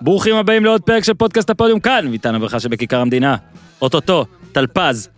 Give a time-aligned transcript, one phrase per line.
[0.00, 3.36] ברוכים הבאים לעוד פרק של פודקאסט הפודיום כאן, מטען הברכה שבכיכר המדינה.
[3.82, 5.08] אוטוטו, טלפז,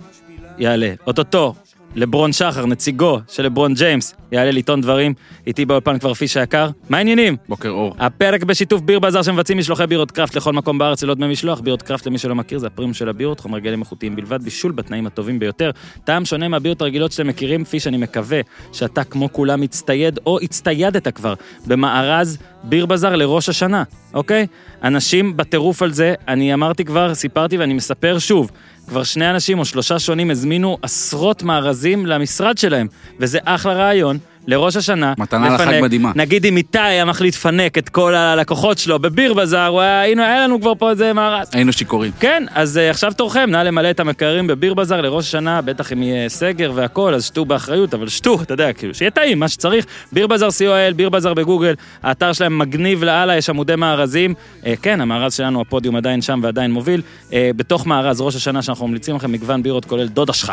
[0.59, 0.95] יעלה.
[1.07, 1.55] אוטוטו,
[1.95, 5.15] לברון שחר, נציגו של לברון ג'יימס, יעלה לטעון דברים.
[5.47, 6.69] איתי באולפן כבר פיש היקר.
[6.89, 7.37] מה העניינים?
[7.49, 7.95] בוקר אור.
[7.99, 11.61] הפרק בשיתוף ביר בזאר שמבצעים משלוחי בירות קראפט לכל מקום בארץ ללא דמי משלוח.
[11.61, 15.07] בירות קראפט למי שלא מכיר זה הפרימיום של הבירות, חומר גלם איכותיים בלבד, בישול בתנאים
[15.07, 15.71] הטובים ביותר.
[16.05, 18.41] טעם שונה מהבירות הרגילות שאתם מכירים, פיש אני מקווה
[18.73, 21.35] שאתה כמו כולם מצטייד או הצטיידת כבר
[21.67, 23.83] במארז ביר בזאר לראש השנה,
[24.15, 24.47] אוקיי?
[24.85, 28.51] אנשים בטירוף על זה, אני אמרתי כבר, סיפרתי ואני מספר שוב.
[28.89, 32.87] כבר שני אנשים או שלושה שונים הזמינו עשרות מארזים למשרד שלהם,
[33.21, 34.19] וזה אחלה רעיון.
[34.47, 36.13] לראש השנה, מתנה לחג מדהימה.
[36.15, 40.27] נגיד אם איתי היה מחליט לפנק את כל הלקוחות שלו בביר בזאר, הוא היה, הנה,
[40.27, 41.51] היה לנו כבר פה איזה מארז.
[41.53, 42.13] היינו שיכורים.
[42.21, 46.03] כן, אז uh, עכשיו תורכם, נא למלא את המקררים בביר בזאר לראש השנה, בטח אם
[46.03, 49.87] יהיה סגר והכל, אז שתו באחריות, אבל שתו, אתה יודע, כאילו, שיהיה טעים, מה שצריך.
[50.13, 54.35] ביר בזאר co.il, ביר בזאר בגוגל, האתר שלהם מגניב לאללה, יש עמודי מארזים.
[54.63, 57.03] Uh, כן, המארז שלנו, הפודיום עדיין שם ועדיין מוביל.
[57.31, 60.53] Uh, בתוך מארז ראש השנה שאנחנו ממליצים לכם מגוון בירות, כולל דודה שלך.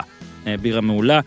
[0.62, 1.20] בירה מעולה,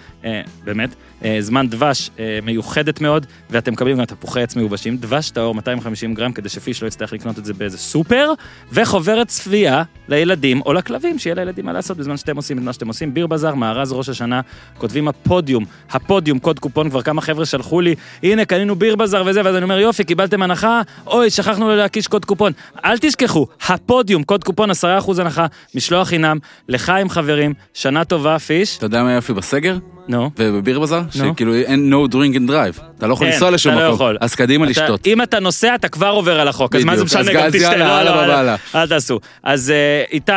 [0.65, 0.95] באמת,
[1.41, 2.11] זמן דבש
[2.43, 6.89] מיוחדת מאוד, ואתם מקבלים גם תפוחי עץ מיובשים, דבש טהור 250 גרם, כדי שפיש לא
[6.89, 8.33] יצטרך לקנות את זה באיזה סופר,
[8.73, 12.89] וחוברת צפייה לילדים או לכלבים, שיהיה לילדים מה לעשות בזמן שאתם עושים את מה שאתם
[12.89, 13.15] עושים.
[13.15, 14.41] ביר בזאר, מארז ראש השנה,
[14.79, 19.41] כותבים הפודיום, הפודיום, קוד קופון, כבר כמה חבר'ה שלחו לי, הנה, קנינו ביר בזאר וזה,
[19.45, 22.53] ואז אני אומר, יופי, קיבלתם הנחה, אוי, שכחנו להקיש קוד קופון.
[22.85, 24.75] אל תשכחו, הפודיום, קוד קופון 10%
[25.19, 28.77] הנחה, משלוח חינם, לחיים חברים, שנה טובה, פיש.
[28.77, 29.79] אתה יודע מה יופי בסגר?
[30.09, 30.31] נו.
[30.39, 31.03] ובביר בזאר?
[31.11, 32.83] שכאילו אין no drink and drive.
[32.99, 33.95] אתה לא יכול כן, לנסוע לשום אתה לא מקום.
[33.95, 34.19] יכול.
[34.21, 35.07] אז קדימה אתה- לשתות.
[35.07, 37.21] אם אתה נוסע, אתה כבר עובר על החוק, אז מה זה בדיוק.
[37.21, 38.57] משנה, גם תשתה, לא, הלאה, לא, הלאה.
[38.75, 39.21] אל תעשו.
[39.43, 40.33] אז אה, איתי,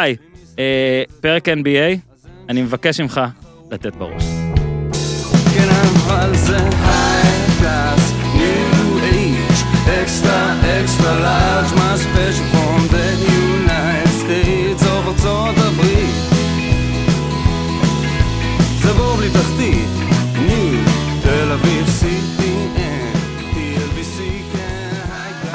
[0.60, 1.98] אה, פרק NBA,
[2.50, 3.22] אני מבקש ממך
[3.72, 4.24] לתת בראש.
[5.56, 8.02] כן אבל זה high class,
[8.36, 10.40] new age, extra
[10.84, 11.96] extra large, my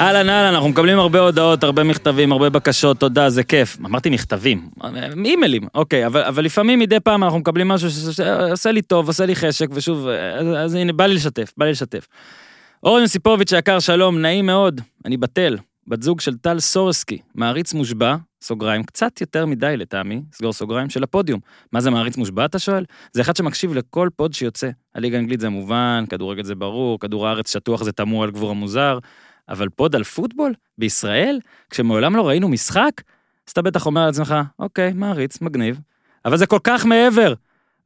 [0.00, 3.78] אהלן אהלן, אנחנו מקבלים הרבה הודעות, הרבה מכתבים, הרבה בקשות, תודה, זה כיף.
[3.80, 4.70] אמרתי מכתבים,
[5.24, 9.36] אימיילים, אוקיי, אבל, אבל לפעמים מדי פעם אנחנו מקבלים משהו שעושה לי טוב, עושה לי
[9.36, 12.08] חשק, ושוב, אז, אז הנה, בא לי לשתף, בא לי לשתף.
[12.82, 18.16] אורן יוסיפוביץ' היקר, שלום, נעים מאוד, אני בטל, בת זוג של טל סורסקי, מעריץ מושבע,
[18.42, 21.40] סוגריים, קצת יותר מדי לטעמי, סגור סוגריים, של הפודיום.
[21.72, 22.84] מה זה מעריץ מושבע, אתה שואל?
[23.12, 24.70] זה אחד שמקשיב לכל פוד שיוצא.
[24.94, 28.98] הליגה האנגלית זה מובן, כדורגל זה ברור, כדור הארץ שטוח זה תמוה על גבול המוזר,
[29.50, 30.54] אבל פוד על פוטבול?
[30.78, 31.40] בישראל?
[31.70, 32.90] כשמעולם לא ראינו משחק?
[33.46, 35.80] אז אתה בטח אומר לעצמך, אוקיי, מעריץ, מגניב.
[36.24, 37.34] אבל זה כל כך מעבר.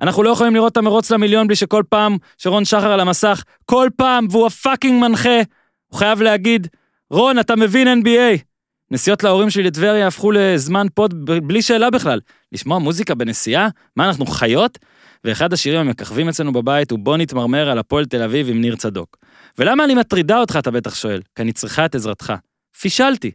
[0.01, 3.89] אנחנו לא יכולים לראות את המרוץ למיליון בלי שכל פעם שרון שחר על המסך, כל
[3.97, 5.39] פעם, והוא ה fucking מנחה,
[5.87, 6.69] הוא חייב להגיד,
[7.11, 8.43] רון, אתה מבין NBA.
[8.91, 12.21] נסיעות להורים שלי לטבריה הפכו לזמן פוד בלי שאלה בכלל.
[12.53, 13.69] לשמוע מוזיקה בנסיעה?
[13.97, 14.79] מה, אנחנו חיות?
[15.25, 19.17] ואחד השירים המככבים אצלנו בבית הוא בוא נתמרמר על הפועל תל אביב עם ניר צדוק.
[19.59, 21.23] ולמה אני מטרידה אותך, אתה בטח שואל?
[21.35, 22.33] כי אני צריכה את עזרתך.
[22.81, 23.31] פישלתי.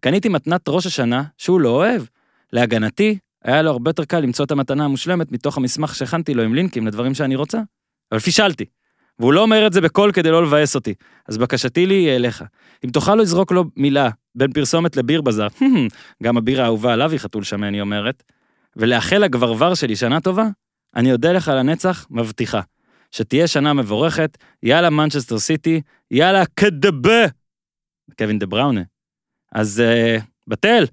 [0.00, 2.02] קניתי מתנת ראש השנה שהוא לא אוהב.
[2.52, 6.54] להגנתי, היה לו הרבה יותר קל למצוא את המתנה המושלמת מתוך המסמך שהכנתי לו עם
[6.54, 7.60] לינקים לדברים שאני רוצה.
[8.12, 8.64] אבל פישלתי.
[9.18, 10.94] והוא לא אומר את זה בקול כדי לא לבאס אותי.
[11.28, 12.44] אז בקשתי לי היא אליך.
[12.84, 15.48] אם תוכל לא לזרוק לו מילה בין פרסומת לביר בזאר,
[16.22, 18.22] גם הבירה האהובה עליו היא חתול שמן, היא אומרת,
[18.76, 20.44] ולאחל לגברבר שלי שנה טובה,
[20.96, 22.60] אני אודה לך לנצח, מבטיחה.
[23.10, 27.26] שתהיה שנה מבורכת, יאללה מנצ'סטר סיטי, יאללה קדבה.
[28.18, 28.82] קווין דה בראונה.
[29.52, 30.84] אז uh, בטל,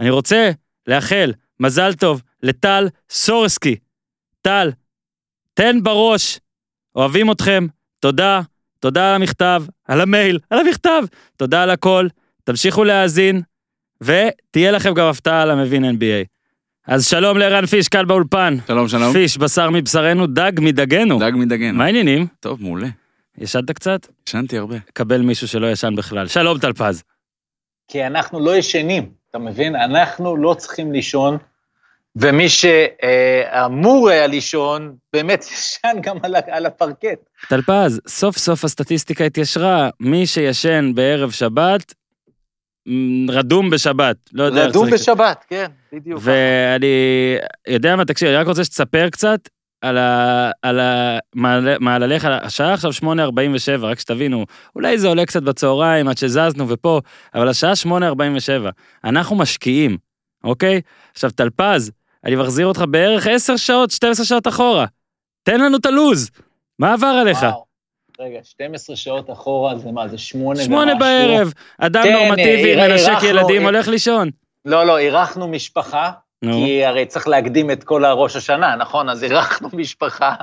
[0.00, 0.50] אני רוצה
[0.86, 3.76] לאחל מזל טוב לטל סורסקי.
[4.42, 4.70] טל,
[5.54, 6.40] תן בראש,
[6.94, 7.66] אוהבים אתכם,
[8.00, 8.40] תודה,
[8.80, 11.02] תודה על המכתב, על המייל, על המכתב,
[11.36, 12.08] תודה על הכל,
[12.44, 13.42] תמשיכו להאזין,
[14.00, 16.35] ותהיה לכם גם הפתעה על המבין NBA.
[16.88, 18.56] אז שלום לערן פיש, קל באולפן.
[18.66, 19.12] שלום, שלום.
[19.12, 21.18] פיש, בשר מבשרנו, דג מדגנו.
[21.18, 21.74] דג מדגן.
[21.74, 22.26] מה העניינים?
[22.40, 22.86] טוב, מעולה.
[23.38, 24.06] ישנת קצת?
[24.28, 24.76] ישנתי הרבה.
[24.92, 26.26] קבל מישהו שלא ישן בכלל.
[26.26, 27.02] שלום טלפז.
[27.88, 29.76] כי אנחנו לא ישנים, אתה מבין?
[29.76, 31.38] אנחנו לא צריכים לישון,
[32.16, 36.16] ומי שאמור היה לישון, באמת ישן גם
[36.50, 37.18] על, הפרקט.
[37.48, 41.94] טלפז, סוף סוף הסטטיסטיקה התיישרה, מי שישן בערב שבת,
[43.28, 44.16] רדום בשבת.
[44.32, 46.20] לא יודע איך רדום בשבת, כן, בדיוק.
[46.22, 46.86] ואני
[47.68, 49.48] יודע מה, תקשיב, אני רק רוצה שתספר קצת
[49.80, 50.50] על ה...
[50.62, 51.18] על ה...
[51.80, 53.06] מעלליך, השעה עכשיו 8.47,
[53.80, 54.46] רק שתבינו,
[54.76, 57.00] אולי זה עולה קצת בצהריים עד שזזנו ופה,
[57.34, 57.90] אבל השעה 8.47,
[59.04, 59.96] אנחנו משקיעים,
[60.44, 60.80] אוקיי?
[61.12, 61.90] עכשיו, טלפז,
[62.24, 64.86] אני מחזיר אותך בערך 10 שעות, 12 שעות אחורה.
[65.42, 66.30] תן לנו את הלו"ז,
[66.78, 67.42] מה עבר עליך?
[67.42, 67.65] וואו.
[68.20, 70.64] רגע, 12 שעות אחורה זה מה, זה שמונה ומשהו?
[70.64, 74.30] שמונה בערב, אדם כן, נורמטיבי, אירחנו- מנשק ילדים, איר- הולך לישון.
[74.64, 76.10] לא, לא, אירחנו משפחה,
[76.42, 76.52] נו.
[76.52, 79.08] כי הרי צריך להקדים את כל הראש השנה, נכון?
[79.08, 80.34] אז אירחנו משפחה,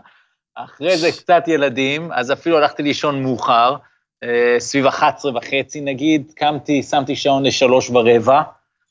[0.56, 3.75] אחרי זה קצת ילדים, אז אפילו הלכתי לישון מאוחר,
[4.24, 8.42] אה, סביב 11 וחצי נגיד, קמתי, שמתי שעון לשלוש ורבע,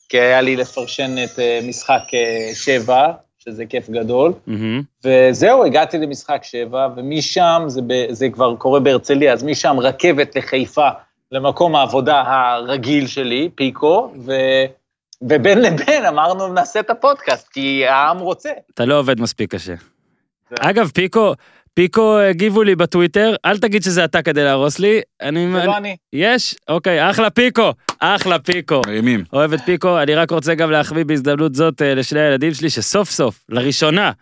[0.09, 3.07] כי היה לי לפרשן את אה, משחק אה, שבע,
[3.45, 4.83] שזה כיף גדול, מהמם.
[5.05, 10.89] וזהו, הגעתי למשחק שבע, ומשם, זה, ב, זה כבר קורה בהרצליה, אז משם רכבת לחיפה,
[11.33, 14.33] למקום העבודה הרגיל שלי, פיקו, ו,
[15.23, 18.51] ובין לבין אמרנו, נעשה את הפודקאסט, כי העם רוצה.
[18.75, 19.75] אתה לא עובד מספיק קשה.
[20.51, 21.33] זה- אגב, פיקו,
[21.75, 25.01] פיקו הגיבו לי בטוויטר, אל תגיד שזה אתה כדי להרוס לי.
[25.23, 25.49] אני...
[25.53, 25.97] זה לא אני.
[26.13, 26.55] יש?
[26.69, 28.81] אוקיי, אחלה פיקו, אחלה פיקו.
[28.87, 29.25] מרימים.
[29.33, 33.11] אוהב את פיקו, אני רק רוצה גם להחמיא בהזדמנות זאת אה, לשני הילדים שלי, שסוף
[33.11, 34.13] סוף, לראשונה,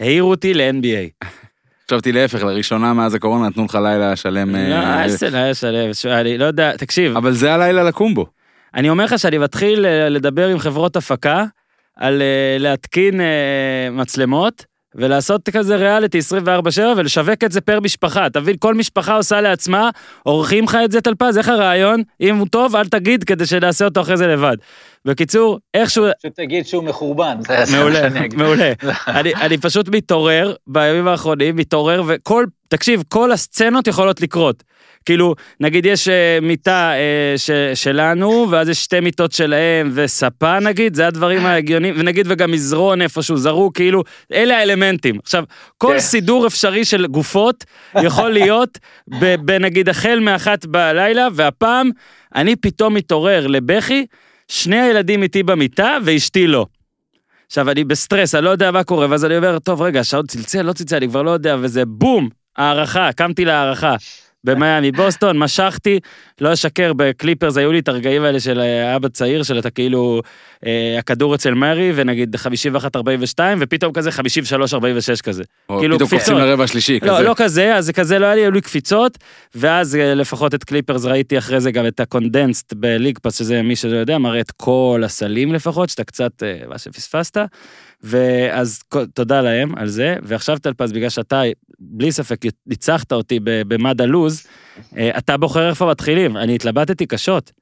[0.00, 1.26] העירו אותי ל-NBA.
[1.86, 4.56] חשבתי להפך, לראשונה מאז הקורונה נתנו לך לילה שלם.
[4.56, 8.26] אה, לא, איזה לילה שלם, שואל, אני לא יודע, תקשיב, אבל זה הלילה לקום בו.
[8.74, 11.44] אני אומר לך שאני מתחיל אה, לדבר עם חברות הפקה
[11.96, 14.64] על אה, להתקין אה, מצלמות.
[14.98, 18.56] ולעשות כזה ריאליטי 24/7 ולשווק את זה פר משפחה, אתה מבין?
[18.58, 19.90] כל משפחה עושה לעצמה,
[20.22, 22.02] עורכים לך את זה טלפז, איך הרעיון?
[22.20, 24.56] אם הוא טוב, אל תגיד כדי שנעשה אותו אחרי זה לבד.
[25.04, 27.38] בקיצור, איכשהו, שתגיד שהוא מחורבן,
[27.72, 28.08] מעולה.
[28.36, 28.72] מעולה.
[29.08, 34.62] אני, אני פשוט מתעורר בימים האחרונים, מתעורר, וכל, תקשיב, כל הסצנות יכולות לקרות.
[35.08, 40.94] כאילו, נגיד יש אה, מיטה אה, ש, שלנו, ואז יש שתי מיטות שלהם, וספה נגיד,
[40.94, 45.18] זה הדברים ההגיוניים, ונגיד וגם מזרון איפשהו זרוק, כאילו, אלה האלמנטים.
[45.22, 45.44] עכשיו,
[45.78, 46.00] כל כן.
[46.00, 47.64] סידור אפשרי של גופות
[48.02, 48.78] יכול להיות,
[49.44, 51.90] בנגיד החל מאחת בלילה, והפעם
[52.34, 54.06] אני פתאום מתעורר לבכי,
[54.48, 56.66] שני הילדים איתי במיטה ואשתי לא.
[57.46, 60.62] עכשיו, אני בסטרס, אני לא יודע מה קורה, ואז אני אומר, טוב, רגע, השעון צלצל,
[60.62, 63.96] לא צלצל, אני כבר לא יודע, וזה בום, הערכה, קמתי להערכה.
[64.48, 66.00] במיאמי, בוסטון, משכתי,
[66.40, 70.22] לא אשקר, בקליפרס היו לי את הרגעים האלה של אה, אבא צעיר, של אתה כאילו,
[70.66, 75.42] אה, הכדור אצל מרי, ונגיד 51-42, ופתאום כזה 53-46 כזה.
[75.68, 76.28] או כאילו, פתאום קפיצות.
[76.28, 77.22] קופצים לרבע השלישי, לא, כזה.
[77.22, 79.18] לא כזה, אז זה כזה לא היה לי, היו לי קפיצות,
[79.54, 83.38] ואז אה, לפחות את קליפרס ראיתי אחרי זה גם את ה condensed ב League Pass,
[83.38, 87.36] שזה מי שלא יודע, מראה את כל הסלים לפחות, שאתה קצת, אה, מה שפספסת,
[88.02, 88.80] ואז
[89.14, 91.42] תודה להם על זה, ועכשיו טלפז, בגלל שאתה,
[91.78, 92.36] בלי ספק,
[92.66, 94.46] ניצחת אותי במד הלוז,
[94.96, 97.52] אה, אתה בוחר איפה מתחילים, אני התלבטתי קשות.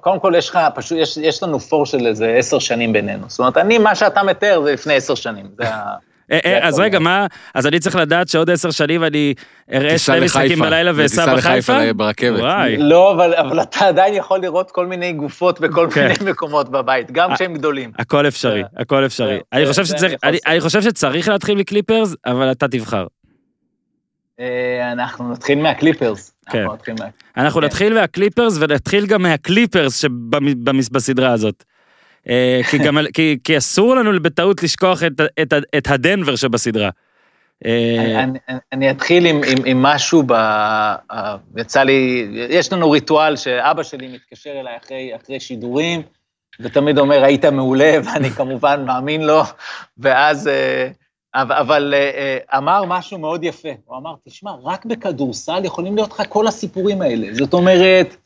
[0.00, 3.24] קודם כל, יש לך, פשוט, יש, יש לנו פור של איזה עשר שנים בינינו.
[3.28, 5.46] זאת אומרת, אני, מה שאתה מתאר זה לפני עשר שנים.
[5.60, 5.98] אה, אה, זה
[6.62, 6.82] אז הכל.
[6.82, 9.34] רגע, מה, אז אני צריך לדעת שעוד עשר שנים אני
[9.72, 11.50] אראה שני משחקים בלילה ואסע בחיפה?
[11.50, 12.40] לחיפה ברכבת.
[12.40, 12.76] וואי.
[12.78, 16.08] לא, אבל, אבל אתה עדיין יכול לראות כל מיני גופות בכל כן.
[16.08, 17.92] מיני מקומות בבית, גם כשהם גדולים.
[17.98, 19.38] הכל אפשרי, הכל אפשרי.
[19.52, 20.46] אני חושב שצריך, אני יכול אני- לעשות.
[20.52, 23.06] אני חושב שצריך להתחיל מקליפרס, אבל אתה תבחר.
[24.40, 26.34] אה, אנחנו נתחיל מהקליפרס.
[26.50, 26.58] כן.
[26.58, 27.06] אנחנו נתחיל מה...
[27.36, 27.66] אנחנו כן.
[27.66, 31.64] נתחיל מהקליפרס ונתחיל גם מהקליפרס שבסדרה הזאת.
[32.28, 35.12] אה, כי גם, כי, כי אסור לנו בטעות לשכוח את,
[35.42, 36.90] את, את הדנבר שבסדרה.
[37.66, 40.32] אה, אני- אני- אני אתחיל עם, עם, עם משהו ב...
[41.56, 46.02] יצא לי, יש לנו ריטואל שאבא שלי מתקשר אליי אחרי, אחרי שידורים,
[46.60, 49.42] ותמיד אומר, היית מעולה, ואני כמובן מאמין לו,
[49.98, 50.48] ואז...
[50.48, 50.88] אה,
[51.36, 51.94] אבל,
[52.56, 57.26] אמר משהו מאוד יפה, הוא אמר, תשמע, רק בכדורסל יכולים להיות לך כל הסיפורים האלה.
[57.32, 58.16] זאת אומרת,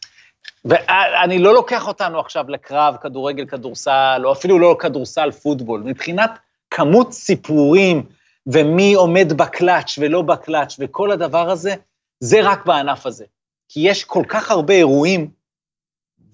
[0.68, 5.82] ואני לא לוקח אותנו עכשיו לקרב כדורגל, כדורסל, או אפילו לא כדורסל, פוטבול.
[5.84, 6.30] מבחינת
[6.70, 8.02] כמות סיפורים,
[8.46, 11.74] ומי עומד בקלאץ' ולא בקלאץ', וכל הדבר הזה,
[12.20, 13.24] זה רק בענף הזה.
[13.68, 15.30] כי יש כל כך הרבה אירועים,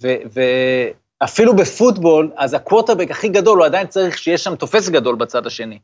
[0.00, 5.78] ואפילו בפוטבול, אז הקווטרבק הכי גדול, הוא עדיין צריך שיש שם תופס גדול בצד השני.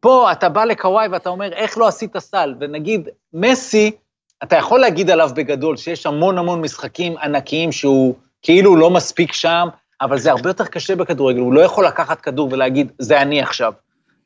[0.00, 2.54] פה אתה בא לקוואי ואתה אומר, איך לא עשית סל?
[2.60, 3.92] ונגיד, מסי,
[4.42, 9.68] אתה יכול להגיד עליו בגדול שיש המון המון משחקים ענקיים שהוא כאילו לא מספיק שם,
[10.00, 13.72] אבל זה הרבה יותר קשה בכדורגל, הוא לא יכול לקחת כדור ולהגיד, זה אני עכשיו.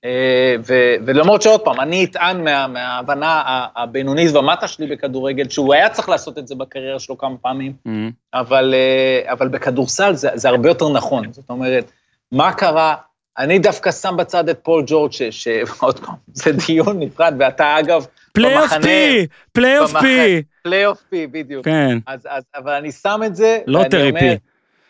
[0.05, 3.43] אה, ו- ולמרות שעוד פעם, אני אטען מה, מההבנה
[3.77, 7.93] הבינונית ומטה שלי בכדורגל, שהוא היה צריך לעשות את זה בקריירה שלו כמה פעמים, אה,
[8.41, 11.33] אבל, אה, אבל בכדורסל זה, זה הרבה יותר נכון.
[11.33, 11.91] זאת אומרת,
[12.33, 12.95] מה קרה?
[13.39, 18.07] אני דווקא שם בצד את פול ג'ורג', ש- שעוד פעם, זה דיון נפרד, ואתה אגב,
[18.35, 20.43] playoff P, playoff P.
[20.63, 21.65] playoff P, בדיוק.
[21.65, 24.39] כן, אז, אז, אבל אני שם את זה, לוטרי ואני אומר, P.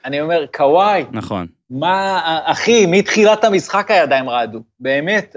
[0.04, 1.46] אני אומר, קוואי, נכון.
[1.70, 4.58] מה, אחי, מתחילת המשחק הידיים רעדו.
[4.80, 5.36] באמת,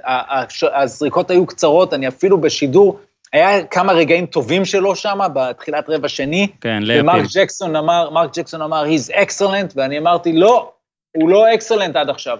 [0.73, 2.99] הזריקות היו קצרות, אני אפילו בשידור,
[3.33, 7.41] היה כמה רגעים טובים שלו שם, בתחילת רבע שני, כן, ומרק לאפים.
[7.41, 10.71] ג'קסון אמר, מרק ג'קסון אמר, he's excellent, ואני אמרתי, לא,
[11.17, 12.39] הוא לא excellent עד עכשיו.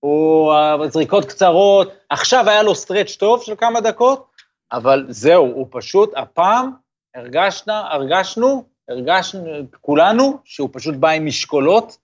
[0.00, 4.35] הוא, הזריקות קצרות, עכשיו היה לו stretch טוב של כמה דקות,
[4.72, 6.70] אבל זהו, הוא פשוט, הפעם,
[7.14, 9.44] הרגשנו, הרגשנו, הרגשנו,
[9.80, 11.96] כולנו, שהוא פשוט בא עם משקולות,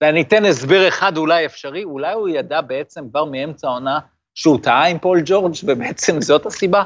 [0.00, 3.98] ואני אתן הסבר אחד אולי אפשרי, אולי הוא ידע בעצם כבר מאמצע העונה
[4.34, 6.82] שהוא טעה עם פול ג'ורג', ובעצם זאת הסיבה.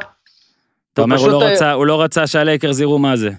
[0.92, 3.30] אתה אומר, הוא פשוט, לא אה, רצה- הוא לא רצה שהלייקרס יראו מה זה.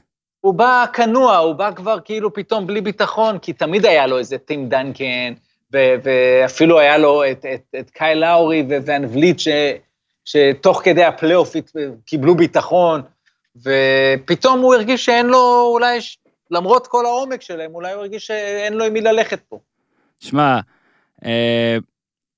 [0.41, 4.37] הוא בא כנוע, הוא בא כבר כאילו פתאום בלי ביטחון, כי תמיד היה לו איזה
[4.37, 5.33] טים דנקן,
[5.71, 9.39] ואפילו היה לו את, את, את קייל לאורי וואן וליט,
[10.25, 11.53] שתוך כדי הפלייאוף
[12.05, 13.01] קיבלו ביטחון,
[13.57, 15.99] ופתאום הוא הרגיש שאין לו, אולי,
[16.51, 19.59] למרות כל העומק שלהם, אולי הוא הרגיש שאין לו עם מי ללכת פה.
[20.19, 20.59] שמע,
[21.25, 21.77] אה,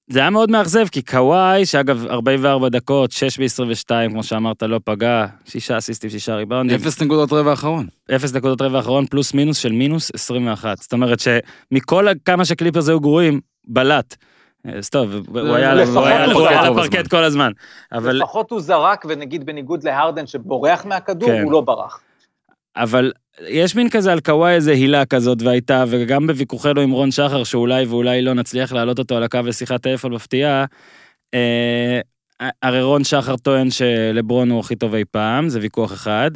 [0.07, 5.25] זה היה מאוד מאכזב, כי קוואי, שאגב, 44 דקות, 6 ב-22, כמו שאמרת, לא פגע,
[5.45, 7.87] שישה אסיסטים, שישה ריבאונדים, אפס נקודות רבע האחרון.
[8.15, 10.77] אפס דקות רבע האחרון, פלוס מינוס של מינוס 21.
[10.77, 14.15] זאת אומרת שמכל כמה שקליפרס היו גרועים, בלט.
[14.73, 15.79] אז טוב, הוא היה על
[16.77, 17.51] הפרקט- כל הזמן.
[17.91, 21.43] אבל לפחות הוא זרק, ונגיד בניגוד להרדן שבורח מהכדור, כן.
[21.43, 21.99] הוא לא ברח.
[22.77, 23.11] אבל
[23.47, 27.85] יש מין כזה על קוואי איזה הילה כזאת והייתה, וגם בוויכוחינו עם רון שחר, שאולי
[27.85, 30.65] ואולי לא נצליח להעלות אותו על הקו לשיחת טלפון מפתיעה,
[31.33, 31.99] אה,
[32.63, 36.31] הרי רון שחר טוען שלברון הוא הכי טוב אי פעם, זה ויכוח אחד.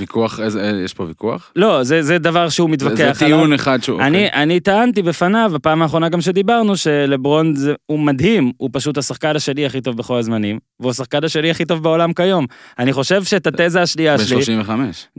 [0.00, 1.52] ויכוח, איזה, אה, יש פה ויכוח?
[1.56, 3.14] לא, זה, זה דבר שהוא מתווכח זה עליו.
[3.18, 4.00] טיעון אחד שהוא...
[4.00, 4.42] אני, אוקיי.
[4.42, 9.66] אני טענתי בפניו, בפעם האחרונה גם שדיברנו, שלברון זה, הוא מדהים, הוא פשוט השחקן השני
[9.66, 12.46] הכי טוב בכל הזמנים, והוא השחקן השני הכי טוב בעולם כיום.
[12.78, 14.70] אני חושב שאת התזה השנייה שלי, ב-35.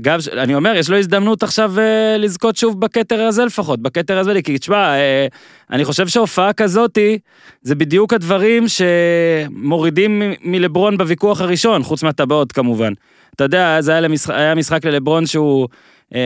[0.01, 4.42] גם, אני אומר, יש לו הזדמנות עכשיו אה, לזכות שוב בכתר הזה לפחות, בכתר הזה,
[4.42, 5.27] כי תשמע, אה,
[5.72, 7.18] אני חושב שהופעה כזאתי,
[7.62, 12.94] זה בדיוק הדברים שמורידים מלברון בוויכוח הראשון, חוץ מהטבעות כמובן.
[13.36, 15.68] אתה יודע, אז היה, למשחק, היה משחק ללברון שהוא,
[16.16, 16.20] אה,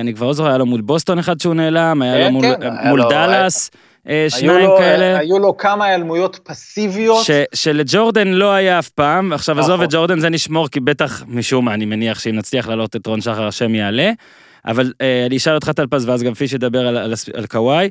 [0.00, 2.42] אני כבר לא זוכר, היה לו מול בוסטון אחד שהוא נעלם, היה לו כן, מול,
[2.60, 3.70] כן, היה מול לו- דאלאס,
[4.08, 5.18] אה, היו שניים לו- כאלה.
[5.18, 7.24] היו לו כמה היעלמויות פסיביות.
[7.24, 9.84] ש, שלג'ורדן לא היה אף פעם, עכשיו עזוב נכון.
[9.84, 13.20] את ג'ורדן זה נשמור, כי בטח משום מה, אני מניח שאם נצליח להעלות את רון
[13.20, 14.10] שחר השם יעלה,
[14.66, 17.90] אבל אה, אני אשאל אותך טלפז ואז גם פיש ידבר על, על, על קוואי,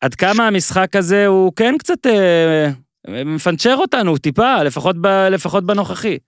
[0.00, 2.68] עד כמה המשחק הזה הוא כן קצת אה,
[3.24, 6.18] מפנצ'ר אותנו טיפה, לפחות, ב, לפחות בנוכחי.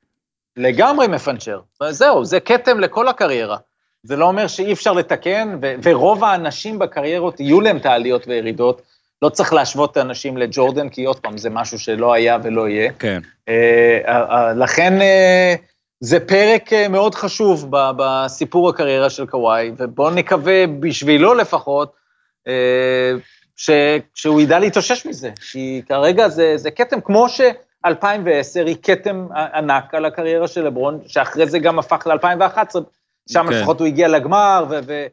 [0.56, 1.60] לגמרי מפנצ'ר.
[1.90, 3.56] זהו, זה כתם לכל הקריירה.
[4.02, 8.82] זה לא אומר שאי אפשר לתקן, ו- ורוב האנשים בקריירות יהיו להם את העליות וירידות.
[9.22, 12.92] לא צריך להשוות את האנשים לג'ורדן, כי עוד פעם, זה משהו שלא היה ולא יהיה.
[12.98, 13.20] כן.
[13.48, 15.54] אה, אה, אה, לכן אה,
[16.00, 21.92] זה פרק אה, מאוד חשוב בסיפור הקריירה של קוואי, ובואו נקווה, בשבילו לפחות,
[22.48, 23.12] אה,
[23.56, 23.70] ש-
[24.14, 25.30] שהוא ידע להתאושש מזה.
[25.52, 27.26] כי כרגע זה, זה כתם, כמו
[27.86, 32.80] ש-2010 היא כתם ענק על הקריירה של לברון, שאחרי זה גם הפך ל-2011,
[33.30, 33.52] שם כן.
[33.52, 34.78] לפחות הוא הגיע לגמר, ו...
[34.86, 35.06] ו-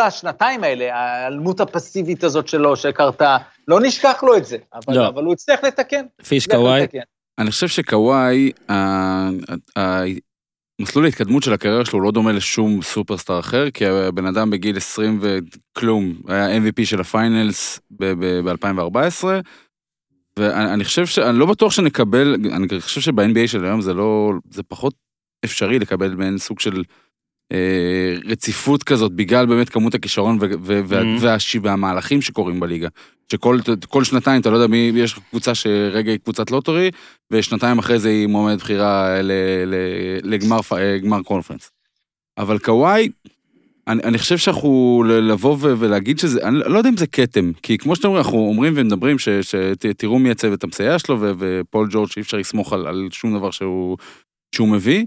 [0.00, 3.36] השנתיים האלה, ההיעלמות הפסיבית הזאת שלו שקרתה,
[3.68, 5.08] לא נשכח לו את זה, אבל, לא.
[5.08, 6.06] אבל הוא הצליח לתקן.
[6.28, 6.86] פיש קוואי.
[7.38, 8.52] אני חושב שקוואי,
[10.80, 15.20] מסלול ההתקדמות של הקריירה שלו לא דומה לשום סופרסטאר אחר, כי הבן אדם בגיל 20
[15.22, 19.24] וכלום, היה MVP של ה Finals ב-2014,
[20.38, 21.18] ואני אני חושב ש...
[21.18, 24.32] אני לא בטוח שנקבל, אני חושב שב-NBA של היום זה לא...
[24.50, 24.94] זה פחות
[25.44, 26.82] אפשרי לקבל מעין סוג של
[27.52, 31.20] אה, רציפות כזאת, בגלל באמת כמות הכישרון ו- ו- וה- Mhm.
[31.20, 32.88] והש- והמהלכים שקורים בליגה.
[33.32, 36.90] שכל כל שנתיים אתה לא יודע מי, יש קבוצה שרגע היא קבוצת lottery,
[37.30, 39.32] ושנתיים אחרי זה היא מועמדת בכירה ל-
[39.66, 39.74] ל-
[40.34, 41.70] לגמר פ- אה, conference.
[42.38, 43.08] אבל קוואי,
[43.88, 47.78] אני, אני חושב שאנחנו לבוא ו- ולהגיד שזה, אני לא יודע אם זה כתם, כי
[47.78, 52.22] כמו שאתם אומרים, אנחנו אומרים ומדברים שתראו מי הצוות המסייע שלו, ו- ופול ג'ורג' שאי
[52.22, 53.96] אפשר לסמוך על, על שום דבר שהוא,
[54.54, 55.04] שהוא מביא.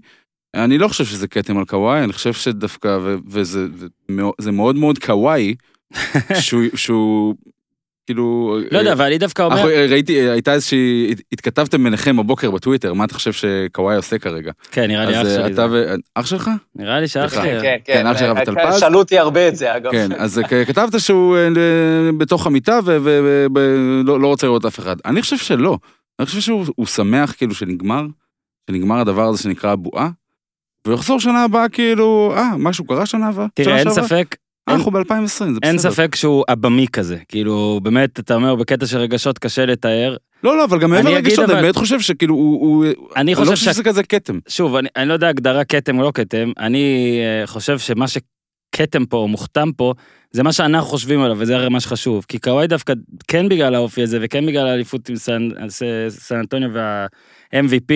[0.56, 4.52] אני לא חושב שזה כתם על קוואי, אני חושב שדווקא, ו- וזה זה מאו- זה
[4.52, 5.56] מאוד מאוד קוואי,
[6.42, 7.36] שהוא, שהוא
[8.10, 8.58] כאילו...
[8.72, 13.14] לא יודע, אבל אני דווקא אומר, ראיתי, הייתה איזושהי, התכתבתם ביניכם בבוקר בטוויטר, מה אתה
[13.14, 14.52] חושב שקוואי עושה כרגע?
[14.72, 15.94] כן, נראה לי אח אז אה, שלי, אתה זה.
[15.96, 15.96] ו...
[16.16, 16.50] אח שלך?
[16.76, 17.34] נראה לי שאח.
[17.34, 18.80] שלי, כן, כן, כן, אח של רבי אה, טלפז.
[18.80, 19.92] שאלו אותי הרבה את זה, אגב.
[19.92, 24.96] כן, אז כתבת שהוא אה, ל- בתוך המיטה ולא לא רוצה לראות אף אחד.
[25.06, 25.78] אני חושב שלא.
[26.20, 28.06] אני חושב שהוא הוא שמח כאילו שנגמר,
[28.70, 30.10] שנגמר הדבר הזה שנקרא הבועה,
[30.86, 33.46] והוא יחזור שנה הבאה כאילו, אה, משהו קרה שנה הבאה?
[33.54, 33.90] תראה, אין?
[33.90, 35.58] ספק, אה, אנחנו ב-2020, זה בסדר.
[35.64, 40.16] אין ספק שהוא עבמי כזה, כאילו, באמת, אתה אומר, בקטע של רגשות קשה לתאר.
[40.44, 42.86] לא, לא, אבל גם מעבר לרגשות, אני באמת חושב שכאילו, הוא...
[43.16, 44.40] אני לא חושב שזה כזה כתם.
[44.48, 49.06] שוב, אני, אני לא יודע הגדרה כתם או לא כתם, אני אה, חושב שמה שכתם
[49.06, 49.94] פה, או מוכתם פה,
[50.32, 52.26] זה מה שאנחנו חושבים עליו, וזה הרי מה שחשוב.
[52.28, 52.94] כי קוואי דווקא,
[53.28, 55.50] כן בגלל האופי הזה, וכן בגלל האליפות עם סן,
[56.10, 56.70] סן אנטוניו
[57.56, 57.94] MVP,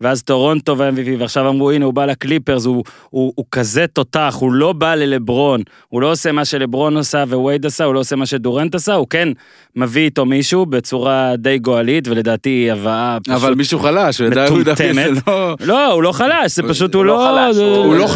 [0.00, 4.52] ואז טורונטו ו-MVP, ועכשיו אמרו, הנה, הוא בא לקליפרס, הוא, הוא, הוא כזה תותח, הוא
[4.52, 8.26] לא בא ללברון, הוא לא עושה מה שלברון עשה ווייד עשה, הוא לא עושה מה
[8.26, 9.28] שדורנט עשה, הוא כן
[9.76, 13.34] מביא איתו מישהו בצורה די גועלית, ולדעתי היא הבאה פשוט...
[13.34, 14.92] אבל מישהו חלש, הוא ידע, הוא ידע, זה.
[15.26, 15.56] לא...
[15.60, 17.50] לא, הוא לא חלש, זה פשוט, הוא הוא לא לא...
[17.50, 18.08] חלש, הוא הוא לא הוא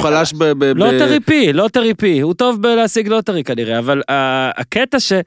[0.00, 0.44] חלש, הוא ב...
[0.44, 5.12] ב- ב- לוטרי פי, לוטרי פי, הוא טוב בלהשיג לוטרי כנראה, אבל הקטע ש...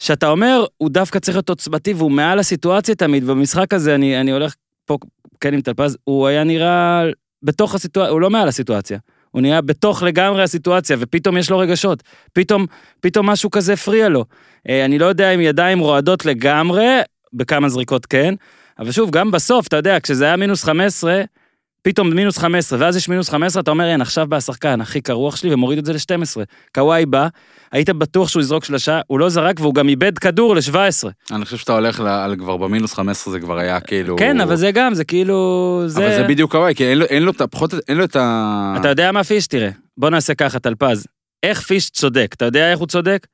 [0.00, 4.30] שאתה אומר, הוא דווקא צריך להיות עוצמתי והוא מעל הסיטואציה תמיד, ובמשחק הזה אני, אני
[4.30, 4.54] הולך
[4.84, 4.98] פה
[5.40, 7.04] כן עם טלפז, הוא היה נראה
[7.42, 8.98] בתוך הסיטואציה, הוא לא מעל הסיטואציה.
[9.30, 12.02] הוא נהיה בתוך לגמרי הסיטואציה, ופתאום יש לו רגשות.
[12.32, 12.66] פתאום,
[13.00, 14.24] פתאום משהו כזה הפריע לו.
[14.68, 16.86] אה, אני לא יודע אם ידיים רועדות לגמרי,
[17.32, 18.34] בכמה זריקות כן,
[18.78, 21.22] אבל שוב, גם בסוף, אתה יודע, כשזה היה מינוס 15,
[21.82, 25.36] פתאום מינוס 15, ואז יש מינוס 15, אתה אומר, אין, עכשיו בא השחקן הכי קרוח
[25.36, 26.44] שלי, ומוריד את זה ל-12.
[26.74, 27.28] קוואי בא,
[27.72, 31.08] היית בטוח שהוא יזרוק שלושה, הוא לא זרק, והוא גם איבד כדור ל-17.
[31.32, 34.16] אני חושב שאתה הולך על כבר במינוס 15 זה כבר היה כאילו...
[34.16, 35.82] כן, אבל זה גם, זה כאילו...
[35.86, 36.06] זה...
[36.06, 37.32] אבל זה בדיוק קוואי, כי אין לו- אין לו.
[37.50, 37.74] פחות...
[37.88, 38.76] אין לו את ה...
[38.80, 39.46] אתה יודע מה פיש?
[39.46, 41.06] תראה, בוא נעשה ככה, טלפז.
[41.42, 42.30] איך פיש צודק?
[42.36, 43.26] אתה יודע איך הוא צודק?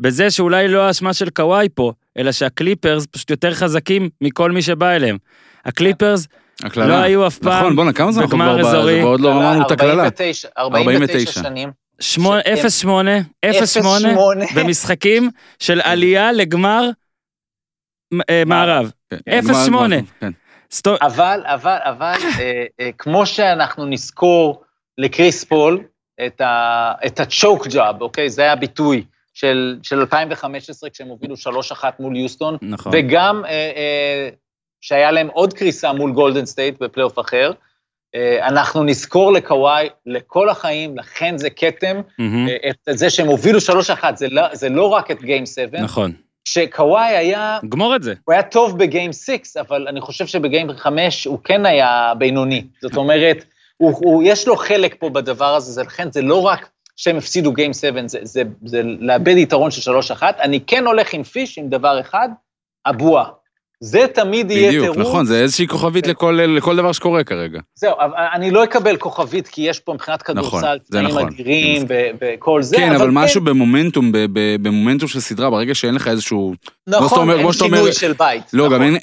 [0.00, 4.90] בזה שאולי לא האשמה של קוואי פה, אלא שהקליפרס פשוט יותר חזקים מכל מי שבא
[4.90, 5.16] אליהם.
[5.64, 6.26] הקליפרס
[6.64, 6.86] הקללה.
[6.86, 8.94] לא היו אף פעם נכון, בואנה, כמה זמן אנחנו כבר ב- אזורי.
[9.00, 9.92] זה, ועוד לא אמרנו את הקללה.
[10.04, 11.70] 49, 49 שנים.
[12.00, 14.08] שמונה- שהם- 0-8, 0-8
[14.44, 14.54] 0-8.
[14.54, 16.90] במשחקים של עלייה לגמר
[18.30, 18.90] אה, מערב.
[19.10, 19.68] כן, 0-8.
[19.68, 19.86] גמר-
[20.20, 20.30] כן.
[20.72, 24.62] סטו- אבל, אבל, אבל, אה, אה, כמו שאנחנו נזכור
[24.98, 25.80] לקריס פול
[26.26, 28.30] את ה- את ה choke job, אוקיי?
[28.30, 31.40] זה היה הביטוי של של 2015, כשהם הובילו 3-1
[32.00, 32.92] מול יוסטון, נכון.
[32.94, 34.28] וגם אה, אה,
[34.80, 37.52] שהיה להם עוד קריסה מול גולדן סטייט בפלייאוף אחר.
[38.14, 42.00] אה, אנחנו נזכור לקוואי לכל החיים, לכן זה כתם,
[42.48, 46.12] אה, את זה שהם הובילו 3-1, זה לא- זה לא רק את גיים 7, נכון.
[46.44, 48.14] שקוואי היה גמור את זה.
[48.24, 52.64] הוא היה טוב בגיים 6, אבל אני חושב שבגיים 5 הוא כן היה בינוני.
[52.82, 53.44] זאת אומרת,
[53.76, 57.52] הוא, הוא, יש לו חלק פה בדבר הזה, זה, לכן זה לא רק שהם הפסידו
[57.52, 60.22] גיים 7, זה, זה, זה לאבד יתרון של 3-1.
[60.22, 62.28] אני כן הולך עם פיש עם דבר אחד,
[62.86, 63.24] הבועה.
[63.82, 64.98] זה תמיד יהיה בדיוק, טירוף.
[65.08, 67.60] נכון, זה איזושהי כוכבית לכל לכל דבר שקורה כרגע.
[67.74, 71.26] זהו, אבל אני לא אקבל כוכבית, כי יש פה מבחינת כדורסל, נכון, זה תנאים נכון.
[71.26, 71.82] אדירים
[72.20, 76.08] וכל זה, כן, אבל כן, משהו במומנטום, ב- ב- במומנטום של סדרה, ברגע שאין לך
[76.08, 76.54] איזשהו...
[76.88, 78.42] נכון, אומר- אין שינוי של בית.
[78.52, 78.96] לא, נכון, גם אין-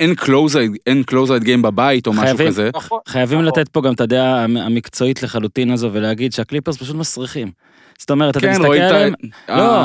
[0.87, 2.69] אין close-out game בבית או משהו חייבים- כזה.
[2.75, 2.99] נכון.
[3.07, 3.59] חייבים נכון.
[3.61, 7.51] לתת פה גם את הדעה המ- המקצועית לחלוטין הזו, ולהגיד שהקליפרס פשוט מסריחים.
[7.97, 9.13] זאת אומרת, אתה כן, מסתכל עליהם.
[9.49, 9.83] לא,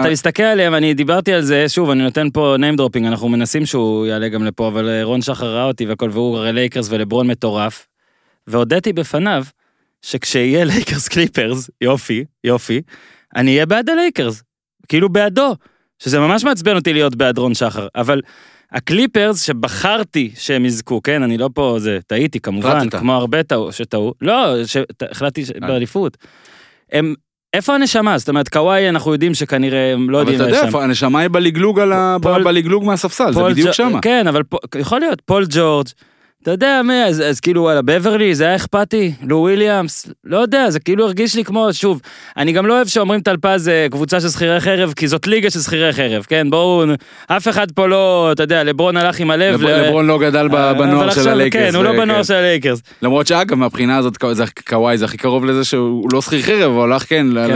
[0.00, 3.66] אתה מסתכל עליהם, אני דיברתי על זה, שוב, אני נותן פה name dropping, אנחנו מנסים
[3.66, 7.26] שהוא יעלה גם לפה, אבל אה, רון שחר ראה אותי והכל, והוא הרי לייקרס ולברון
[7.26, 7.86] מטורף,
[8.46, 9.44] והודיתי בפניו,
[10.02, 12.82] שכשיהיה לייקרס קליפרס, יופי, יופי,
[13.36, 14.42] אני אהיה בעד הלייקרס,
[14.88, 15.54] כאילו בעדו,
[15.98, 18.20] שזה ממש מעצבן אותי להיות בעד רון שחר, אבל
[18.72, 22.90] הקליפרס שבחרתי שהם יזכו, כן, אני לא פה, זה, טעיתי כמובן.
[22.90, 24.54] כמו הרבה טעו, שטעו, לא,
[25.10, 26.16] החלטתי ש- באליפות.
[26.92, 27.14] הם,
[27.54, 28.18] איפה הנשמה?
[28.18, 31.28] זאת אומרת, קוואי אנחנו יודעים שכנראה הם לא אבל יודעים אתה יודע הנשמה היא
[32.44, 34.00] בלגלוג מהספסל, זה בדיוק שמה.
[34.00, 34.42] כן, אבל
[34.78, 35.86] יכול להיות, פול ג'ורג',
[36.48, 40.70] אתה יודע מי, אז, אז כאילו וואלה, בברלי, זה היה אכפתי, לו וויליאמס, לא יודע,
[40.70, 42.00] זה כאילו הרגיש לי כמו, שוב,
[42.36, 45.60] אני גם לא אוהב שאומרים טלפז זה קבוצה של שכירי חרב, כי זאת ליגה של
[45.60, 46.84] שכירי חרב, כן, בואו,
[47.26, 49.62] אף אחד פה לא, אתה יודע, לברון הלך עם הלב.
[49.62, 51.70] לב- לברון לא גדל בנוער של עכשיו, הלייקרס.
[51.70, 52.24] כן, הוא לא בנוער כן.
[52.24, 52.82] של הלייקרס.
[53.02, 54.16] למרות שאגב, מהבחינה הזאת,
[54.68, 57.54] קוואי זה הכי קרוב לזה שהוא לא שכיר חרב, אבל הלך כן, ל- כן,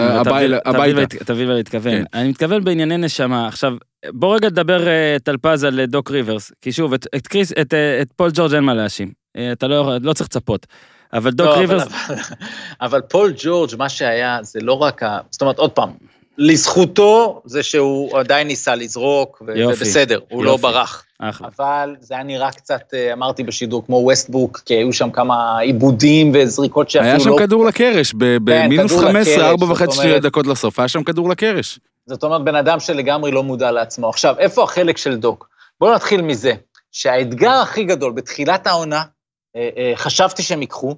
[0.51, 0.93] ל- הביתה.
[1.07, 1.93] תבין- תבין מה להתכוון.
[1.93, 2.05] כן.
[2.15, 3.49] אני מתכוון בענייני נשמה.
[3.49, 3.75] עכשיו,
[4.13, 7.75] בוא רגע נדבר אה, טלפז על אה, דוק ריברס, כי שוב, את- את קריס, את
[7.75, 9.13] אה, את פול ג'ורג' אין מה להאשים.
[9.37, 10.67] אה, אתה לא לא צריך לצפות.
[11.13, 12.17] אבל דוק לא, ריברס, אבל-
[12.87, 15.19] אבל פול ג'ורג', מה שהיה, זה לא רק ה...
[15.31, 15.91] זאת אומרת, עוד פעם,
[16.39, 20.63] לזכותו זה שהוא עדיין ניסה לזרוק, ו- יופי, ובסדר, הוא לא יופי.
[20.63, 21.05] ברח.
[21.19, 21.49] אחלה.
[21.57, 26.33] אבל זה היה נראה קצת, אה, אמרתי בשידור, כמו ווסטברוק, כי היו שם כמה איבודים
[26.35, 27.25] וזריקות שאפילו היה לא...
[27.25, 31.05] שם כדור לקרש, ב- במינוס כדור 15, לקרש, 4 זאת וחצי דקות לסוף, היה שם
[31.05, 31.79] כדור לקרש.
[32.07, 34.09] זאת אומרת, בן אדם שלגמרי לא מודע לעצמו.
[34.09, 35.49] עכשיו, איפה החלק של דוק?
[35.81, 36.53] בואו נתחיל מזה,
[36.93, 39.03] שהאתגר הכי גדול בתחילת העונה,
[39.57, 40.95] אה, אה, חשבתי שהם ייקחו,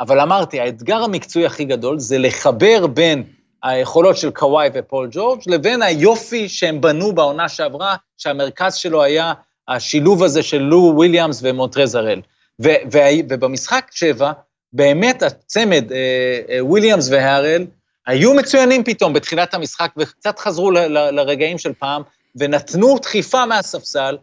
[0.00, 3.24] אבל אמרתי, האתגר המקצועי הכי גדול זה לחבר בין
[3.62, 9.32] היכולות של קוואי ופול ג'ורג' לבין היופי שהם בנו בעונה שעברה, שהמרכז שלו היה
[9.68, 12.20] השילוב הזה של לו וויליאמס ומונטרז הראל.
[12.60, 14.32] ובמשחק שבע,
[14.72, 17.66] באמת הצמד, אה, וויליאמס והראל,
[18.06, 22.02] היו מצוינים פתאום בתחילת המשחק, וקצת חזרו לרגעים של פעם,
[22.36, 24.16] ונתנו דחיפה מהספסל,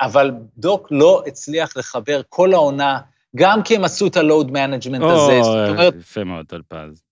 [0.00, 2.98] אבל דוק לא הצליח לחבר כל העונה,
[3.36, 5.42] גם כי הם עשו את ה load management הזה.
[5.42, 7.02] זאת או, אומרת, יפה מאוד, טלפז.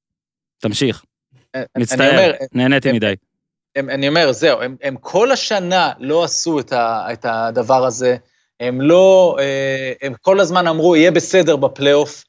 [0.59, 1.05] תמשיך,
[1.55, 3.15] אני מצטער, נהניתי מדי.
[3.77, 8.17] הם, אני אומר, זהו, הם, הם כל השנה לא עשו את, ה, את הדבר הזה.
[8.61, 12.25] הם לא, אה, הם כל הזמן אמרו, יהיה בסדר בפלייאוף,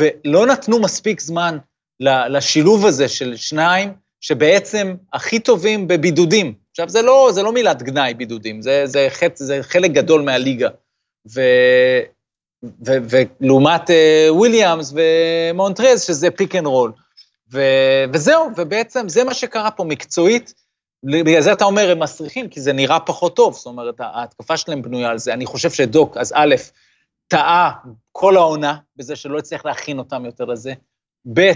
[0.00, 1.58] ולא נתנו מספיק זמן
[2.00, 6.54] לשילוב הזה של שניים, שבעצם הכי טובים בבידודים.
[6.74, 10.68] עכשיו, זה לא, זה לא מילת גנאי, בידודים, זה, זה, חט, זה חלק גדול מהליגה.
[11.34, 11.40] ו,
[12.86, 16.92] ו, ולעומת אה, וויליאמס ומונטרז, שזה pick and roll.
[17.52, 17.60] ו,
[18.12, 20.54] וזהו, ובעצם זה מה שקרה פה מקצועית.
[21.04, 24.82] בגלל זה אתה אומר, הם מסריחים, כי זה נראה פחות טוב, זאת אומרת, ההתקפה שלהם
[24.82, 25.32] בנויה על זה.
[25.32, 26.54] אני חושב שדוק, א', אז א',
[27.28, 27.72] טעה
[28.12, 30.72] כל העונה בזה שלא הצליח להכין אותם יותר לזה.
[31.34, 31.52] ב',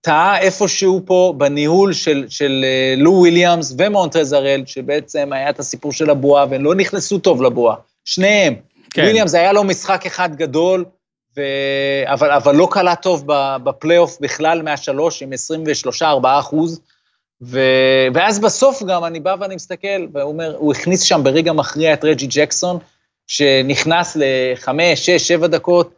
[0.00, 5.92] טעה איפשהו פה בניהול של, של אה, לו וויליאמס ומונטרז הארל, שבעצם היה את הסיפור
[5.92, 7.76] של הבועה, והם לא נכנסו טוב לבועה.
[8.04, 8.54] שניהם.
[8.90, 9.02] כן.
[9.02, 10.84] וויליאמס היה לו משחק אחד גדול,
[11.36, 11.42] ו...
[12.04, 13.24] אבל, אבל לא קלע טוב
[13.64, 15.32] בפלייאוף בכלל מהשלוש, עם
[16.02, 16.80] 23-4 אחוז.
[17.42, 17.60] ו...
[18.14, 22.04] ואז בסוף גם אני בא ואני מסתכל, והוא אומר, הוא הכניס שם ברגע מכריע את
[22.04, 22.78] רג'י ג'קסון,
[23.26, 25.94] שנכנס לחמש, שש, שבע דקות,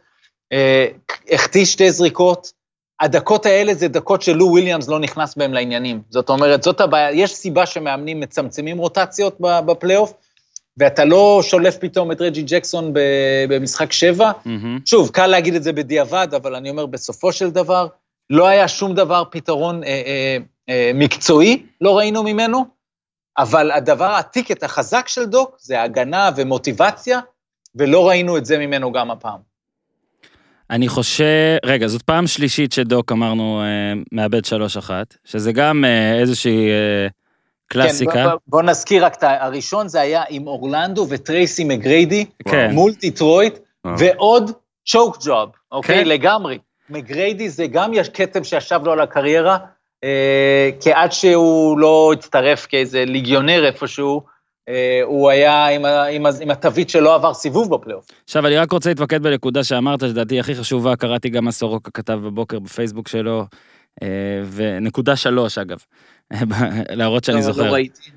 [0.53, 0.87] אה,
[1.31, 2.62] החטיא שתי זריקות.
[3.03, 6.01] הדקות האלה זה דקות שלו וויליאמס לא נכנס בהם לעניינים.
[6.09, 10.13] זאת אומרת, זאת הבעיה, יש סיבה שמאמנים מצמצמים רוטציות בפלייאוף,
[10.77, 12.93] ואתה לא שולף פתאום את רג'י ג'קסון
[13.49, 14.31] במשחק שבע.
[14.45, 14.79] מהמם.
[14.85, 17.87] שוב, קל להגיד את זה בדיעבד, אבל אני אומר, בסופו של דבר,
[18.29, 20.37] לא היה שום דבר, פתרון אה, אה,
[20.69, 22.65] אה, מקצועי, לא ראינו ממנו,
[23.37, 27.19] אבל הדבר, הטיקט החזק של דוק זה הגנה ומוטיבציה,
[27.75, 29.52] ולא ראינו את זה ממנו גם הפעם.
[30.73, 34.89] אני חושב, רגע, זאת פעם שלישית שדוק אמרנו אה, מאבד 3-1,
[35.25, 37.07] שזה גם אה, איזושהי אה,
[37.67, 38.11] קלאסיקה.
[38.11, 42.71] כן, בוא, בוא נזכיר רק את הראשון, זה היה עם אורלנדו וטרייסי מגריידי, כן.
[42.71, 43.95] מול דיטרויט, וואו.
[43.99, 44.51] ועוד
[44.87, 46.03] צ'וק ג'וב, אוקיי?
[46.03, 46.09] כן.
[46.09, 46.57] לגמרי.
[46.89, 49.57] מגריידי זה גם יש כתם שישב לו על הקריירה,
[50.03, 54.32] אה, כי עד שהוא לא הצטרף כאיזה ליגיונר איפשהו, אה,
[55.03, 58.05] הוא היה עם, עם, עם התווית שלא עבר סיבוב בפלייאוף.
[58.23, 62.19] עכשיו, אני רק רוצה להתמקד בנקודה שאמרת, שלדעתי הכי חשובה, קראתי גם מה סורוקה כתב
[62.23, 63.45] בבוקר בפייסבוק שלו,
[64.03, 64.07] אה,
[64.51, 65.77] ונקודה שלוש, אגב,
[66.99, 67.63] להראות שאני לא- זוכר.
[67.67, 68.11] לא ראיתי.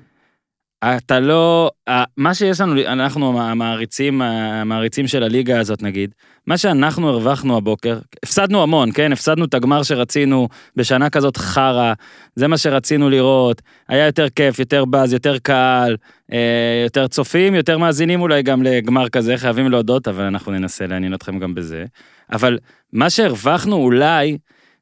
[0.97, 1.71] אתה לא,
[2.17, 6.15] מה שיש לנו, אנחנו המעריצים, המעריצים של הליגה הזאת נגיד,
[6.47, 9.11] מה שאנחנו הרווחנו הבוקר, הפסדנו המון, כן?
[9.11, 11.93] הפסדנו את הגמר שרצינו בשנה כזאת חרא,
[12.35, 15.97] זה מה שרצינו לראות, היה יותר כיף, יותר באז, יותר קהל,
[16.33, 21.13] אה, יותר צופים, יותר מאזינים אולי גם לגמר כזה, חייבים להודות, אבל אנחנו ננסה לעניין
[21.13, 21.85] אתכם גם בזה.
[22.31, 22.57] אבל
[22.93, 24.37] מה שהרווחנו אולי,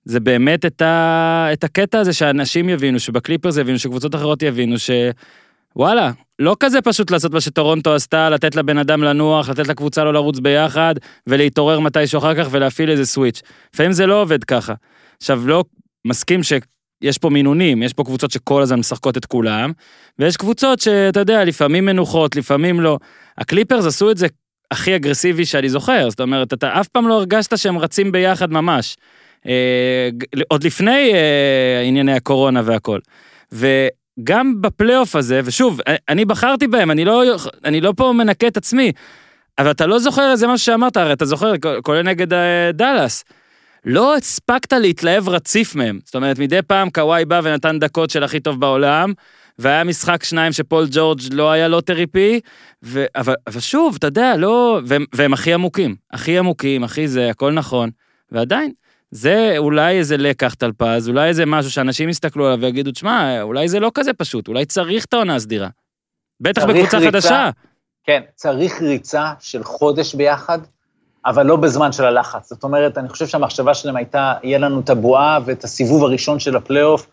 [0.05, 1.47] זה באמת את, ה...
[1.53, 4.89] את הקטע הזה שאנשים יבינו, שבקליפרס יבינו, שקבוצות אחרות יבינו, ש...
[5.75, 10.13] וואלה, לא כזה פשוט לעשות מה שטורונטו עשתה, לתת לבן אדם לנוח, לתת לקבוצה לא
[10.13, 10.95] לרוץ ביחד,
[11.27, 13.41] ולהתעורר מתישהו אחר כך ולהפעיל איזה סוויץ'.
[13.73, 14.73] לפעמים זה לא עובד ככה.
[15.17, 15.63] עכשיו, לא
[16.07, 19.71] מסכים שיש פה מינונים, יש פה קבוצות שכל הזמן משחקות את כולם,
[20.19, 22.97] ויש קבוצות שאתה יודע, לפעמים מנוחות, לפעמים לא.
[23.37, 24.27] הקליפרס עשו את זה
[24.71, 28.97] הכי אגרסיבי שאני זוכר, זאת אומרת, אתה אף פעם לא הרגשת שהם רצים ביחד ממש.
[29.47, 30.09] אה,
[30.47, 32.99] עוד לפני אה, ענייני הקורונה והכל.
[34.19, 37.23] וגם בפלייאוף הזה, ושוב, אה, אני בחרתי בהם, אני לא,
[37.65, 38.91] אני לא פה מנקה את עצמי,
[39.57, 43.23] אבל אתה לא זוכר איזה משהו שאמרת, הרי אתה זוכר, כולל נגד אה, דאלאס.
[43.85, 45.99] לא הספקת להתלהב רציף מהם.
[46.05, 49.13] זאת אומרת, מדי פעם קוואי בא ונתן דקות של הכי טוב בעולם,
[49.59, 52.39] והיה משחק שניים שפול ג'ורג' לא היה לוטרי פיק,
[52.83, 53.05] ו...
[53.15, 54.81] אבל, אבל שוב, אתה יודע, לא...
[54.85, 55.95] והם, והם הכי עמוקים.
[56.13, 57.89] הכי עמוקים, הכי זה, הכל נכון.
[58.31, 58.71] ועדיין,
[59.11, 63.79] זה אולי איזה לקח טלפז, אולי איזה משהו שאנשים יסתכלו עליו ויגידו, תשמע, אולי זה
[63.79, 65.67] לא כזה פשוט, אולי צריך את העונה הסדירה.
[66.41, 67.11] בטח בקבוצה ריצה.
[67.11, 67.49] חדשה.
[68.03, 70.59] כן, צריך ריצה של חודש ביחד,
[71.25, 72.49] אבל לא בזמן של הלחץ.
[72.49, 76.55] זאת אומרת, אני חושב שהמחשבה שלהם הייתה, יהיה לנו את הבועה ואת הסיבוב הראשון של
[76.55, 77.07] הפלייאוף,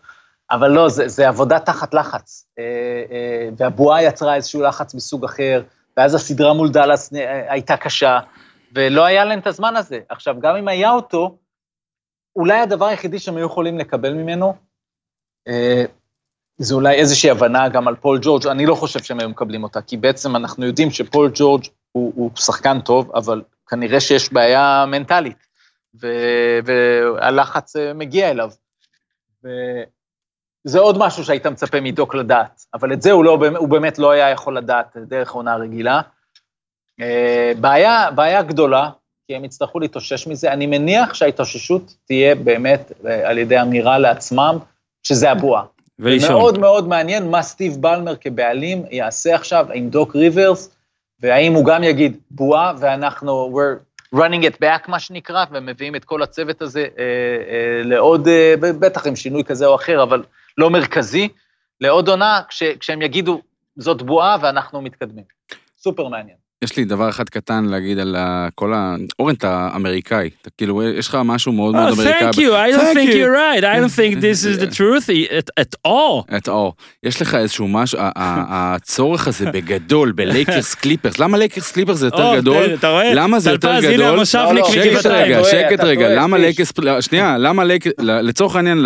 [0.51, 2.45] אבל לא, זה, זה עבודה תחת לחץ.
[2.59, 2.63] אה,
[3.11, 5.61] אה, והבועה יצרה איזשהו לחץ מסוג אחר,
[5.97, 8.19] ואז הסדרה מול דאלאס אה, הייתה קשה,
[8.75, 9.99] ולא היה להם את הזמן הזה.
[10.09, 11.37] עכשיו, גם אם היה אותו,
[12.35, 14.53] אולי הדבר היחידי שהם היו יכולים לקבל ממנו,
[15.47, 15.85] אה,
[16.57, 19.81] זה אולי איזושהי הבנה גם על פול ג'ורג', אני לא חושב שהם היו מקבלים אותה,
[19.81, 25.47] כי בעצם אנחנו יודעים שפול ג'ורג' הוא, הוא שחקן טוב, אבל כנראה שיש בעיה מנטלית,
[26.01, 26.07] ו,
[26.65, 28.51] והלחץ אה, מגיע אליו.
[29.43, 34.11] וזה עוד משהו שהיית מצפה מדוק לדעת, אבל את זה הוא, לא, הוא באמת לא
[34.11, 36.01] היה יכול לדעת דרך עונה רגילה.
[37.01, 38.89] אה, בעיה, בעיה גדולה,
[39.27, 40.53] כי הם יצטרכו להתאושש מזה.
[40.53, 44.57] אני מניח שההתאוששות תהיה באמת אה, על ידי אמירה לעצמם,
[45.03, 45.63] שזה הבועה.
[45.99, 46.31] ולישון.
[46.31, 50.75] מאוד מאוד מעניין מה סטיב בלמר כבעלים יעשה עכשיו עם דוק ריברס,
[51.19, 56.23] והאם הוא גם יגיד בועה, ואנחנו, we're running it back, מה שנקרא, ומביאים את כל
[56.23, 60.23] הצוות הזה אה, אה, לעוד, אה, בטח עם שינוי כזה או אחר, אבל
[60.57, 61.29] לא מרכזי,
[61.81, 63.41] לעוד עונה, כש, כשהם יגידו,
[63.75, 65.23] זאת בועה ואנחנו מתקדמים.
[65.77, 66.42] סופר מעניין.
[66.63, 68.15] יש לי דבר אחד קטן להגיד על
[68.55, 68.95] כל ה...
[69.19, 70.29] אורן, אתה אמריקאי.
[70.41, 72.29] אתה כאילו, יש לך משהו מאוד מאוד Oh, אמריקאי.
[72.29, 73.15] thank you, I don't think you.
[73.15, 76.35] you're right, I don't think this is the truth at, at all.
[76.37, 76.73] את אור.
[77.03, 82.35] יש לך איזשהו משהו, הצורך הזה בגדול, בלייקרס קליפרס, למה לייקרס קליפרס זה יותר או,
[82.35, 82.73] גדול?
[82.73, 83.13] אתה רואה?
[83.13, 83.95] למה זה יותר גדול?
[83.95, 85.05] לא, לא, שקט.
[85.05, 86.37] רגע, שקט רגע, למה.
[86.37, 88.77] לייקרס, שנייה, למה לייקרס, לצורך העניין,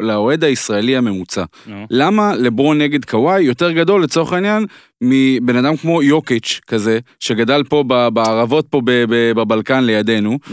[0.00, 1.44] לאוהד הישראלי הממוצע.
[1.90, 4.66] למה לברון נגד קוואי יותר גדול לצורך העניין
[5.00, 10.52] מבן אדם כמו יוקיץ' כזה, שגדל פה בערבות פה בבלקן לידינו, Mm.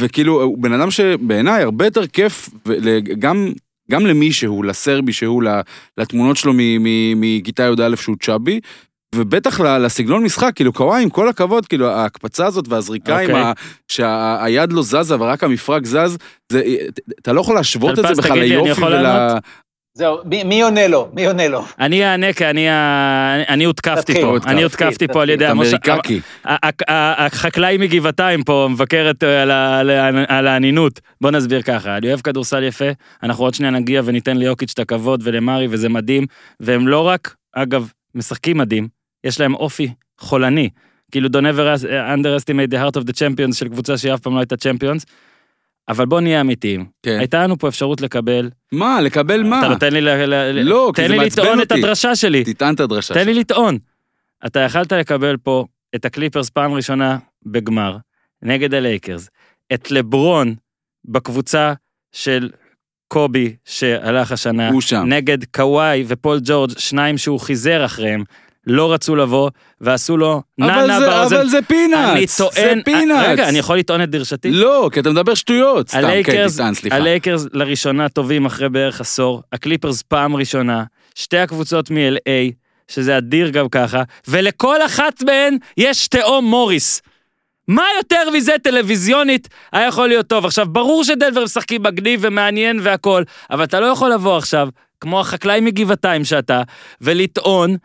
[0.00, 2.48] וכאילו הוא בן אדם שבעיניי הרבה יותר כיף,
[3.18, 3.52] גם,
[3.90, 5.42] גם למישהו, לסרבי שהוא,
[5.98, 6.52] לתמונות שלו
[7.16, 8.60] מכיתה י"א שהוא צ'אבי,
[9.14, 13.42] ובטח לסגנון משחק, כאילו קוואי עם כל הכבוד, כאילו ההקפצה הזאת והזריקה עם אוקיי.
[13.42, 13.52] ה...
[13.88, 16.16] שהיד לא זזה ורק המפרק זז,
[16.52, 16.62] זה,
[17.22, 19.06] אתה לא יכול להשוות את זה בכלל ליופי ול...
[19.96, 21.08] זהו, מי- מי עונה לו?
[21.12, 21.64] מי עונה לו?
[21.80, 22.44] אני אענה כי
[23.48, 26.20] אני הותקפתי פה, אני הותקפתי פה על ידי אמריקקי.
[26.88, 29.42] החקלאי מגבעתיים פה מבקרת אה,
[30.28, 31.00] על האנינות.
[31.20, 32.84] בוא נסביר ככה, אני אוהב כדורסל יפה,
[33.22, 36.26] אנחנו עוד שנייה נגיע וניתן ליוקיץ' את הכבוד ולמרי וזה מדהים,
[36.60, 38.88] והם לא רק, אגב, משחקים מדהים,
[39.24, 40.68] יש להם אופי חולני.
[41.10, 44.38] כאילו don't ever underestimate the heart of the champions של קבוצה שהיא אף פעם לא
[44.38, 45.06] הייתה צ'מפיונס.
[45.88, 46.86] אבל בוא נהיה אמיתיים.
[47.02, 47.16] כן.
[47.18, 49.58] הייתה לנו פה אפשרות לקבל, מה, לקבל מה?
[49.60, 51.82] אתה נותן לי, ל- ל- לא, כי תן זה לי מעצבן לטעון את אותי.
[51.84, 52.44] הדרשה שלי.
[52.44, 53.14] תטען את הדרשה.
[53.14, 53.34] תן לי.
[53.34, 53.78] לטעון.
[54.46, 57.96] אתה יכלת לקבל פה את הקליפרס פעם ראשונה בגמר,
[58.42, 59.28] נגד הלייקרס,
[59.74, 60.54] את לברון
[61.04, 61.72] בקבוצה
[62.12, 62.50] של
[63.08, 65.04] קובי שהלך השנה, הוא שם.
[65.08, 68.24] נגד קוואי ופול ג'ורג', שניים שהוא חיזר אחריהם,
[68.66, 69.50] לא רצו לבוא,
[69.80, 70.66] ועשו לו זה-
[71.06, 71.36] באוזן.
[71.36, 72.36] אבל זה פינאץ.
[72.40, 73.26] טוען, זה פינאץ.
[73.28, 74.50] רגע, אני יכול לטעון את דרשתי?
[74.50, 75.88] לא, כי אתה מדבר שטויות.
[75.88, 76.96] סתם, כן, תטען, סליחה.
[76.96, 82.52] הלייקרס לראשונה טובים אחרי בערך עשור, הקליפרס פעם ראשונה, שתי הקבוצות מ-LA,
[82.88, 87.02] שזה אדיר גם ככה, ולכל אחת מהן יש תאום מוריס.
[87.68, 90.44] מה יותר מזה טלוויזיונית היה יכול להיות טוב?
[90.46, 94.68] עכשיו, ברור שדלבר משחקים מגניב ומעניין והכל, אבל אתה לא יכול לבוא עכשיו,
[95.00, 96.62] כמו החקלאי מגבעתיים שאתה,
[97.00, 97.76] ולטעון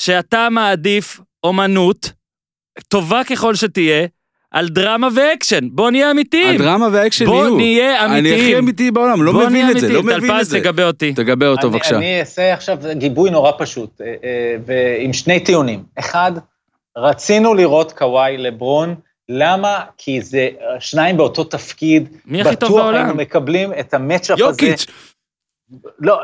[0.00, 2.12] שאתה מעדיף אומנות,
[2.88, 4.06] טובה ככל שתהיה,
[4.50, 5.68] על דרמה ואקשן.
[5.72, 6.60] בוא נהיה אמיתיים.
[6.60, 7.56] הדרמה והאקשן בוא יהיו.
[7.56, 8.58] נהיה אני הכי אמיתיים.
[8.58, 10.18] אמיתי בעולם, לא בוא מבין את זה, לא אמיתיים.
[10.18, 10.60] מבין את טלפז, זה.
[10.60, 11.12] תגבה אותי.
[11.14, 11.96] תגבה אותו אני- בבקשה.
[11.96, 15.82] אני אעשה עכשיו גיבוי נורא פשוט, אה, אה, ועם שני טיעונים.
[15.98, 16.32] אחד,
[16.98, 18.94] רצינו לראות קוואי לברון,
[19.28, 19.80] למה?
[19.98, 20.48] כי זה
[20.80, 22.08] שניים באותו תפקיד.
[22.26, 22.96] מי הכי טוב בטוח בעולם?
[23.04, 24.42] היינו מקבלים את המצ'אפ הזה.
[24.44, 24.86] יוקיץ'.
[25.98, 26.20] לא,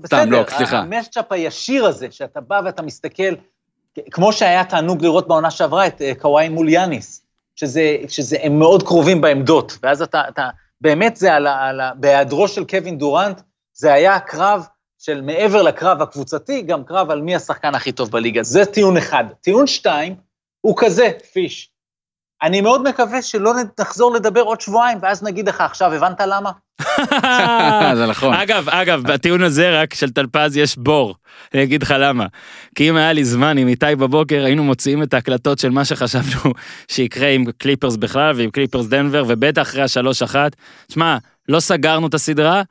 [0.00, 0.24] בסדר.
[0.24, 0.78] לא, סליחה.
[0.78, 3.34] המצ'אפ הישיר הזה, שאתה בא ואתה מסתכל,
[4.10, 8.82] כמו שהיה תענוג לראות בעונה שעברה את אה, קוואי מול יאניס, שזה, שזה, הם מאוד
[8.82, 10.48] קרובים בעמדות, ואז אתה, אתה
[10.80, 11.68] באמת זה על ה...
[11.68, 13.40] על ה בהיעדרו של קווין דורנט,
[13.74, 14.66] זה היה קרב
[14.98, 18.42] של מעבר לקרב הקבוצתי, גם קרב על מי השחקן הכי טוב בליגה.
[18.42, 19.24] זה טיעון אחד.
[19.40, 20.14] טיעון שתיים,
[20.60, 21.70] הוא כזה, פיש.
[22.42, 26.50] אני מאוד מקווה שלא נחזור לדבר עוד שבועיים, ואז נגיד לך, עכשיו הבנת למה?
[27.98, 28.34] זה נכון.
[28.34, 31.14] אגב, אגב, בטיעון הזה רק של טלפז יש בור.
[31.54, 32.26] אני אגיד לך למה.
[32.74, 36.52] כי אם היה לי זמן עם איתי בבוקר, היינו מוציאים את ההקלטות של מה שחשבנו
[36.92, 40.56] שיקרה עם קליפרס בכלל ועם קליפרס דנבר, ובטח אחרי השלוש אחת.
[40.92, 41.16] שמע,
[41.48, 42.62] לא סגרנו את הסדרה,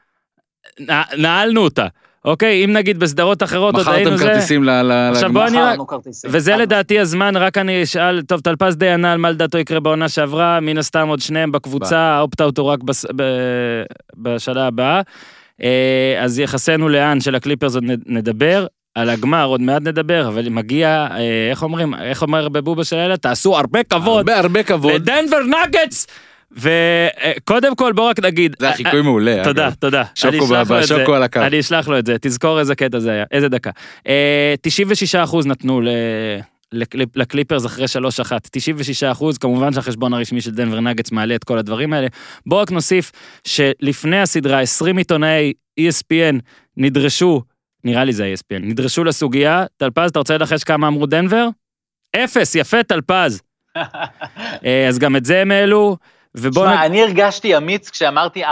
[1.18, 1.88] נעלנו אותה.
[2.26, 4.34] אוקיי, אם נגיד בסדרות אחרות עוד היינו מכרתם זה...
[4.34, 5.34] כרטיסים ל- ל- עכשיו.
[5.34, 6.30] בוא אני רק- מכרנו כרטיסים.
[6.34, 6.56] וזה.
[6.56, 10.60] לדעתי הזמן, רק אני אשאל, טוב, טלפז די ענה על מה לדעתו יקרה בעונה שעברה,
[10.60, 12.80] מן הסתם עוד שניהם בקבוצה, ה opt-out הוא רק.
[14.18, 15.02] בשנה הבאה.
[15.64, 21.08] אה, אז יחסנו לאן של הקליפרס עוד נדבר, על הגמר עוד מעט נדבר, אבל מגיע,
[21.12, 21.18] אה,
[21.50, 23.16] איך אומרים, איך אומר בבובה של הילד?
[23.16, 24.94] תעשו הרבה כבוד הרבה הרבה כבוד.
[24.94, 26.08] לדנבר נגטס!
[26.52, 29.36] וקודם כל בוא רק נגיד, זה היה חיקוי מעולה.
[29.36, 29.44] אגב.
[29.44, 30.04] תודה, תודה.
[30.16, 30.98] שוקו אני אשלח ב- לו את זה.
[31.00, 31.40] שוקו על הקו.
[31.40, 33.72] אני אשלח לו את זה, תזכור איזה קטע זה היה, איזה דקה.
[34.08, 34.54] אה,
[35.30, 35.88] 96% נתנו ל...
[36.74, 41.58] לקליפ- לקליפרס אחרי 3-1, 96 אחוז, כמובן שהחשבון הרשמי של דנבר נגטס מעלה את כל
[41.58, 42.08] הדברים האלה.
[42.46, 43.12] בואו רק נוסיף
[43.44, 46.36] שלפני הסדרה 20 עיתונאי ESPN
[46.78, 47.42] נדרשו,
[47.84, 51.48] נראה לי זה ה-ESPN, נדרשו לסוגיה, טלפז, אתה רוצה לנחש כמה אמרו דנבר?
[52.16, 53.42] אפס, יפה טלפז.
[54.66, 55.98] אה, אז גם את זה הם העלו,
[56.38, 56.86] ובואו תשמע, נ...
[56.86, 58.48] אני הרגשתי אמיץ כשאמרתי 4-2,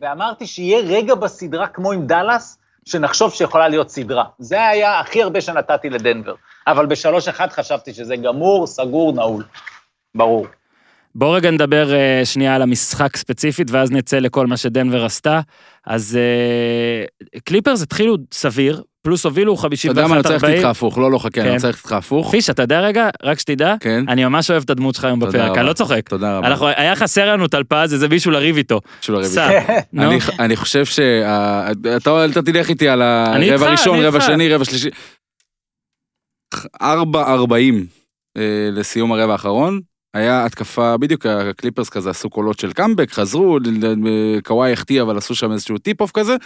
[0.00, 4.24] ואמרתי שיהיה רגע בסדרה כמו עם דאלאס, שנחשוב שיכולה להיות סדרה.
[4.38, 6.34] זה היה הכי הרבה שנתתי לדנבר.
[6.66, 9.44] אבל ב-3-1 חשבתי שזה גמור, סגור, נעול.
[10.14, 10.46] ברור.
[11.14, 15.40] בואו רגע נדבר אה, שנייה על המשחק ספציפית, ואז נצא לכל מה שדנבר עשתה.
[15.86, 19.66] אז אה, קליפרס התחילו סביר, פלוס הובילו אתה 51-40.
[19.84, 21.50] יודע מה, אני רוצה ללכת איתך הפוך, לא, לא, חכה, אני.
[21.50, 22.30] רוצה ללכת איתך הפוך.
[22.30, 24.04] פיש, אתה יודע רגע, רק שתדע, כן.
[24.08, 25.58] אני ממש אוהב את הדמות שלך היום בפרק.
[25.58, 26.08] אני לא צוחק.
[26.08, 26.72] תודה רבה.
[26.76, 28.80] היה חסר לנו טלפז, איזה מישהו לריב איתו.
[29.08, 29.30] הרביעי.
[29.30, 29.50] סע,
[29.92, 30.10] נו.
[30.38, 31.00] אני, חושב ש...
[31.96, 34.20] אתה, אתה תלך איתי על הרבע ראשון, רבע.
[34.20, 34.88] שני, רבע שלישי.
[36.82, 37.86] ארבע ארבעים
[38.36, 39.80] אה, לסיום הרבע האחרון.
[40.14, 43.58] היה התקפה, בדיוק הקליפרס כזה עשו קולות של קאמבק, חזרו,
[44.44, 46.36] קוואי החטיא, אבל עשו שם איזשהו tip-off כזה,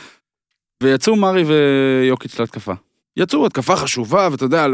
[0.82, 2.72] ויצאו מארי ויוקיץ' להתקפה.
[3.16, 4.66] יצאו, התקפה חשובה, ואתה יודע,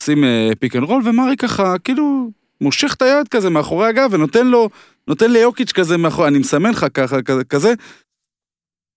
[0.00, 0.24] עושים
[0.60, 4.68] pick and roll, ומארי ככה, כאילו, מושך את היד כזה מאחורי הגב, ונותן לו,
[5.08, 7.16] נותן ליוקיץ' כזה מאחורי, אני מסמן לך ככה,
[7.48, 7.74] כזה.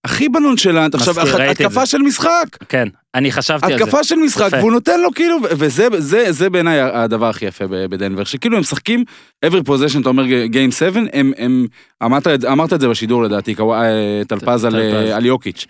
[0.06, 1.14] הכי ב nonchalant, עכשיו,
[1.50, 1.86] התקפה.
[1.86, 3.84] של משחק, כן, אני חשבתי על זה.
[3.84, 4.48] התקפה של משחק.
[4.52, 9.04] והוא נותן לו כאילו, וזה זה, זה בעיניי הדבר הכי יפה בדנבר, שכאילו הם משחקים,
[9.46, 11.66] every possession, אתה אומר Game 7, הם, הם,
[12.02, 14.76] אמרת, אמרת את זה בשידור לדעתי, אה, טלפז על.
[14.76, 15.66] אה, על יוקיץ',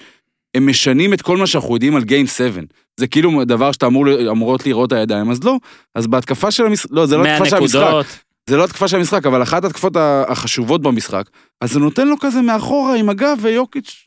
[0.54, 2.60] הם משנים את כל מה שאנחנו יודעים על Game 7.
[3.00, 5.56] זה כאילו דבר שאתה אמור, אמורות לראות הידיים, אז לא,
[5.94, 8.06] אז בהתקפה של המשחק, לא, זה לא 100 התקפה של המשחק.
[8.50, 9.92] זה לא התקפה של המשחק, אבל אחת התקפות
[10.28, 11.24] החשובות במשחק,
[11.60, 14.05] אז זה נותן לו כזה מאחורה עם הגב, ויוקיץ'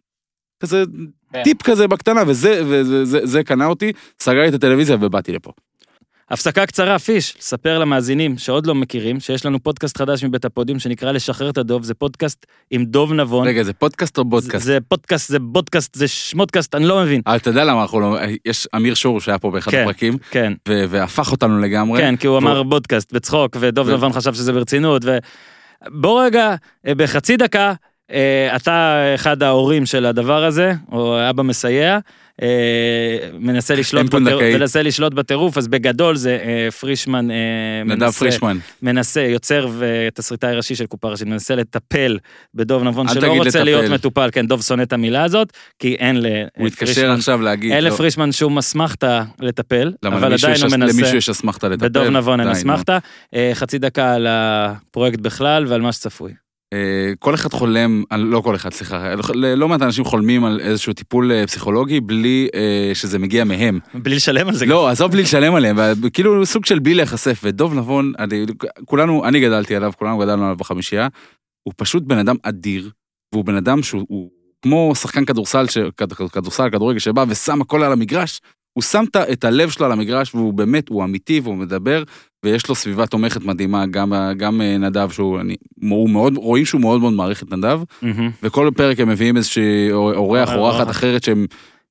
[0.59, 0.83] כזה
[1.33, 1.43] כן.
[1.43, 5.51] טיפ כזה בקטנה, וזה וזה, זה, זה קנה אותי, סגרתי את הטלוויזיה ובאתי לפה.
[6.31, 11.11] הפסקה קצרה, פיש, ספר למאזינים שעוד לא מכירים, שיש לנו פודקאסט חדש מבית הפודיום שנקרא
[11.11, 13.47] לשחרר את הדוב, זה פודקאסט עם דוב נבון.
[13.47, 14.65] רגע, זה פודקאסט או זה- בודקאסט?
[14.65, 17.21] זה פודקאסט, זה בודקאסט, זה שמודקאסט, אני לא מבין.
[17.35, 18.17] אתה יודע למה אנחנו לא...
[18.45, 19.81] יש אמיר שור שהיה פה באחד כן.
[19.81, 22.01] הפרקים, כן, ו- והפך אותנו לגמרי.
[22.01, 25.17] כן, כי הוא והוא- אמר בודקאסט בצחוק, ודוב ו- נבון חשב שזה ברצינות, ו...
[25.87, 26.55] בוא רגע,
[26.87, 27.73] אה, בחצי דקה,
[28.55, 31.99] אתה אחד ההורים של הדבר הזה, או אבא מסייע,
[32.41, 32.47] אה,
[33.39, 34.55] מנסה לשלוט, פונדקאי.
[34.57, 37.35] מנסה לשלוט בטירוף, אז בגדול זה אה, פרישמן אה,
[37.85, 38.57] נדב מנסה, פרישמן.
[38.81, 42.17] מנסה, יוצר ותסריטאי ראשי של קופה ראשית, מנסה לטפל
[42.55, 43.63] בדוב נבון שלא רוצה לטפל.
[43.63, 47.19] להיות מטופל, כן, דוב שונא את המילה הזאת, כי אין לפרישמן.
[47.71, 50.97] אין לא, לפרישמן שום אסמכתה לטפל, אבל עדיין יש- הוא מנסה.
[50.99, 51.85] למישהו יש אסמכתה לטפל.
[51.89, 52.49] בדוב נבון אין.
[52.49, 52.97] אסמכתה.
[53.35, 56.33] אה, חצי דקה על הפרויקט בכלל ועל מה שצפוי.
[56.73, 56.79] אה,
[57.19, 61.31] כל אחד חולם, לא כל אחד, סליחה, לא- לא מעט אנשים חולמים על איזשהו טיפול
[61.31, 63.79] אה, פסיכולוגי בלי אה, שזה מגיע מהם.
[63.93, 64.65] בלי לשלם על זה.
[64.65, 65.77] לא, עזוב בלי לשלם עליהם,
[66.13, 68.45] כאילו סוג של בלי להיחשף, ודוב נבון, אני-
[68.85, 71.07] כולנו, אני גדלתי עליו, כולנו גדלנו עליו בחמישייה,
[71.63, 72.89] הוא פשוט בן אדם אדיר,
[73.33, 74.29] והוא בן אדם שהוא הוא
[74.61, 78.41] כמו שחקן כדורסל, ש- כד- כדורסל, כדורגל שבא ושם הכל על המגרש,
[78.73, 82.03] הוא שם את הלב שלו על המגרש, והוא באמת, הוא אמיתי והוא מדבר,
[82.45, 85.55] ויש לו סביבה תומכת מדהימה, גם, גם אה, נדב, שהוא, אני,
[85.89, 88.29] הוא מאוד, רואים שהוא מאוד מאוד מעריך את נדב, מהמם.
[88.43, 90.17] וכל פרק הם מביאים איזושהי אורח,
[90.49, 90.89] אורחת אורחת.
[90.89, 91.45] אחרת שהם...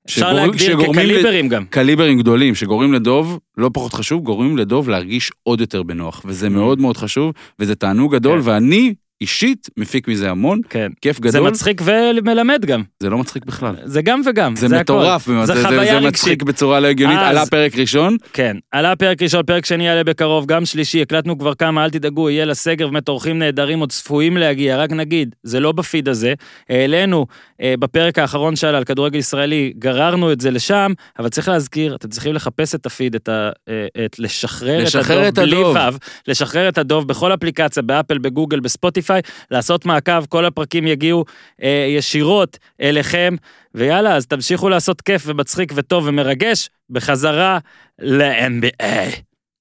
[0.06, 1.64] אפשר שגור- להגדיר שגורמים ל- כקליברים גם.
[1.64, 6.80] קליברים גדולים שגורמים לדוב, לא פחות חשוב, גורמים לדוב להרגיש עוד יותר בנוח, וזה מאוד
[6.80, 8.42] מאוד חשוב, וזה תענוג גדול, Mm.
[8.42, 8.48] כן.
[8.50, 10.92] ואני אישית מפיק מזה המון, כן.
[11.00, 12.82] כיף זה גדול, מצחיק ומלמד גם.
[13.00, 13.74] זה לא מצחיק בכלל.
[13.84, 14.56] זה גם וגם.
[14.56, 14.76] זה הכל.
[14.80, 16.06] מטורף, זה זה- זה חוויה זה רגשית.
[16.08, 20.04] מצחיק בצורה לא הגיונית, אז- עלה פרק ראשון, כן, עלה פרק ראשון, פרק שני יעלה
[20.04, 24.36] בקרוב, גם שלישי, הקלטנו כבר כמה, אל תדאגו, יהיה לסגר, באמת אורחים נהדרים עוד צפויים
[24.36, 26.34] להגיע, רק נגיד, זה לא בפיד הזה,
[26.68, 27.26] העלינו
[27.62, 32.34] בפרק האחרון שעלה על כדורגל ישראלי, גררנו את זה לשם, אבל צריך להזכיר, אתם צריכים
[32.34, 33.50] לחפש את הפיד, את ה...
[33.68, 35.96] אה, את לשחרר, לשחרר את את הדוב, בלי הדוב.
[35.96, 41.24] ו', לשחרר את הדוב בכל אפליקציה, באפל, בגוגל, בספוטיפיי, לעשות מעקב, כל הפרקים יגיעו
[41.62, 43.34] אה, ישירות אליכם,
[43.74, 47.58] ויאללה, אז תמשיכו לעשות כיף ומצחיק וטוב ומרגש, בחזרה
[47.98, 48.84] ל-NBA.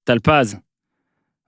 [0.03, 0.55] טלפז,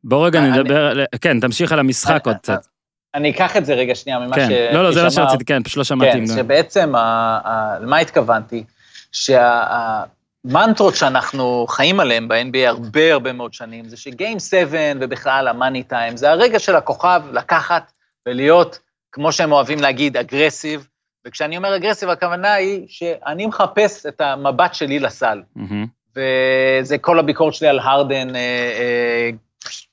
[0.03, 2.65] בוא רגע אני- נדבר, כן, תמשיך על המשחק עוד קצת.
[3.15, 4.73] אני אקח את זה רגע שנייה ממה כן, ש...
[4.73, 5.09] לא, לא, זה מה.
[5.11, 6.11] שרציתי, כן, פשוט לא שמעתי.
[6.11, 8.63] כן, שבעצם, ה- ה- למה התכוונתי?
[9.11, 16.17] שהמנטרות שאנחנו חיים עליהן ב-NBA הרבה הרבה מאוד שנים, זה שגיים 7 ובכלל המאני טיים,
[16.17, 17.91] זה הרגע של הכוכב לקחת
[18.27, 18.79] ולהיות,
[19.11, 20.87] כמו שהם אוהבים להגיד, אגרסיב,
[21.27, 25.41] וכשאני אומר אגרסיב, הכוונה היא שאני מחפש את המבט שלי לסל.
[25.55, 25.85] מהמם.
[26.15, 28.41] וזה כל הביקורת שלי על הרדן אה,
[28.79, 29.29] אה,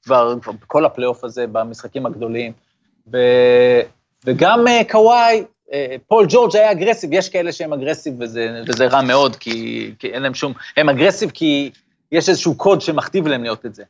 [0.05, 2.53] כבר, כבר בכל הפלייאוף הזה, במשחקים הגדולים.
[3.13, 3.19] ו,
[4.25, 9.03] וגם אה, קוואי, אה, פול ג'ורג' היה aggressive, יש כאלה שהם aggressive וזה, וזה רע
[9.03, 11.71] מאוד, כי, כי אין להם שום, הם aggressive כי
[12.13, 13.85] יש איזשהו קוד שמכתיב להם להיות את זה.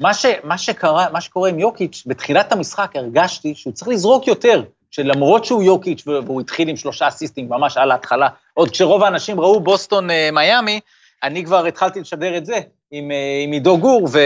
[0.00, 4.62] מה, ש, מה, שקרה, מה שקורה עם יוקיץ', בתחילת המשחק הרגשתי שהוא צריך לזרוק יותר,
[4.90, 9.60] שלמרות שהוא יוקיץ' והוא התחיל עם שלושה אסיסטים ממש על ההתחלה, עוד כשרוב האנשים ראו
[9.60, 10.80] בוסטון אה, מיאמי,
[11.22, 13.10] אני כבר התחלתי לשדר את זה עם,
[13.44, 14.18] עם עידו גור, ו,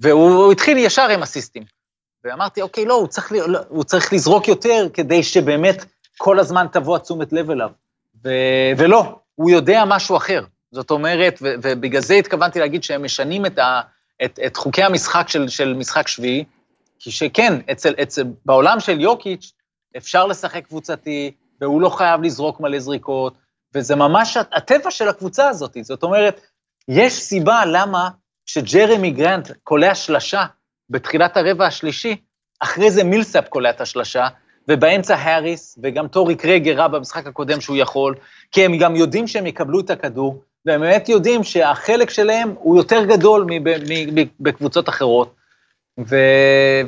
[0.00, 1.79] והוא הוא התחיל ישר עם אסיסטים.
[2.24, 5.84] ואמרתי, אוקיי, לא, הוא צריך, לא, הוא צריך לזרוק יותר כדי שבאמת
[6.18, 7.70] כל הזמן תבוא התשומת לב אליו.
[8.24, 8.28] ו,
[8.76, 10.44] ולא, הוא יודע משהו אחר.
[10.72, 13.80] זאת אומרת, ו, ובגלל זה התכוונתי להגיד שהם משנים את, ה,
[14.24, 16.44] את, את חוקי המשחק של, של משחק שביעי,
[16.98, 19.52] כי שכן, אצל, אצל, בעולם של יוקיץ'
[19.96, 23.34] אפשר לשחק קבוצתי, והוא לא חייב לזרוק מלא זריקות,
[23.74, 25.76] וזה ממש הטבע של הקבוצה הזאת.
[25.82, 26.40] זאת אומרת,
[26.88, 28.08] יש סיבה למה
[28.46, 30.44] כשג'רמי גרנט קולע שלשה
[30.90, 32.16] בתחילת הרבע השלישי,
[32.60, 34.28] אחרי זה מילסאפ קולע את השלשה,
[34.68, 38.14] ובאמצע האריס, וגם טורי קרייג הראה במשחק הקודם שהוא יכול,
[38.52, 43.04] כי הם גם יודעים שהם יקבלו את הכדור, והם באמת יודעים שהחלק שלהם הוא יותר
[43.04, 45.34] גדול מב- מ- מ- בקבוצות אחרות.
[45.98, 46.16] ו,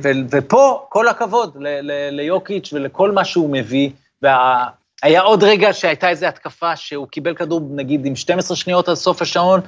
[0.03, 3.91] ו, ופה, כל הכבוד ל, ל, ליוקיץ' ולכל מה שהוא מביא.
[4.23, 4.65] וה,
[5.03, 9.23] היה עוד רגע שהייתה איזו התקפה שהוא קיבל כדור, נגיד, עם 12 שניות עד סוף
[9.23, 9.61] השעון,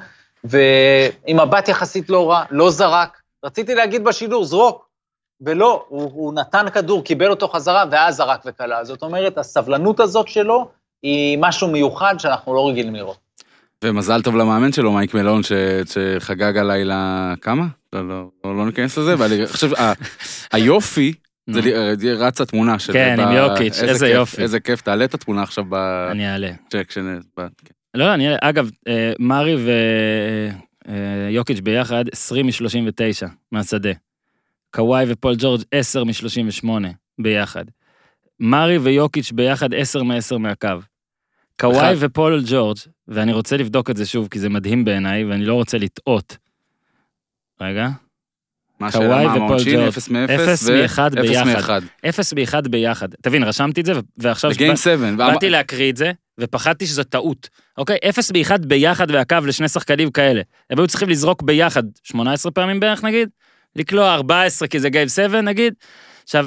[0.44, 3.23] ועם מבט יחסית לא רע, לא זרק.
[3.44, 4.86] רציתי להגיד בשידור, זרוק,
[5.40, 8.84] ולא, הוא, הוא נתן כדור, קיבל אותו חזרה, ואז זרק וקלע.
[8.84, 10.68] זאת אומרת, הסבלנות הזאת שלו
[11.02, 13.18] היא משהו מיוחד שאנחנו לא רגילים לראות.
[13.84, 15.52] ומזל טוב למאמן שלו, מייק מלון, ש...
[15.94, 17.64] שחגג הלילה כמה?
[17.92, 19.92] לא, לא, לא, לא ניכנס לזה, ואני חושב, ה-
[20.52, 21.12] היופי,
[21.50, 21.60] זה.
[21.60, 22.92] לי- רץ התמונה של...
[22.92, 24.42] כן, עם יוקיץ', איזה כיף, יופי.
[24.42, 25.64] איזה כיף, תעלה את התמונה עכשיו
[26.10, 26.50] אני אעלה.
[26.68, 26.90] בצ'ק.
[26.90, 27.74] שנ- ב- כן.
[27.94, 29.12] לא, אני, אגב, אה,
[30.88, 33.90] מארי ויוקיץ' ביחד, 20 מ-39 מהשדה.
[34.70, 36.68] קוואי ופול ג'ורג' 10 מ-38
[37.20, 37.64] ביחד.
[38.40, 40.68] מארי ויוקיץ' ביחד 10 מ-10 מהקו.
[41.60, 41.94] קוואי אחד.
[41.98, 42.76] ופול ג'ורג',
[43.08, 46.36] ואני רוצה לבדוק את זה שוב, כי זה מדהים בעיניי, ואני לא רוצה לטעות.
[47.60, 47.88] רגע.
[48.80, 49.74] מה השאלה, מה ופול המעונשין?
[49.74, 49.88] ג'ורג'.
[49.88, 51.44] 0 מ-0 אפס מאחד ביחד.
[51.46, 51.80] מאחד.
[52.08, 53.08] 0 ב-1 ביחד.
[53.22, 54.50] תבין, רשמתי את זה, ועכשיו...
[54.50, 55.12] בגיים שבא- 7.
[55.16, 57.48] באתי להקריא את זה, ופחדתי שזו טעות.
[57.78, 57.98] אוקיי?
[58.08, 60.42] אפס באחד ביחד והקו לשני שחקנים כאלה.
[60.70, 63.28] הם היו צריכים לזרוק ביחד 18 פעמים בערך נגיד,
[63.76, 65.74] לקלוע 14 כי זה גייב 7 נגיד.
[66.24, 66.46] עכשיו,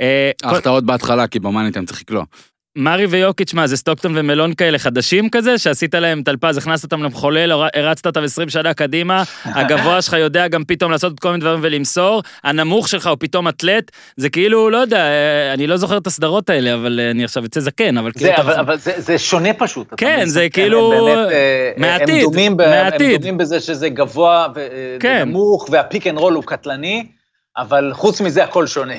[0.00, 2.24] אה, ההחטאות בהתחלה, כי ב money time צריך לקלוע.
[2.76, 7.52] מארי ויוקיץ', מה זה סטוקטון ומלון כאלה חדשים כזה, שעשית להם טלפז, הכנסת אותם למחולל,
[7.52, 11.58] הר- הרצת אותם 20 שנה קדימה, הגבוה שלך יודע גם פתאום לעשות כל מיני דברים
[11.62, 16.06] ולמסור, הנמוך שלך הוא פתאום אתלט, זה כאילו, לא יודע, אה, אני לא זוכר את
[16.06, 18.26] הסדרות האלה, אבל אה, אני עכשיו אצא זקן, אבל כאילו...
[18.26, 19.86] זה, אתה- אבל, אבל זה, זה שונה פשוט.
[19.96, 20.22] כן?
[20.26, 23.10] זה הם כאילו, באמת, אה, מהעתיד, הם דומים, ב, מהעתיד.
[23.14, 24.46] הם דומים בזה שזה גבוה
[25.00, 25.20] כן.
[25.26, 27.06] ונמוך, וה pick and roll הוא קטלני,
[27.58, 28.94] אבל חוץ מזה הכל שונה.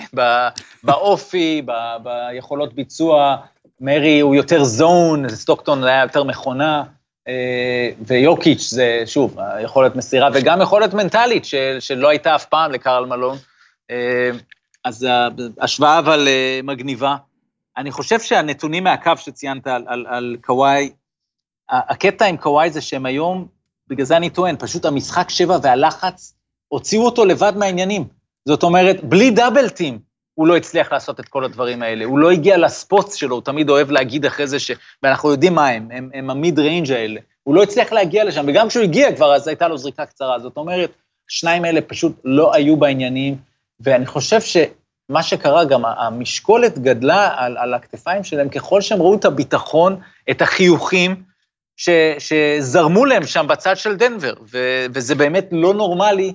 [0.84, 1.62] באופי,
[2.04, 3.36] ביכולות ביצוע,
[3.82, 6.84] מרי הוא יותר זון, סטוקטון היה יותר מכונה,
[7.28, 13.06] אה, ויוקיץ' זה, שוב, יכולת מסירה, וגם יכולת מנטלית, של, שלא הייתה אף פעם לקרל
[13.06, 13.38] מלון.
[13.92, 14.30] אה,
[14.86, 15.08] אז
[15.60, 17.16] ההשוואה אבל אה, מגניבה.
[17.78, 20.90] אני חושב שהנתונים מהקו שציינת על, על, על קוואי,
[21.70, 23.48] הקטע עם קוואי זה שהם היום,
[23.88, 26.34] בגלל זה אני טוען, פשוט המשחק שבע והלחץ,
[26.68, 28.08] הוציאו אותו לבד מהעניינים.
[28.46, 30.00] זאת אומרת, בלי double team,
[30.38, 32.06] הוא לא הצליח לעשות את כל הדברים האלה.
[32.06, 34.72] הוא לא הגיע ל spots שלו, הוא תמיד אוהב להגיד אחרי זה ש...
[35.04, 37.20] ואנחנו יודעים מה הם, הם, הם ה mid range האלה.
[37.44, 40.40] הוא לא הצליח להגיע לשם, וגם כשהוא הגיע כבר, אז הייתה לו זריקה קצרה.
[40.40, 40.92] זאת אומרת,
[41.30, 43.38] השניים האלה פשוט לא היו בעניינים,
[43.80, 49.26] ואני חושב שמה שקרה, גם המשקולת גדלה על, על הכתפיים שלהם, ככל שהם ראו את
[49.26, 51.24] הביטחון, את החיוכים,
[51.78, 56.34] ש, שזרמו להם שם בצד של דנבר, ו, וזה באמת לא נורמלי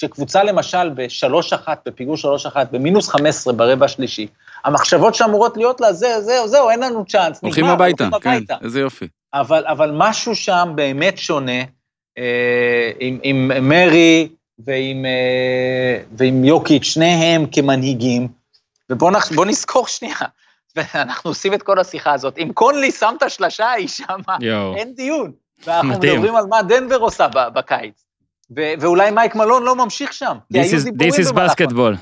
[0.00, 4.26] שקבוצה למשל בשלוש אחת, בפיגור שלוש אחת, במינוס חמש עשרה ברבע השלישי,
[4.64, 8.36] המחשבות שאמורות להיות לה, זה, זהו, זהו, אין לנו צ'אנס, הולכים נגמר, הביתה, הולכים כן,
[8.36, 8.56] הביתה.
[8.62, 9.08] איזה יופי.
[9.34, 11.60] אבל, אבל משהו שם באמת שונה,
[12.18, 14.28] אה, עם, עם מרי
[14.58, 18.28] ועם, אה, ועם יוקיץ', שניהם כמנהיגים,
[18.90, 20.16] ובואו נח- נזכור שנייה,
[20.76, 24.76] ואנחנו עושים את כל השיחה הזאת, אם קונלי שם את השלשה שם, יואו.
[24.76, 25.32] אין דיון.
[25.64, 25.88] ואנחנו.
[25.88, 28.09] מדברים על מה דנבר עושה בקיץ.
[28.56, 30.36] ו- ואולי מייק מלון לא ממשיך שם.
[30.52, 30.78] כי This היו
[31.10, 31.96] This is basketball.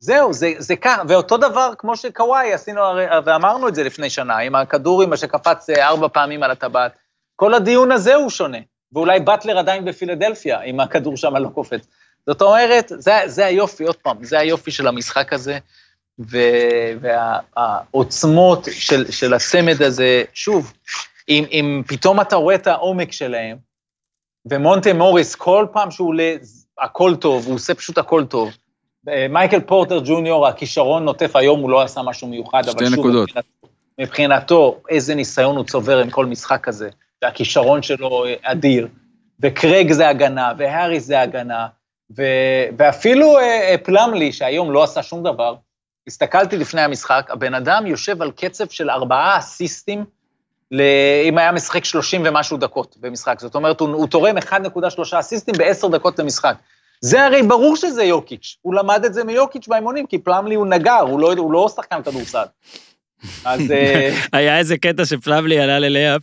[0.00, 4.38] זהו, זה, זה כאן, ואותו דבר כמו שקוואי עשינו, הרי- ואמרנו את זה לפני שנה,
[4.38, 6.92] עם הכדור עם שקפץ אה, ארבע פעמים על הטבעת.
[7.36, 8.58] כל הדיון הזה הוא שונה,
[8.92, 11.86] ואולי באטלר עדיין בפילדלפיה, אם הכדור שם לא קופץ.
[12.26, 15.58] זאת אומרת, זה, זה היופי, עוד פעם, זה היופי של המשחק הזה,
[17.54, 20.72] והעוצמות של, של הצמד הזה, שוב,
[21.28, 23.56] אם, אם פתאום אתה רואה את העומק שלהם,
[24.50, 26.34] ומונטה מוריס, כל פעם שהוא עולה,
[26.78, 28.50] הכל טוב, הוא עושה פשוט הכל טוב.
[29.08, 33.28] אה, מייקל פורטר ג'וניור, הכישרון נוטף היום, הוא לא עשה משהו מיוחד, אבל שוב, נקודות.
[33.28, 33.44] מבחינת,
[34.00, 36.90] מבחינתו, איזה ניסיון הוא צובר עם כל משחק כזה,
[37.22, 38.88] והכישרון שלו אה, אדיר.
[39.40, 41.66] וקרייג זה הגנה, והאריס זה הגנה,
[42.16, 42.22] ו,
[42.78, 45.54] ואפילו אה, פלמלי, שהיום לא עשה שום דבר,
[46.06, 50.04] הסתכלתי לפני המשחק, הבן אדם יושב על קצב של ארבעה אסיסטים,
[51.24, 53.40] אם היה משחק 30 ומשהו דקות במשחק.
[53.40, 56.54] זאת אומרת, הוא, הוא תורם 1.3 אסיסטים בעשר דקות למשחק.
[57.00, 61.00] זה הרי ברור שזה יוקיץ', הוא למד את זה מיוקיץ' באימונים, כי פלמלי הוא נגר,
[61.00, 62.44] הוא לא, הוא לא שחקן כדורסל.
[63.44, 66.22] אז אה, היה איזה קטע שפלבלי עלה ללייפ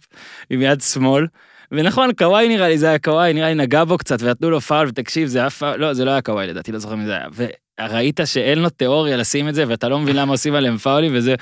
[0.49, 1.27] עם יד שמאל,
[1.71, 4.87] ונכון, קוואי נראה לי, זה היה קוואי, נראה לי נגע בו קצת, ונתנו לו פאול,
[4.87, 7.27] ותקשיב, זה היה פאול, לא, זה לא היה קוואי לדעתי, לא זוכר מי זה היה.
[7.79, 11.35] וראית שאין לו תיאוריה לשים את זה, ואתה לא מבין למה עושים עליהם פאולים, וזה...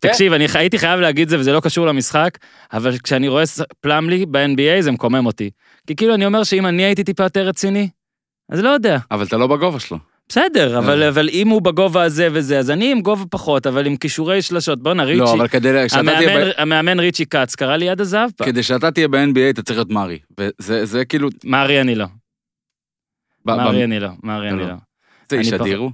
[0.00, 2.38] תקשיב, אני הייתי חייב להגיד זה, וזה לא קשור למשחק,
[2.72, 3.44] אבל כשאני רואה
[3.80, 5.50] פלמלי ב-NBA, זה מקומם אותי.
[5.86, 7.88] כי כאילו, אני אומר שאם אני הייתי טיפה יותר רציני,
[8.48, 8.98] אז לא יודע.
[9.10, 9.98] אבל אתה לא בגובה שלו.
[10.28, 13.96] בסדר, אבל, אבל אם הוא בגובה הזה וזה, אז אני עם גובה פחות, אבל עם
[13.96, 14.82] כישורי שלשות.
[14.82, 16.18] בואנה, ריצ'י, לא, אבל כדי שאתה תהיה...
[16.18, 18.48] המאמן, ב- המאמן ריצ'י כץ קרא לי יד הזהב פעם.
[18.48, 20.18] כדי שאתה תהיה ב-NBA אתה צריך להיות מארי.
[20.40, 21.28] וזה זה כאילו...
[21.44, 22.06] מארי אני לא,
[23.46, 24.74] מארי אני לא, מארי אני לא.
[25.30, 25.90] זה איש אדיר הוא.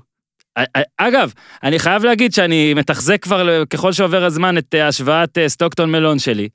[0.97, 1.33] אגב,
[1.63, 6.19] אני חייב להגיד שאני מתחזק כבר ככל שעובר הזמן את אה, השוואת אה, סטוקטון מלון
[6.19, 6.49] שלי,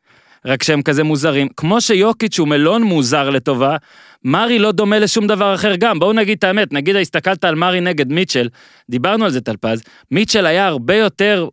[0.46, 1.48] רק שהם כזה מוזרים.
[1.58, 3.78] כמו שיוקיץ' הוא מלון מוזר לטובה,
[4.24, 6.00] מארי לא דומה לשום דבר אחר גם.
[6.00, 8.50] בואו נגיד את האמת, נגיד הסתכלת על מארי נגד מיטשל,
[8.90, 11.48] דיברנו על זה טלפז, מיטשל היה הרבה יותר...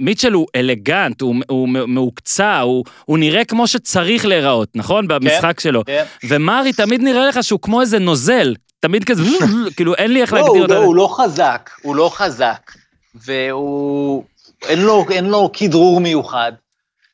[0.00, 5.08] מיטשל הוא אלגנט, הוא, הוא מהוקצע, הוא, הוא נראה כמו שצריך להיראות, נכון?
[5.08, 5.84] במשחק שלו.
[5.84, 6.04] כן.
[6.24, 9.22] ומרי תמיד נראה לך שהוא כמו איזה נוזל, תמיד כזה,
[9.76, 10.74] כאילו אין לי איך לא, להגדיר אותו.
[10.74, 12.70] לא- הוא לא חזק, הוא לא חזק,
[13.14, 14.24] והוא...
[14.68, 14.78] אין
[15.28, 16.52] לו, כדרור מיוחד.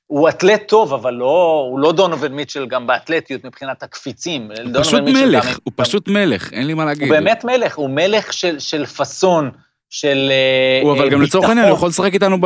[0.06, 4.48] הוא אתלט טוב, אבל לא, הוא לא דונובל מיטשל גם באתלטיות מבחינת הקפיצים.
[4.74, 7.02] הוא פשוט מלך, גם- הוא פשוט מלך, אין לי מה להגיד.
[7.02, 9.50] הוא באמת מלך, הוא מלך של, של פאסון,
[9.90, 11.50] של אה, הוא אבל אה, גם לצורך ביטחון.
[11.50, 12.38] העניין, הוא יכול לשחק איתנו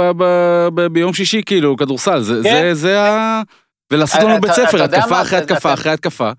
[0.93, 2.51] ביום שישי, כאילו, כדורסל, זה- כן.
[2.62, 3.43] זה- זה ה...
[3.91, 5.22] ולעשות לנו בית ספר, התקפה?
[5.22, 6.31] אחרי התקפה אחרי התקפה.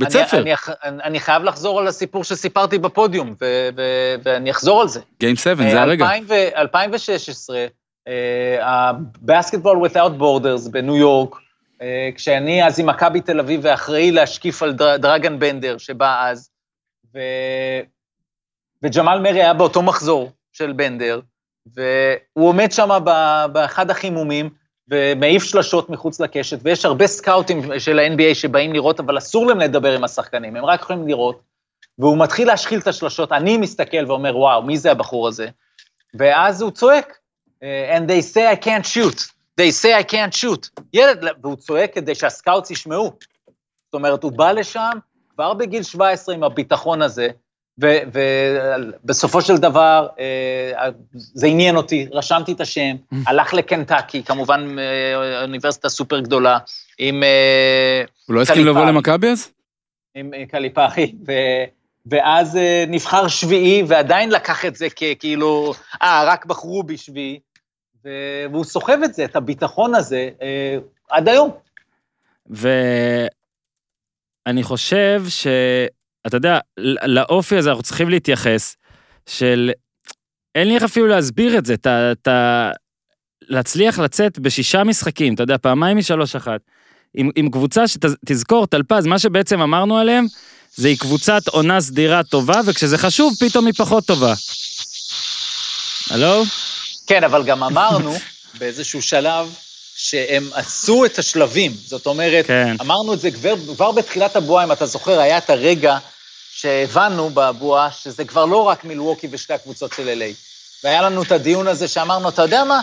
[0.00, 0.52] בית אני- ספר, אני,
[0.84, 3.82] אני, אני חייב לחזור על הסיפור שסיפרתי בפודיום, ו, ו,
[4.22, 5.00] ואני אחזור על זה.
[5.00, 6.04] Game 7, אה, זה הרגע.
[6.04, 7.66] 2000 ו- 2016,
[8.62, 11.36] ה-Basketball Without Borders בניו יורק,
[11.82, 16.50] אה, כשאני אז עם מכבי תל אביב ואחראי להשקיף על דר- דרגן בנדר שבא אז,
[17.14, 17.18] ו...
[18.82, 21.20] וג'מאל מרי היה באותו מחזור של בנדר,
[21.66, 22.88] והוא עומד שם
[23.52, 24.50] באחד החימומים,
[24.88, 29.94] ומעיף שלשות מחוץ לקשת, ויש הרבה סקאוטים של ה-NBA שבאים לראות, אבל אסור להם לדבר
[29.94, 31.40] עם השחקנים, הם רק יכולים לראות.
[31.98, 35.48] והוא מתחיל להשחיל את השלשות, אני מסתכל ואומר, וואו, מי זה הבחור הזה?
[36.14, 37.18] ואז הוא צועק,
[37.62, 39.20] אה, and they say I can't shoot,
[39.60, 40.82] they say I can't shoot.
[40.92, 43.12] ילד, והוא צועק כדי שה scouts ישמעו.
[43.84, 44.98] זאת אומרת, הוא בא לשם
[45.34, 47.28] כבר בגיל 17 עם הביטחון הזה,
[47.78, 52.96] ובסופו של דבר, אה, זה עניין אותי, רשמתי את השם,
[53.26, 56.58] הלך לקנטקי, כמובן אה, אוניברסיטה סופר גדולה,
[56.98, 57.22] עם...
[57.22, 58.84] אה, הוא לא הסכים לבוא.
[58.84, 59.50] למכבי אז?
[60.14, 61.32] עם אה, קליפארי, ו...
[62.06, 67.40] ואז אה, נבחר שביעי, ועדיין לקח את זה ככאילו, אה, רק בחרו בי שביעי,
[68.04, 68.08] ו...
[68.50, 70.78] והוא סוחב את זה, את הביטחון הזה, אה,
[71.10, 71.50] עד היום.
[72.46, 73.28] ואני
[74.62, 75.46] חושב ש...
[76.26, 76.58] אתה יודע,
[77.06, 78.76] לאופי הזה אנחנו צריכים להתייחס,
[79.26, 79.70] של...
[80.54, 82.12] אין לי איך אפילו להסביר את זה, אתה...
[82.12, 82.70] אתה...
[83.48, 86.60] להצליח לצאת בשישה משחקים, אתה יודע, פעמיים משלוש אחת,
[87.14, 90.26] עם, עם קבוצה שתזכור, טלפז, מה שבעצם אמרנו עליהם,
[90.74, 94.34] זה היא קבוצת עונה סדירה טובה, וכשזה חשוב, פתאום היא פחות טובה.
[96.10, 96.42] הלו?
[97.06, 98.14] כן, אבל גם אמרנו
[98.58, 99.54] באיזשהו שלב
[99.96, 101.72] שהם עשו את השלבים.
[101.86, 102.76] זאת אומרת, כן.
[102.80, 105.98] אמרנו את זה כבר, כבר בתחילת הבועה, אם אתה זוכר, היה את הרגע
[106.64, 110.34] שהבנו בבועה, שזה כבר לא רק מילווקי ושתי הקבוצות של LA.
[110.84, 112.80] והיה לנו את הדיון הזה שאמרנו, אתה יודע מה?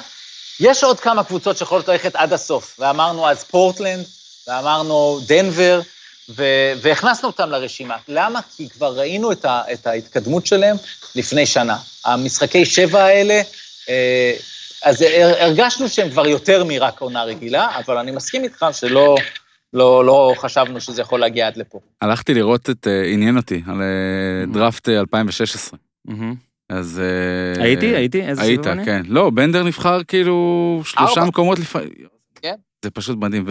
[0.59, 2.75] יש עוד כמה קבוצות שיכולות ללכת עד הסוף.
[2.79, 4.05] ואמרנו אז פורטלנד,
[4.47, 5.81] ואמרנו דנבר,
[6.29, 7.95] ו- והכנסנו אותם לרשימה.
[8.07, 8.39] למה?
[8.57, 10.77] כי כבר ראינו את, ה- את ההתקדמות שלהם
[11.15, 11.77] לפני שנה.
[12.05, 13.41] המשחקי שבע האלה,
[13.89, 14.33] אה,
[14.83, 19.15] אז הר- הרגשנו שהם כבר יותר מרק עונה רגילה, אבל אני מסכים איתך שלא
[19.73, 21.79] לא, לא חשבנו שזה יכול להגיע עד לפה.
[22.01, 25.79] הלכתי לראות את, אה, עניין אותי, על אה, דראפט אה, 2016.
[26.05, 26.35] מהמם.
[26.69, 27.01] אז...
[27.57, 27.85] אה, הייתי?
[27.85, 28.21] הייתי?
[28.21, 28.85] איזה היית, סיבוב אני?
[28.85, 29.01] כן.
[29.07, 31.25] לא, בנדר נבחר כאילו שלושה.
[31.25, 31.89] מקומות לפעמים.
[32.41, 32.55] כן.
[32.85, 33.45] זה פשוט מדהים.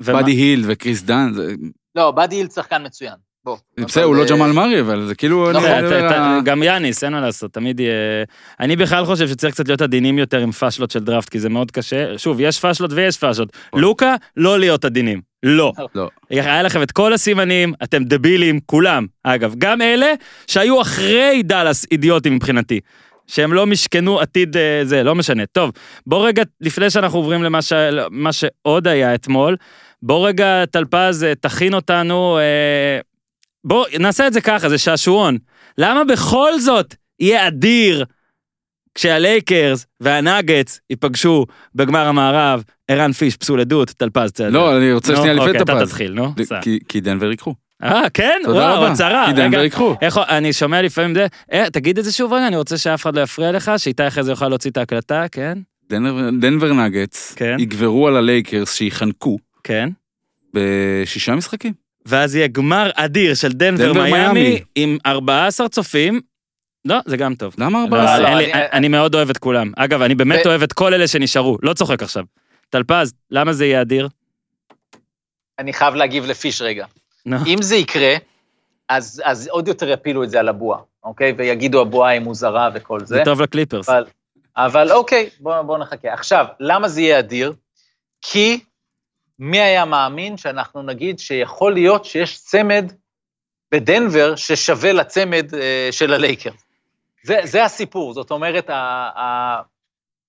[0.00, 1.54] ובאדי היל וקריס דן, זה-
[1.94, 3.14] לא, באדי היל שחקן מצוין.
[3.46, 3.56] בוא.
[3.80, 5.50] בסדר, הוא לא אה, ג'מאל מארי, אבל זה כאילו...
[5.50, 5.58] אתה-
[6.16, 7.92] על- גם יאניס, אין מה לעשות, תמיד יהיה...
[8.60, 11.70] אני בכלל חושב שצריך קצת להיות עדינים יותר עם פאשלות של דראפט, כי זה מאוד
[11.70, 12.18] קשה.
[12.18, 13.48] שוב, יש פאשלות ויש פאשלות.
[13.74, 15.20] לוקה, לא להיות עדינים.
[15.42, 15.72] לא.
[15.94, 16.08] לא.
[16.30, 19.06] היה לכם את כל הסימנים, אתם דבילים, כולם.
[19.24, 20.12] אגב, גם אלה
[20.46, 22.80] שהיו אחרי דאלאס אידיוטים מבחינתי.
[23.26, 25.46] שהם לא משכנו עתיד אה, זה, לא משנה.
[25.46, 25.72] טוב,
[26.06, 27.72] בוא רגע, לפני שאנחנו עוברים למה ש...
[28.30, 29.56] שעוד היה אתמול,
[30.02, 33.00] בוא רגע, טלפז, אה, תכין אותנו, אה,
[33.66, 35.38] בוא, נעשה את זה ככה, זה שעשועון.
[35.78, 38.04] למה בכל זאת יהיה אדיר
[38.94, 44.52] כשהלייקרס והנאגץ ייפגשו בגמר המערב, ערן פיש, פסול עדות, טלפז צעד.
[44.52, 45.86] לא, אני רוצה שנייה לפני אוקיי, אתה.
[45.86, 46.32] תתחיל, נו.
[46.88, 47.54] כי- דנבר ייקחו.
[47.82, 48.40] אה, כן?
[48.44, 48.86] תודה וואו.
[48.86, 49.26] הצהרה.
[49.26, 49.94] כי דנבר ייקחו.
[50.28, 53.20] אני שומע לפעמים זה, אה, תגיד את זה שוב רגע, אני רוצה שאף אחד לא
[53.20, 55.58] יפריע לך, שאיתי אחרי זה יוכל להוציא את ההקלטה, כן?
[56.40, 57.56] דנבר- נגטס כן.
[57.58, 59.88] יגברו על הלייקרס שיחנקו כן.
[60.54, 61.85] בשישה משחקים.
[62.06, 64.60] ואז יהיה גמר אדיר של דנבר דנבר מיאמי מיאמי.
[64.74, 66.20] עם 14 צופים.
[66.84, 67.54] לא, זה גם טוב.
[67.58, 68.28] למה לא, 14?
[68.28, 69.72] אין לי- אני- אני מאוד אוהב את כולם.
[69.76, 72.24] אגב, אני באמת ו- אוהב את כל אלה שנשארו, לא צוחק עכשיו.
[72.70, 74.08] טלפז, למה זה יהיה אדיר?
[75.58, 76.86] אני חייב להגיב לפיש רגע.
[77.26, 77.36] נו.
[77.46, 78.14] אם זה יקרה,
[78.88, 81.34] אז, אז עוד יותר יפילו את זה על הבועה, אוקיי?
[81.38, 83.06] ויגידו הבועה היא מוזרה וכל זה.
[83.06, 83.88] זה טוב לקליפרס.
[83.88, 84.04] אבל,
[84.56, 86.12] אבל אוקיי, בואו בוא נחכה.
[86.12, 87.52] עכשיו, למה זה יהיה אדיר?
[88.22, 88.60] כי
[89.38, 92.92] מי היה מאמין שאנחנו נגיד שיכול להיות שיש צמד
[93.72, 96.50] בדנבר ששווה לצמד אה, של הלייקר.
[97.24, 98.74] זה, זה הסיפור, זאת אומרת, ה,
[99.16, 99.62] ה,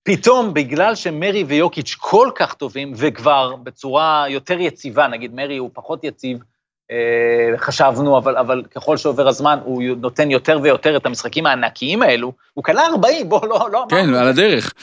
[0.02, 6.04] פתאום, בגלל שמרי ויוקיץ' כל כך טובים, וכבר בצורה יותר יציבה, נגיד מרי הוא פחות
[6.04, 6.38] יציב,
[6.90, 12.32] אה, חשבנו, אבל, אבל ככל שעובר הזמן, הוא נותן יותר ויותר את המשחקים הענקיים האלו.
[12.54, 14.16] הוא קלע 40, בוא, לא, לא כן, אמרנו.
[14.16, 14.74] על הדרך.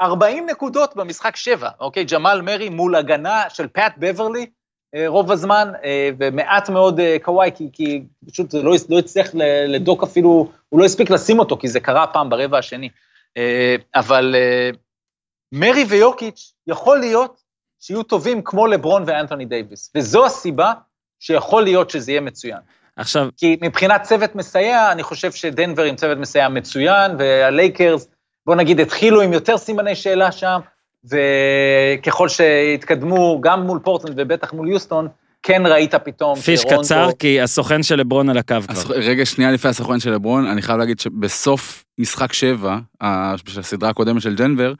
[0.00, 2.04] 40 נקודות במשחק 7, אוקיי?
[2.04, 4.46] ג'מאל מרי מול הגנה של פאט בברלי
[4.94, 9.30] אה, רוב הזמן, אה, ומעט מאוד אה, קוואי, כי, כי פשוט לא, לא הצליח
[9.68, 12.88] לדוק אפילו, הוא לא הספיק לשים אותו, כי זה קרה פעם ברבע השני.
[13.94, 14.34] אבל
[15.52, 17.42] מרי ויוקיץ', יכול להיות
[17.80, 20.72] שיהיו טובים כמו לברון ואנתוני דייוויס, וזו הסיבה
[21.20, 22.58] שיכול להיות שזה יהיה מצוין.
[22.96, 28.08] עכשיו, כי מבחינת צוות מסייע, אני חושב שדנבר עם צוות מסייע מצוין, והלייקרס,
[28.46, 30.60] בוא נגיד, התחילו עם יותר סימני שאלה שם,
[31.10, 35.08] וככל שהתקדמו, גם מול פורטלנד ובטח מול יוסטון,
[35.42, 38.94] כן ראית פתאום פיש שרונדו- קצר, כי הסוכן של לברון על הקו אז כבר.
[38.94, 42.78] רגע שנייה לפני הסוכן של לברון, אני חייב להגיד שבסוף משחק שבע,
[43.46, 44.72] של הסדרה הקודמת של דנבר,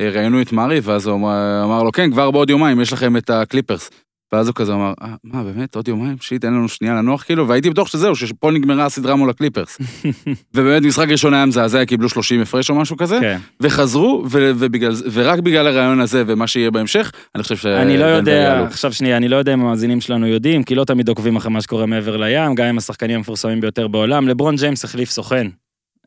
[0.00, 3.16] אה, ראיינו את מארי, ואז הוא אמר, אמר לו, כן, כבר בעוד יומיים יש לכם
[3.16, 3.90] את הקליפרס.
[4.32, 6.16] ואז הוא כזה אמר, אה, מה, באמת, עוד יומיים?
[6.20, 7.48] shit, אין לנו שנייה לנוח כאילו?
[7.48, 9.78] והייתי בטוח שזהו, שפה נגמרה הסדרה מול הקליפרס.
[10.54, 13.38] ובאמת, משחק ראשון היה מזעזע, קיבלו 30 הפרש או משהו כזה, כן.
[13.60, 17.66] וחזרו, ו- ובגלל ורק בגלל הרעיון הזה ומה שיהיה בהמשך, אני חושב ש...
[17.66, 18.64] אני לא יודע.
[18.66, 21.60] עכשיו שנייה, אני לא יודע אם המאזינים שלנו יודעים, כי לא תמיד עוקבים אחרי מה
[21.60, 24.28] שקורה מעבר לים, גם עם השחקנים המפורסמים ביותר בעולם.
[24.28, 25.46] לברון ג'יימס החליף סוכן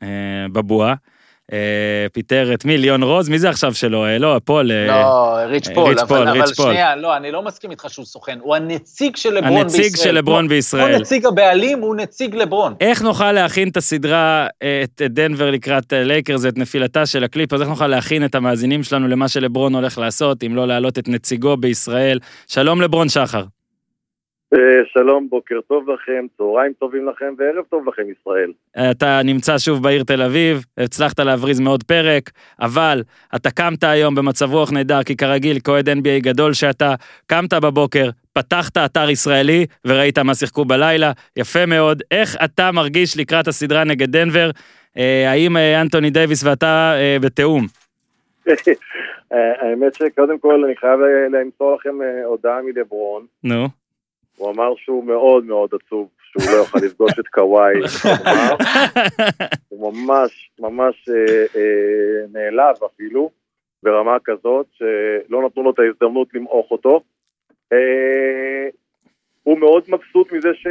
[0.03, 0.07] אה,
[0.51, 0.93] בבועה,
[2.13, 2.77] פיטר את מי?
[2.77, 3.29] ליאון רוז?
[3.29, 4.05] מי זה עכשיו שלו?
[4.05, 4.71] אה, לא, פול.
[4.71, 6.65] אה, לא, ריץ' אה, פול, ריץ' פול, אבל, אבל ריץ' פול.
[6.65, 9.83] שנייה, לא, אני לא מסכים איתך שהוא סוכן, הוא הנציג של לברון בישראל.
[9.83, 10.91] הנציג של לברון בישראל.
[10.91, 12.73] כמו נציג הבעלים, הוא נציג לברון.
[12.81, 17.23] איך נוכל להכין את הסדרה, אה, את את דנבר לקראת אה, לייקרס ואת נפילתה של
[17.23, 20.99] הקליפ, אז איך נוכל להכין את המאזינים שלנו למה שלברון הולך לעשות, אם לא להעלות
[20.99, 22.19] את נציגו בישראל.
[22.47, 23.43] שלום לברון שחר.
[24.53, 28.51] אה, שלום, בוקר טוב לכם, צהריים טובים לכם וערב טוב לכם ישראל.
[28.91, 32.29] אתה נמצא שוב בעיר תל אביב, הצלחת להבריז מעוד פרק,
[32.61, 33.03] אבל
[33.35, 36.95] אתה קמת היום במצב רוח נהדר, כי כרגיל, כאוהד NBA גדול שאתה,
[37.27, 42.03] קמת בבוקר, פתחת אתר ישראלי וראית מה שיחקו בלילה, יפה מאוד.
[42.11, 44.49] איך אתה מרגיש לקראת הסדרה נגד דנבר?
[44.97, 47.65] אה, האם אה, אנטוני דייוויס ואתה בתיאום?
[49.61, 50.99] האמת שקודם כל אני חייב
[51.31, 51.95] למסור לכם
[52.25, 53.25] הודעה מדברון.
[53.43, 53.80] נו.
[54.41, 57.73] הוא אמר שהוא מאוד מאוד עצוב שהוא לא יוכל לפגוש את קוואי.
[59.69, 63.29] הוא ממש ממש אה, אה, נעלב אפילו,
[63.83, 67.01] ברמה כזאת שלא נתנו לו את ההזדמנות למעוך אותו.
[67.73, 68.69] אה,
[69.43, 70.67] הוא מאוד מבסוט מזה ש...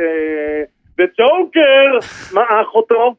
[1.01, 3.15] The Joker מעך אותו.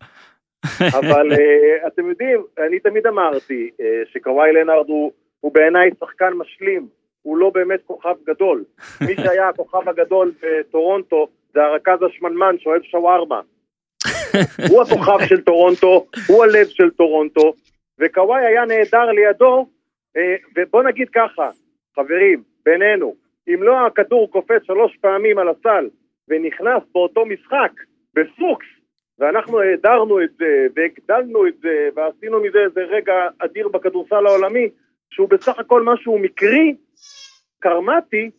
[1.00, 3.84] אבל אה, אתם יודעים, אני תמיד אמרתי אה,
[4.14, 6.88] שקוואי לנארד הוא, הוא בעיניי שחקן משלים,
[7.22, 8.64] הוא לא באמת כוכב גדול.
[9.08, 13.42] מי שהיה הכוכב הגדול בטורונטו זה הרכז השמנמן שאוהב שווארמה.
[14.70, 17.54] הוא הכוכב של טורונטו, הוא הלב של טורונטו,
[18.00, 19.66] וקוואי היה נהדר לידו,
[20.18, 20.20] uh,
[20.56, 21.50] ובוא נגיד ככה,
[21.96, 23.16] חברים, בינינו,
[23.48, 25.90] אם לא הכדור קופץ שלוש פעמים על הסל
[26.28, 27.72] ונכנס באותו משחק,
[28.16, 28.66] בפוקס,
[29.20, 34.70] ואנחנו העדרנו את זה, והגדלנו את זה, ועשינו מזה איזה רגע אדיר בכדורסל העולמי,
[35.10, 36.76] שהוא בסך הכל משהו מקרי,
[37.60, 38.32] קרמטי,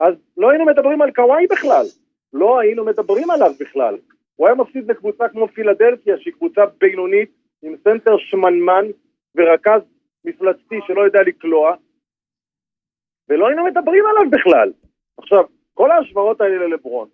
[0.00, 1.86] אז לא היינו מדברים על קוואי בכלל.
[2.32, 3.96] לא היינו מדברים עליו בכלל.
[4.36, 7.30] הוא היה מפסיד לקבוצה כמו פילדלפיה, שהיא קבוצה בינונית,
[7.62, 8.84] עם סנטר שמנמן
[9.34, 9.80] ורכז
[10.24, 11.74] מפלצתי שלא יודע לקלוע,
[13.28, 14.72] ולא היינו מדברים עליו בכלל.
[15.18, 17.08] עכשיו, כל ההשוואות האלה ללברון,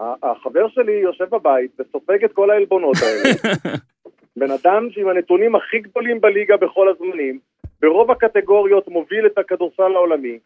[0.00, 3.54] החבר שלי יושב בבית וסופג את כל העלבונות האלה.
[4.38, 7.38] בן אדם שעם הנתונים הכי גדולים בליגה בכל הזמנים,
[7.80, 10.38] ברוב הקטגוריות מוביל את הכדורסל העולמי.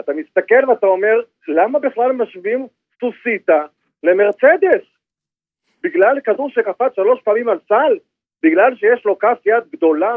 [0.00, 2.66] אתה מסתכל ואתה אומר, למה בכלל משווים
[3.00, 3.64] סוסיתא
[4.02, 4.84] למרצדס?
[5.82, 7.98] בגלל כדור שקפץ שלוש פעמים על סל?
[8.42, 10.16] בגלל שיש לו כף יד גדולה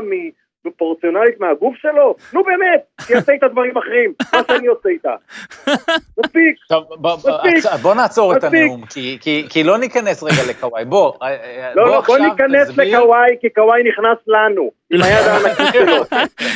[0.66, 2.16] מפורציונלית מהגוף שלו?
[2.34, 5.16] נו באמת, שיעשה איתה דברים אחרים, מה שאני עושה איתה.
[6.20, 6.55] מספיק.
[6.61, 7.72] עכשיו, בוא, בוא, מספיק.
[7.82, 8.43] בוא נעצור את.
[8.43, 10.86] הנאום, כי, כי, כי לא ניכנס רגע לקוואי.
[10.86, 15.28] בוא, אה, אה, לא, לא, בוא עכשיו ניכנס לקוואי, כי קוואי נכנס לנו, עם היד
[15.28, 16.03] הענקית שלו.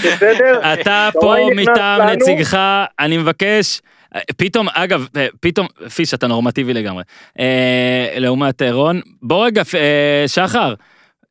[0.05, 0.73] בסדר?
[0.73, 2.09] אתה פה מטעם.
[2.09, 2.57] נציגך,
[2.99, 3.81] אני מבקש,
[4.15, 5.07] אה, פתאום, אגב,
[5.39, 7.03] פתאום, פיש, אתה נורמטיבי לגמרי.
[7.39, 10.73] אה, לעומת רון, בוא רגע, אה, שחר,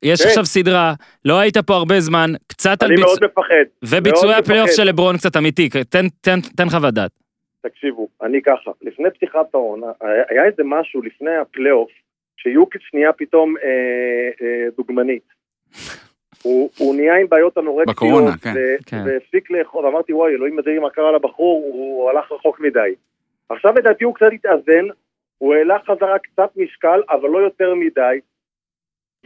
[0.07, 0.29] יש כן.
[0.29, 0.95] עכשיו סדרה,
[1.25, 3.67] לא היית פה הרבה זמן, קצת על אני ביצוע, מאוד מפחד.
[3.85, 4.71] וביצועי הפלייאוף.
[4.71, 7.11] של לברון קצת אמיתי, תן, תן, תן חוות דעת.
[7.63, 11.91] תקשיבו, אני ככה, לפני פתיחת העונה, היה איזה משהו לפני הפלייאוף,
[12.37, 13.69] שיוקיץ' נהיה פתאום אה,
[14.43, 15.23] אה, דוגמנית.
[16.43, 18.53] הוא, הוא נהיה עם בעיות אנורקטיות, בקורונה, כן.
[18.57, 19.03] ו- כן.
[19.07, 22.95] והפסיק לאכול, אמרתי וואי אלוהים אדירים מה קרה לבחור, הוא, הוא הלך רחוק מדי.
[23.49, 24.87] עכשיו לדעתי הוא קצת התאזן,
[25.39, 28.21] הוא העלה חזרה קצת משקל, אבל לא יותר מדי.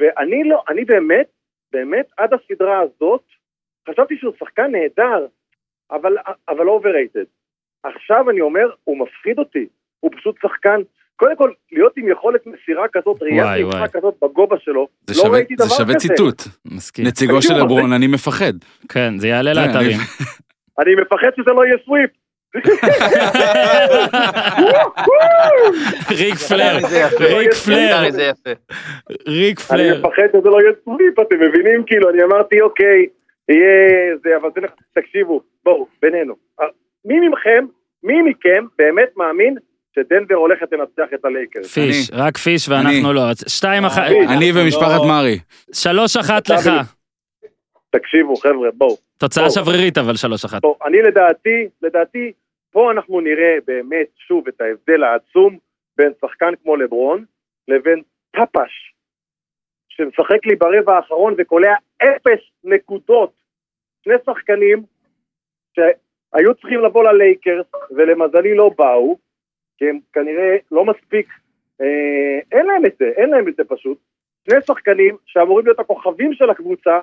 [0.00, 1.26] ואני לא, אני באמת,
[1.72, 3.22] באמת עד הסדרה הזאת,
[3.90, 5.26] חשבתי שהוא שחקן נהדר,
[5.90, 6.16] אבל,
[6.48, 7.26] אבל לא overrated.
[7.82, 9.66] עכשיו אני אומר, הוא מפחיד אותי,
[10.00, 10.80] הוא פשוט שחקן,
[11.16, 13.88] קודם כל, להיות עם יכולת מסירה כזאת, ראיית וואי.
[13.92, 15.84] כזאת בגובה שלו, זה לא שווה- ראיתי דבר זה כזה.
[15.84, 16.42] שווה ציטוט.
[16.64, 17.06] מסכים.
[17.06, 18.52] נציגו של לברון, אני מפחד.
[18.88, 19.96] כן, זה יעלה כן, לאתרים.
[20.78, 22.10] אני מפחד שזה לא יהיה סוויפ.
[26.10, 26.76] ריק פלר.
[27.20, 28.02] ריק פלר.
[29.26, 29.98] ריק אני פלר.
[29.98, 31.84] מפחד שזה לא יהיה סוויפ, אתם מבינים?
[31.86, 33.06] כאילו, אני אמרתי, אוקיי,
[33.48, 34.60] יהיה זה, אבל זה,
[34.94, 36.34] תקשיבו, בואו, בינינו.
[36.60, 36.66] אה,
[37.04, 37.64] מי מכם,
[38.02, 39.54] מי מכם באמת מאמין
[39.94, 41.74] שדנבר הולכת לנצח את הלייקרס?
[41.74, 43.22] פיש, רק פיש ואנחנו לא.
[43.48, 45.38] שתיים אחת, אני ומשפחת מרי.
[45.72, 46.70] שלוש אחת לך.
[47.90, 49.09] תקשיבו, חבר'ה, בואו.
[49.20, 49.50] תוצאה.
[49.50, 50.62] שברירית אבל שלוש אחת.
[50.62, 52.32] טוב, אני לדעתי, לדעתי,
[52.70, 55.58] פה אנחנו נראה באמת שוב את ההבדל העצום
[55.96, 57.24] בין שחקן כמו לברון
[57.68, 58.94] לבין טפש,
[59.88, 63.32] שמשחק לי ברבע האחרון וקולע אפס נקודות.
[64.04, 64.82] שני שחקנים
[65.74, 69.18] שהיו צריכים לבוא ללייקרס, ולמזלי לא באו,
[69.78, 71.28] כי הם כנראה לא מספיק,
[71.80, 73.98] אה, אין להם את זה, אין להם את זה פשוט.
[74.48, 76.98] שני שחקנים שאמורים להיות הכוכבים של הקבוצה,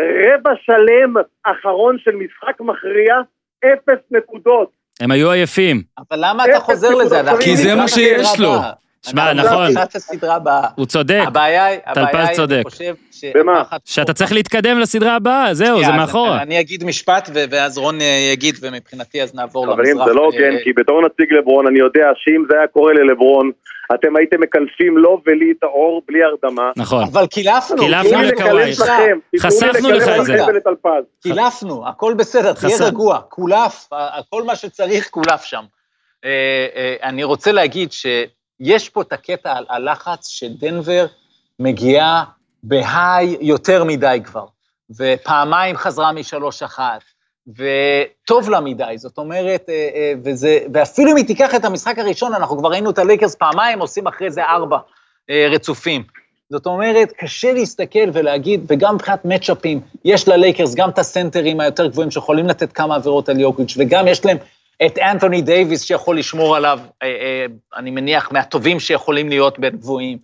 [0.00, 3.14] רבע שלם אחרון של משחק מכריע,
[3.64, 4.70] אפס נקודות.
[5.00, 5.82] הם היו עייפים.
[5.98, 7.22] אבל למה אתה חוזר לזה?
[7.40, 8.52] כי זה מה שיש לו.
[9.10, 9.66] שמע, נכון.
[10.22, 10.68] הבאה.
[10.74, 11.22] הוא צודק.
[11.26, 12.38] הבעיה היא, הבעיה היא.
[12.44, 13.62] אני חושב, ש- במה?
[13.84, 16.42] שאתה צריך להתקדם לסדרה הבאה, זהו, זה מאחורה.
[16.42, 19.78] אני אגיד משפט, ואז רון אה, יגיד, ומבחינתי אז נעבור למזרח.
[19.80, 22.92] חברים, זה לא הוגן, אה, כי בתור נציג לברון, אני יודע שאם זה היה קורה
[22.92, 23.50] ללברון,
[23.94, 26.70] אתם הייתם מקלפים לו ולי את האור בלי הרדמה.
[26.76, 27.04] נכון.
[27.12, 28.70] אבל קילפנו, קילפנו לקוואי.
[29.32, 30.36] לקלף לך את זה.
[31.22, 32.76] קילפנו, הכל בסדר, תהיה.
[32.80, 33.88] רגוע, קולף,
[34.30, 35.62] כל מה שצריך קולף שם.
[36.24, 37.92] אה, אני רוצה להגיד
[38.62, 41.06] שיש פה את הקטע על הלחץ שדנבר
[41.58, 42.24] מגיעה
[42.62, 44.46] בהיי יותר מדי כבר,
[44.98, 47.00] ופעמיים חזרה משלוש אחת,
[47.48, 52.34] וטוב לה מדי, זאת אומרת, אה, אה, וזה, ואפילו אם היא תיקח את המשחק הראשון,
[52.34, 54.78] אנחנו כבר ראינו את הלייקרס פעמיים, עושים אחרי זה ארבע
[55.30, 56.02] אה, רצופים.
[56.50, 62.10] זאת אומרת, קשה להסתכל ולהגיד, וגם מבחינת מצ'אפים, יש ללייקרס גם את הסנטרים היותר גבוהים
[62.10, 64.36] שיכולים לתת כמה עבירות על יוקיץ', וגם יש להם
[64.86, 67.46] את אנתוני דייוויס שיכול לשמור עליו, אה, אה,
[67.76, 70.18] אני מניח, מהטובים שיכולים להיות בין גבוהים,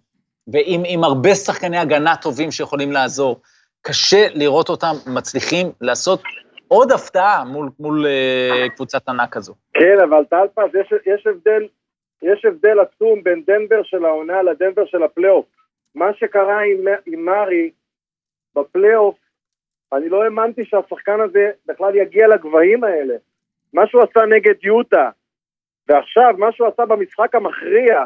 [0.47, 3.41] ועם עם הרבה שחקני הגנה טובים שיכולים לעזור.
[3.83, 6.23] קשה לראות אותם מצליחים לעשות
[6.69, 9.55] עוד הפתעה מול, מול אה, קבוצת ענק כזו.
[9.75, 11.27] כן, אבל טלפז, יש, יש
[12.23, 15.47] יש הבדל עצום בין דנבר של העונה לדנבר של הפלייאוף.
[15.95, 17.71] מה שקרה עם, עם מארי
[18.57, 19.17] בפלייאוף,
[19.93, 23.15] אני לא האמנתי שהשחקן הזה בכלל יגיע לגבהים האלה.
[23.73, 25.11] מה שהוא עשה נגד יוטה,
[25.89, 28.05] ועכשיו מה שהוא עשה במשחק המכריע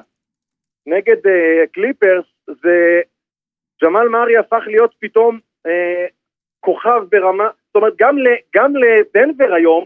[0.87, 3.01] נגד uh, קליפרס, זה
[3.85, 5.71] ג'מאל מארי הפך להיות פתאום uh,
[6.61, 9.85] כוכב ברמה, זאת אומרת גם, ל, גם לדנבר היום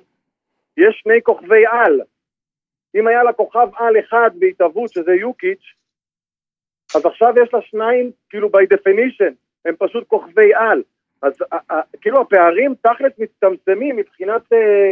[0.77, 2.01] יש שני כוכבי על.
[2.95, 5.75] אם היה לה כוכב על אחד בהתהוות, שזה יוקיץ',
[6.97, 9.33] אז עכשיו יש לה שניים, כאילו by definition,
[9.65, 10.83] הם פשוט כוכבי על.
[11.23, 11.33] אז
[12.01, 14.91] כאילו הפערים תכלס מצטמצמים מבחינת, אה,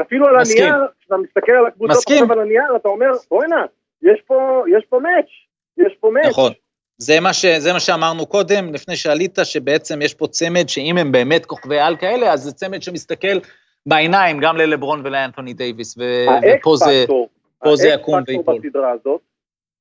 [0.00, 0.64] אפילו על מסכים.
[0.64, 2.22] הנייר, כשאתה מסתכל על הקבוצות מסכים.
[2.22, 3.64] עכשיו על הנייר, אתה אומר, בוא'נה,
[4.02, 5.30] יש פה, יש פה match,
[5.78, 6.26] יש פה match.
[6.30, 6.52] נכון.
[6.98, 11.12] זה מה, ש, זה מה שאמרנו קודם, לפני שעלית, שבעצם יש פה צמד שאם הם
[11.12, 13.38] באמת כוכבי על כאלה, אז זה צמד שמסתכל
[13.86, 17.02] בעיניים גם ללברון ולאנתוני דייוויס, ו, ה X ופה זה...
[17.02, 17.28] פקטור,
[17.58, 18.58] פה זה ה X יקום פקטור ויפול.
[18.58, 19.20] בסדרה הזאת,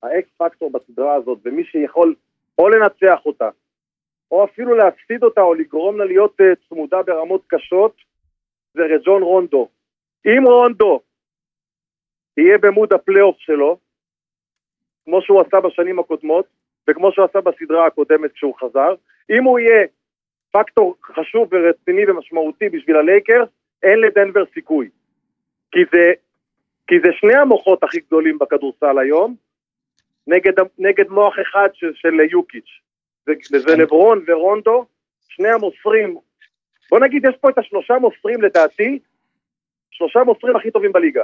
[0.03, 2.15] ה X factor בסדרה הזאת, ומי שיכול
[2.57, 3.49] או לנצח אותה,
[4.31, 7.95] או אפילו להפסיד אותה, או לגרום לה להיות אה, צמודה ברמות קשות,
[8.73, 9.67] זה רג'ון רונדו.
[10.25, 11.01] אם רונדו
[12.37, 13.77] יהיה ב mode הפלייאוף שלו,
[15.05, 16.45] כמו שהוא עשה בשנים הקודמות,
[16.89, 18.95] וכמו שהוא עשה בסדרה הקודמת כשהוא חזר,
[19.29, 19.85] אם הוא יהיה
[20.51, 23.49] פקטור חשוב ורציני ומשמעותי בשביל הלייקרס,
[23.83, 24.89] אין לדנבר סיכוי.
[25.71, 26.13] כי זה,
[26.87, 29.35] כי זה שני המוחות הכי גדולים בכדורסל היום,
[30.27, 32.79] נגד, נגד מוח אחד של, של יוקיץ'.
[33.25, 34.85] זה, זה לברון ורונדו,
[35.29, 36.17] שני המוסרים.
[36.89, 38.99] בוא נגיד, יש פה את השלושה מוסרים לדעתי,
[39.97, 41.23] שלושה מוסרים הכי טובים בליגה.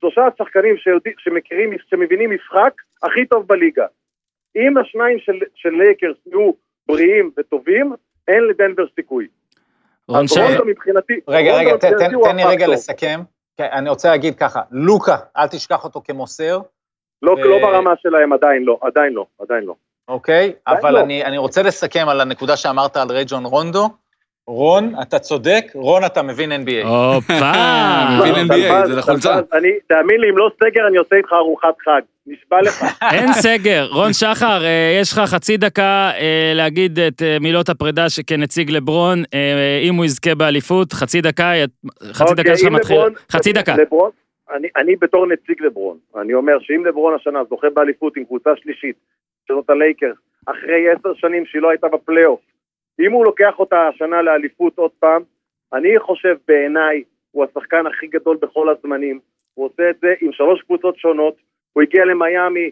[0.00, 3.86] שלושה השחקנים שיודעים, שמכירים, שמבינים משחק הכי טוב בליגה.
[4.56, 6.50] אם השניים של, של לייקרס יהיו
[6.88, 7.92] בריאים וטובים,
[8.28, 9.26] אין לדנבר סיכוי.
[10.08, 12.74] רון רונדו מבחינתי, רגע, רונדו רגע, תן, הוא תן לי רגע הפקטור.
[12.74, 13.20] לסכם.
[13.56, 16.58] כן, אני רוצה להגיד ככה, לוקה, אל תשכח אותו כמוסר.
[17.22, 19.74] לא, ו- לא ברמה שלהם, עדיין לא, עדיין לא, עדיין לא.
[20.08, 20.52] אוקיי?
[20.66, 21.00] אבל לא.
[21.00, 23.88] אני, אני רוצה לסכם על הנקודה שאמרת על רייג'ון רונדו.
[24.50, 26.86] רון, אתה צודק, רון, אתה מבין NBA.
[26.86, 27.32] הופה.
[28.20, 29.34] מבין NBA, זה לחולצה.
[29.34, 32.00] טלפז, אני, תאמין לי, אם לא סגר, אני עושה איתך ארוחת חג.
[32.26, 32.84] נשבע לך.
[33.14, 33.86] אין סגר.
[33.90, 38.70] רון שחר, אה, יש לך חצי דקה אה, להגיד את אה, מילות הפרידה ש- כנציג
[38.70, 39.22] לברון,
[39.88, 41.52] אם הוא יזכה באליפות, חצי דקה,
[42.12, 42.96] חצי דקה אוקיי, שלך מתחיל.
[43.32, 43.74] חצי דקה.
[44.56, 48.96] אני, אני בתור נציג לברון, אני אומר שאם לברון השנה זוכה באליפות עם קבוצה שלישית,
[49.48, 52.40] שזאת הלייקרס, אחרי עשר שנים שהיא לא הייתה בפלייאוף,
[53.00, 55.22] אם הוא לוקח אותה השנה לאליפות עוד פעם,
[55.72, 59.20] אני חושב בעיניי הוא השחקן הכי גדול בכל הזמנים,
[59.54, 61.34] הוא עושה את זה עם שלוש קבוצות שונות,
[61.72, 62.70] הוא הגיע למיאמי,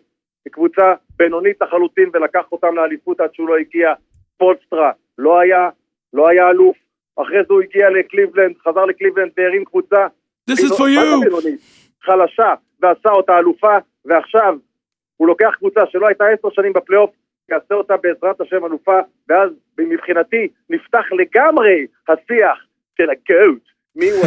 [0.50, 3.92] קבוצה בינונית לחלוטין ולקח אותם לאליפות עד שהוא לא הגיע,
[4.36, 5.68] פולסטרה, לא היה,
[6.12, 6.76] לא היה אלוף,
[7.16, 10.06] אחרי זה הוא הגיע לקליבלנד, חזר לקליבלנד והרים קבוצה.
[10.50, 11.52] This is for מה זה you.
[12.02, 14.56] חלשה, ועשה אותה אלופה, ועכשיו
[15.16, 17.10] הוא לוקח קבוצה שלא הייתה עשר שנים בפלייאוף,
[17.50, 21.76] יעשה אותה בעזרת השם אלופה, ואז מבחינתי נפתח לגמרי
[22.08, 22.58] השיח
[23.00, 23.62] של הגוט,
[23.96, 24.26] מי הוא?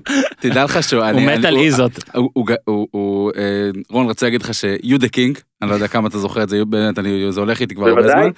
[0.42, 1.02] תדע לך שהוא...
[1.04, 1.92] הוא מת על איזות.
[2.14, 3.30] הוא-.
[3.36, 6.48] אה, רון רצה להגיד לך ש-you the king, אני לא יודע כמה אתה זוכר את
[6.48, 8.02] זה, באמת, אני- זה הולך איתי כבר הרבה.
[8.08, 8.30] זמן.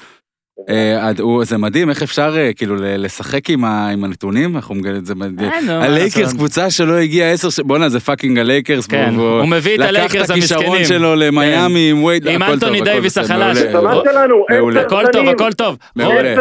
[0.69, 1.11] אה,
[1.43, 3.65] זה מדהים איך אפשר אה, כאילו ל- לשחק עם
[4.05, 5.51] הנתונים, אנחנו מגלים את זה מדהים.
[5.69, 6.33] אה, הלייקרס?
[6.33, 7.61] קבוצה שלא הגיעה עשר ש...
[7.61, 8.87] בואנה זה fucking הלייקרס.
[8.87, 10.85] כן, הוא מביא את הלייקרס לקח את הכישרון המסכנים.
[10.85, 12.29] שלו למיאמי עם וייד.
[12.29, 13.59] עם אנטוני דייוויס החלש.
[13.59, 15.77] הכל טוב, שנים, הכל טוב.
[15.97, 16.35] מעולה.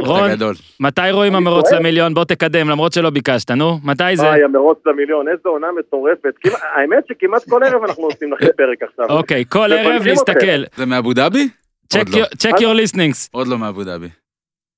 [0.00, 0.52] רון, שנים.
[0.80, 1.72] מתי רואים המרוץ?
[1.72, 2.14] למיליון?
[2.14, 4.22] בוא תקדם, למרות שלא ביקשת, נו, מתי זה?
[4.26, 6.34] וואי, המרוץ למיליון, איזו עונה מטורפת.
[6.76, 9.16] האמת שכמעט כל ערב אנחנו עושים לכם פרק עכשיו.
[9.16, 10.62] אוקיי, כל ערב להסתכל.
[10.76, 11.48] זה מאבו דאבי?
[11.94, 13.28] Check עוד your- check your listenings.
[13.32, 14.08] עוד לא מאבו דאבי.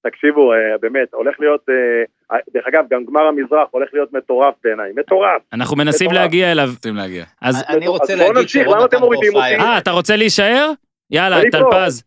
[0.07, 4.93] תקשיבו, אה, באמת, הולך להיות, אה, דרך אגב, גם גמר המזרח הולך להיות מטורף בעיניי,
[4.97, 5.43] מטורף.
[5.53, 6.11] אנחנו מנסים.
[6.13, 6.69] להגיע אליו.
[6.75, 7.25] רוצים להגיע.
[7.43, 8.99] אז אני רוצה להגיד שרון נתן?
[9.33, 9.61] fail.
[9.61, 10.71] אה, אתה רוצה להישאר?
[11.11, 11.41] יאללה.
[11.53, 12.03] טלפז.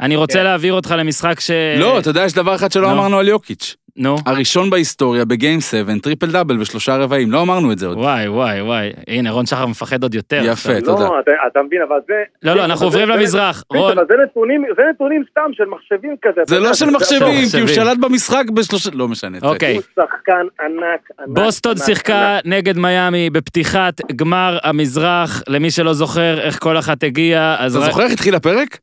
[0.00, 0.44] אני רוצה כן.
[0.44, 1.50] להעביר אותך למשחק ש...
[1.78, 2.92] לא, אתה יודע, יש דבר אחד שלא נו.
[2.94, 3.76] אמרנו על יוקיץ'.
[3.98, 4.16] נו.
[4.26, 7.98] הראשון בהיסטוריה ב game 7, טריפל דאבל בשלושה רבעים, לא אמרנו את זה עוד.
[7.98, 8.90] וואי, וואי, וואי.
[9.08, 10.40] הנה, רון שחר מפחד עוד יותר.
[10.44, 10.80] יפה, עכשיו.
[10.80, 11.04] תודה.
[11.04, 12.14] לא, אתה- אתה מבין, אבל זה...
[12.42, 13.62] לא, לא, אנחנו עוברים למזרח.
[13.72, 16.40] זה- רון, זה נתונים, זה נתונים סתם של מחשבים כזה.
[16.46, 17.68] זה לא של מחשבים, כי הוא.
[17.68, 18.90] שלט במשחק בשלושה...
[18.94, 19.38] לא משנה.
[19.42, 19.74] אוקיי.
[19.74, 21.28] הוא שחקן ענק, ענק.
[21.28, 22.42] בוסטון שיחקה ענק.
[22.46, 27.76] נגד מיאמי בפתיחת גמר המזרח, למי שלא זוכר איך כל אחת הגיעה, אז...
[27.76, 28.78] אתה זוכר איך התחיל הפרק?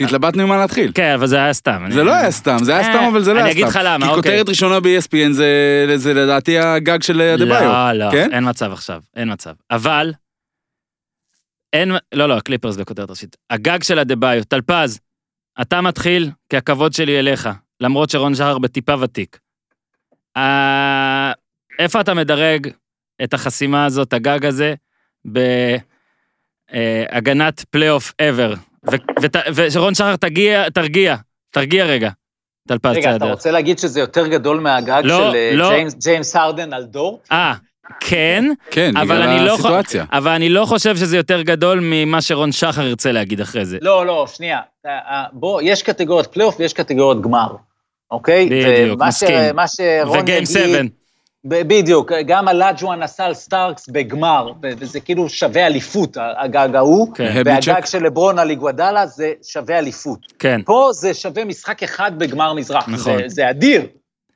[0.00, 0.92] שהתלבטנו עם מה להתחיל.
[0.94, 1.84] כן, אבל זה היה סתם.
[1.90, 3.60] זה אני- לא היה סתם, זה היה אה, סתם, אבל זה לא אני היה סתם.
[3.62, 4.32] אגיד לך למה, כי אוקיי.
[4.32, 5.32] כותרת ראשונה ב-ESPN
[5.96, 7.60] זה לדעתי הגג של אדה-ביו.
[7.60, 8.32] לא, לא, כן?
[8.32, 9.54] אין מצב עכשיו, אין מצב.
[9.70, 10.12] אבל,
[11.72, 13.36] אין, לא, לא, הקליפרס בכותרת ראשית.
[13.50, 15.00] הגג של אדה-ביו, טלפז,
[15.60, 17.48] אתה מתחיל, כי הכבוד שלי אליך,
[17.80, 19.38] למרות שרון שחר בטיפה ותיק.
[20.36, 21.32] אה,
[21.78, 22.68] איפה אתה מדרג
[23.24, 24.74] את החסימה הזאת, הגג הזה,
[26.72, 28.56] בהגנת פלייאוף ever?
[29.54, 31.16] ושרון שחר תגיע, תרגיע,
[31.50, 32.10] תרגיע רגע.
[32.68, 33.24] טלפז, רגע, אתה.
[33.24, 35.70] רוצה להגיד שזה יותר גדול מהגג לא, של אה, לא.
[35.70, 37.20] ג'יימס- ג'יימס הרדן על דור?
[37.32, 37.54] אה,
[38.00, 40.04] כן, כן, אבל בגלל אני לא הסיטואציה.
[40.12, 43.78] אבל אני לא חושב שזה יותר גדול ממה שרון שחר ירצה להגיד אחרי זה.
[43.82, 44.60] לא, לא, שנייה.
[44.86, 47.48] אה, אה, בוא, יש קטגוריות פלייאוף ויש קטגוריות גמר,
[48.10, 48.46] אוקיי?
[48.46, 49.28] בדיוק, ומה מסכים.
[49.28, 50.48] ש- מה שרון ו game יגיד...
[50.48, 50.78] 7.
[51.48, 57.42] בדיוק, גם הלאג'ואן עשה על סטארקס בגמר, וזה כאילו שווה אליפות, הגג ההוא, כן.
[57.44, 60.18] והגג של לברון על איגוודאלה זה שווה אליפות.
[60.38, 60.60] כן.
[60.64, 62.88] פה זה שווה משחק אחד בגמר מזרח.
[62.88, 63.18] נכון.
[63.18, 63.86] זה, זה אדיר.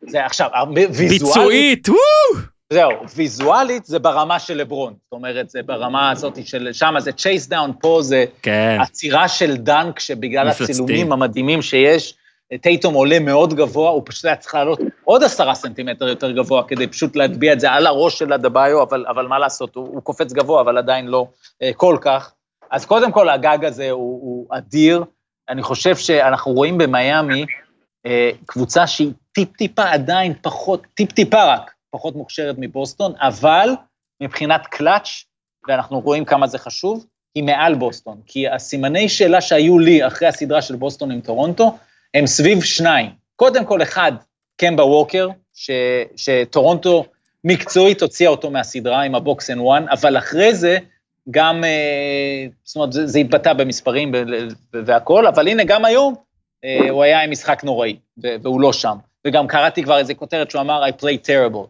[0.09, 2.43] זה עכשיו, ויזואלית, ביצועית, וואו!
[2.73, 4.93] זהו, ויזואלית זה ברמה של לברון.
[5.05, 8.79] זאת אומרת, זה ברמה הזאת של, שם זה chase down, פה זה כן.
[8.81, 10.73] עצירה של dunk, שבגלל מפלצתי.
[10.73, 12.15] הצילומים המדהימים שיש,
[12.57, 16.86] טייטום עולה מאוד גבוה, הוא פשוט היה צריך לעלות עוד עשרה סנטימטר יותר גבוה, כדי
[16.86, 20.32] פשוט להטביע את זה על הראש של הדביו, אבל, אבל מה לעשות, הוא, הוא קופץ
[20.32, 21.26] גבוה, אבל עדיין לא
[21.62, 22.32] אה, כל כך.
[22.70, 25.05] אז קודם כל, הגג הזה הוא, הוא אדיר.
[25.48, 27.44] אני חושב שאנחנו רואים במיאמי
[28.07, 33.68] אה, קבוצה שהיא טיפ-טיפה עדיין פחות, טיפ-טיפה רק, פחות מוכשרת מבוסטון, אבל
[34.22, 35.24] מבחינת קלאץ',
[35.68, 38.20] ואנחנו רואים כמה זה חשוב, היא מעל בוסטון.
[38.26, 41.78] כי הסימני שאלה שהיו לי אחרי הסדרה של בוסטון עם טורונטו,
[42.15, 43.11] הם סביב שניים.
[43.37, 44.13] קודם כל, אחד,
[44.57, 45.71] קמבה ווקר, ש,
[46.17, 47.05] שטורונטו
[47.45, 50.79] מקצועית הוציאה אותו מהסדרה עם ה box and one, אבל אחרי זה
[51.31, 54.13] גם, אה, זאת אומרת, זה, התבטא במספרים
[54.73, 56.15] והכול, אבל הנה, גם היום
[56.65, 57.97] אה, הוא היה עם משחק נוראי,
[58.43, 58.97] והוא לא שם.
[59.27, 61.67] וגם קראתי כבר איזה כותרת שהוא אמר, I play terrible.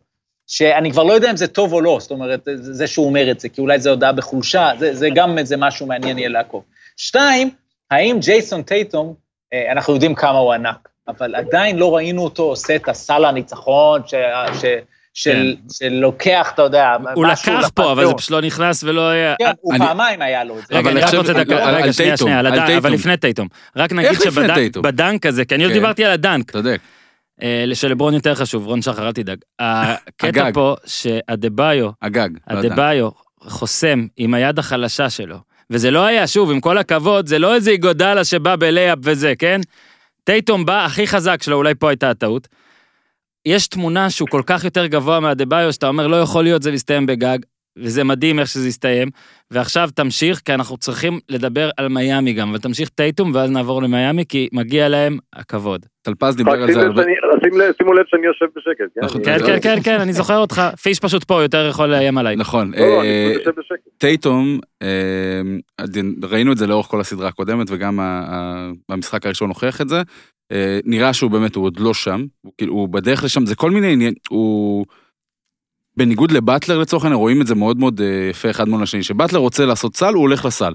[0.47, 3.41] שאני כבר לא יודע אם זה טוב או לא, זאת אומרת, זה שהוא אומר את
[3.41, 6.65] זה, כי אולי זה הודעה בחולשה, זה, זה גם איזה משהו מעניין יהיה לעקוב.
[6.97, 7.51] שתיים,
[7.91, 9.15] האם ג'ייסון טייטום,
[9.73, 14.15] אנחנו יודעים כמה הוא ענק, אבל עדיין לא ראינו אותו עושה את הסל הניצחון ש,
[14.61, 14.65] ש,
[15.15, 17.05] של, שלוקח, אתה יודע, כן.
[17.15, 18.15] הוא משהו לקח פה, אבל זה.
[18.15, 19.35] פשוט לא נכנס ולא היה...
[19.39, 20.75] כן, הוא אני- פעמיים היה לו את זה.
[20.79, 22.93] רגע, אני רק רוצה דקה, רגע, שנייה, שנייה, על על הדנק, אבל.
[22.93, 23.49] לפני טייטום.
[23.77, 25.79] רק נגיד שבדנק הזה, כי אני עוד כן.
[25.79, 26.81] דיברתי על הדנק, צודק.
[27.43, 29.39] אה, שלברון יותר חשוב, רון שחר, אל תדאג.
[29.61, 30.53] הקטע.
[30.55, 32.29] פה, שהדביו, הגג.
[32.51, 32.69] לא יודע.
[32.69, 33.09] הדביו
[33.41, 35.37] חוסם עם היד החלשה שלו,
[35.71, 39.61] וזה לא היה, שוב, עם כל הכבוד, זה לא איזה איגודלה שבא בלייאפ וזה, כן?
[40.25, 42.49] טייטום בא הכי חזק שלו, אולי פה הייתה הטעות.
[43.47, 47.07] יש תמונה שהוא כל כך יותר גבוה מהדביו, שאתה אומר, לא יכול להיות זה מסתיים
[47.07, 47.39] בגג,
[47.79, 49.09] וזה מדהים איך שזה יסתיים.
[49.51, 54.25] ועכשיו תמשיך, כי אנחנו צריכים לדבר על מיאמי גם, אבל תמשיך טייטום ואז נעבור למיאמי,
[54.29, 55.87] כי מגיע להם הכבוד.
[56.03, 57.03] טלפז דיבר על זה הרבה.
[57.79, 58.95] שימו לב שאני יושב בשקט.
[58.95, 59.01] כן?
[59.05, 60.63] נכון, כן, כן, כן, כן, אני זוכר אותך.
[60.83, 62.37] פיש פשוט פה, יותר יכול לאיים עליי.
[62.37, 62.73] נכון.
[62.77, 63.35] לא, אה.
[63.99, 65.41] טייטום, אה,
[66.23, 67.99] ראינו את זה לאורך כל הסדרה הקודמת, וגם
[68.89, 70.03] המשחק הראשון הוכיח את זה.
[70.53, 73.71] אה, נראה שהוא באמת, הוא עוד לא שם, הוא כאילו, הוא בדרך לשם, זה כל
[73.71, 74.87] מיני עניין, הוא...
[76.01, 79.39] בניגוד לבטלר לצורך העניין, רואים את זה מאוד מאוד אה, יפה אחד מול השני, שבטלר
[79.39, 80.73] רוצה לעשות סל, הוא הולך לסל.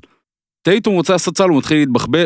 [0.62, 2.26] טייטום רוצה לעשות סל, הוא מתחיל להתבחבש,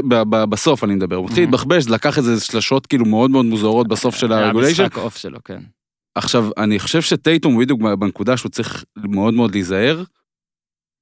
[0.49, 1.43] בסוף אני מדבר, הוא מתחיל.
[1.43, 5.39] להתבחבש, לקח איזה שלשות כאילו מאוד מאוד מוזרות בסוף של היה הרגוליישן, המשחק אוף שלו,
[5.43, 5.61] כן.
[6.15, 10.03] עכשיו, אני חושב שטייטום הוא בדיוק בנקודה שהוא צריך מאוד מאוד להיזהר,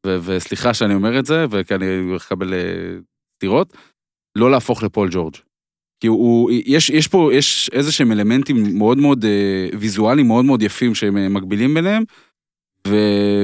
[0.07, 1.85] וסליחה שאני אומר את זה, וכי אני
[2.53, 2.97] אה,
[3.35, 3.77] סטירות,
[4.37, 5.35] לא להפוך לפול ג'ורג'.
[5.99, 10.45] כי הוא, הוא יש, יש פה, יש איזה שהם אלמנטים מאוד מאוד אה, ויזואליים, מאוד
[10.45, 12.03] מאוד יפים שהם אה, מקבילים ביניהם,
[12.87, 12.95] ו,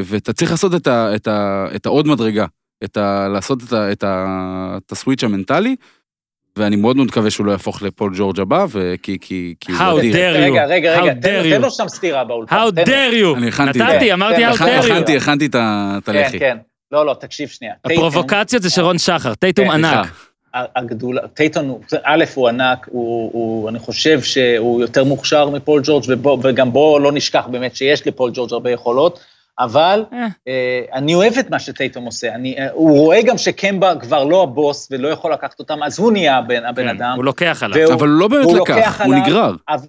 [0.03, 2.45] ואתה צריך לעשות את, ה, את, ה, את העוד מדרגה,
[2.83, 5.75] את ה, לעשות את, ה, את, ה, את הסוויץ' המנטלי,
[6.57, 9.99] ואני מאוד מאוד מקווה שהוא לא יהפוך לפול ג'ורג' הבא, וכי, כי, כי How הוא
[9.99, 10.13] אדיר.
[10.15, 10.51] dare you.
[10.51, 11.65] רגע, רגע, How רגע, תן dare תן you.
[11.65, 12.55] לו שם סטירה באולפן.
[12.55, 13.37] How dare you!
[13.37, 14.13] אני הכנתי נתתי.
[14.13, 14.93] אמרתי כן, How dare you.
[14.93, 15.55] הכנתי, הכנתי את
[16.05, 16.39] כן, הלחי.
[16.39, 16.57] כן.
[16.91, 17.73] לא, לא, תקשיב שנייה.
[17.85, 20.32] הפרובוקציות זה של רון שחר, טייטום כן, ענק.
[20.53, 26.03] הגדולה, טייטון, הוא- א', הוא ענק, הוא, הוא, אני חושב שהוא יותר מוכשר מפול ג'ורג',
[26.07, 29.19] ובוא, וגם בואו לא נשכח באמת שיש לפול ג'ורג' הרבה יכולות,
[29.59, 30.27] אבל אה.
[30.47, 32.35] אה, אני אוהב את מה שטייטום עושה.
[32.35, 36.11] אני, אה, הוא רואה גם שקמבה כבר לא הבוס ולא יכול לקחת אותם, אז הוא
[36.11, 37.13] נהיה הבן, הבן כן, אדם.
[37.15, 37.77] הוא לוקח עליו.
[37.81, 39.51] והוא- אבל הוא לא באמת והוא לקח, לוקח הוא עליו- נגרר.
[39.69, 39.87] אבל-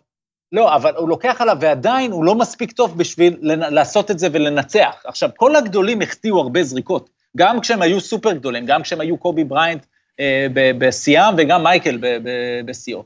[0.52, 4.28] לא, אבל הוא לוקח עליו, ועדיין הוא לא מספיק טוב בשביל לנ- לעשות את זה
[4.32, 4.94] ולנצח.
[5.04, 9.44] עכשיו, כל הגדולים החטיאו הרבה זריקות, גם כשהם היו סופר גדולים, גם כשהם היו קובי
[9.44, 9.86] בריינט אה,
[10.78, 11.98] בשיאם וגם מייקל
[12.64, 13.02] בשיאו.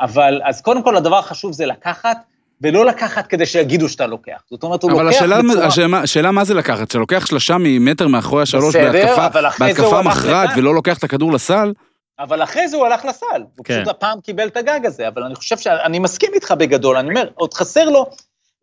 [0.00, 2.16] אבל, אז קודם כל, הדבר החשוב זה לקחת,
[2.62, 4.40] ולא לקחת כדי שיגידו שאתה לוקח.
[4.50, 5.66] זאת אומרת, הוא אבל לוקח השאלה, בצורה...
[5.66, 10.50] השאלה, השאלה מה זה לקחת, שלוקח שלושה ממטר מאחורי השלוש בסדר, בהתקפה, אבל בהתקפה מכרעת.
[10.56, 11.72] ולא לוקח את הכדור לסל,
[12.18, 13.42] אבל אחרי זה הוא הלך לסל.
[13.56, 13.76] הוא כן.
[13.76, 17.28] פשוט הפעם קיבל את הגג הזה, אבל אני חושב שאני מסכים איתך בגדול, אני אומר,
[17.34, 18.06] עוד חסר לו,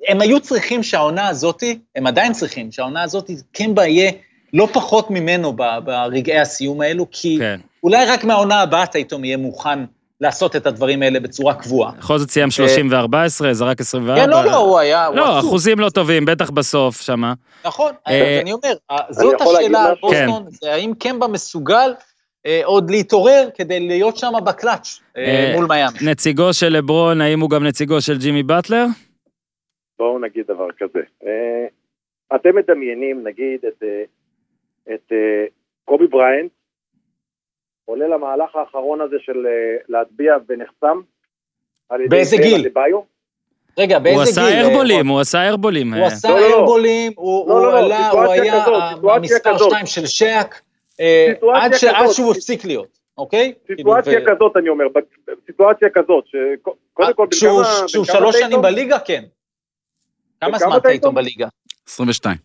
[0.08, 4.12] הם היו צריכים שהעונה הזאתי, הם עדיין צריכים שהעונה הזאתי, קמבה יהיה
[4.54, 7.60] לא פחות ממנו ברגעי הסיום האלו, כי כן.
[7.84, 9.80] אולי רק מהעונה הבאה טייטום יהיה מוכן
[10.21, 11.91] לעשות את הדברים האלה בצורה קבועה.
[11.91, 14.15] בכל זאת סיים 30 ו-14, זרק 24.
[14.15, 15.39] כן, לא, לא, הוא היה, לא.
[15.39, 17.34] אחוזים לא טובים, בטח בסוף שמה.
[17.65, 18.73] נכון, אה, אני אומר,
[19.09, 20.07] זאת יכול להגיד השאלה על משהו?
[20.07, 21.93] בוסטון, זה האם קמבה מסוגל
[22.45, 25.97] אה, עוד להתעורר כדי להיות שם בקלאץ' אה, אה, מול מיאמי.
[26.11, 28.86] נציגו של לברון, האם הוא גם נציגו של ג'ימי באטלר?
[29.99, 30.99] בואו נגיד דבר כזה.
[31.25, 31.65] אה,
[32.36, 34.03] אתם מדמיינים, נגיד, את, אה,
[34.93, 35.45] את אה,
[35.86, 36.51] קובי בריינט
[37.90, 41.02] עולה למהלך האחרון הזה של אה, להטביע ונחסם
[42.10, 42.70] באיזה גיל?
[43.80, 44.32] רגע, באיזה הוא גיל?
[44.32, 45.94] עשה אה, ארבולים, הוא עשה ארבולים.
[45.94, 46.08] הוא אה.
[46.08, 46.60] עשה לא, לא, לא.
[46.60, 48.64] ארבולים, הוא לא, הוא עלה, הוא סיטואציה היה
[48.96, 49.70] סיטואציה המספר כזאת.
[49.72, 50.56] 2 של שק,
[51.00, 52.08] אה, סיטואציה עד.
[52.12, 53.54] שהוא הפסיק להיות, אוקיי?
[53.78, 54.86] סיטואציה כאילו, ו- כזאת, אני אומר,
[55.46, 58.62] סיטואציה כזאת, שקודם כל, כשהוא שלוש שנים?
[58.62, 59.24] בליגה, כן.
[60.42, 61.16] כמה זמן טייטום טייטום?
[61.16, 61.48] בליגה?
[61.88, 62.38] 22.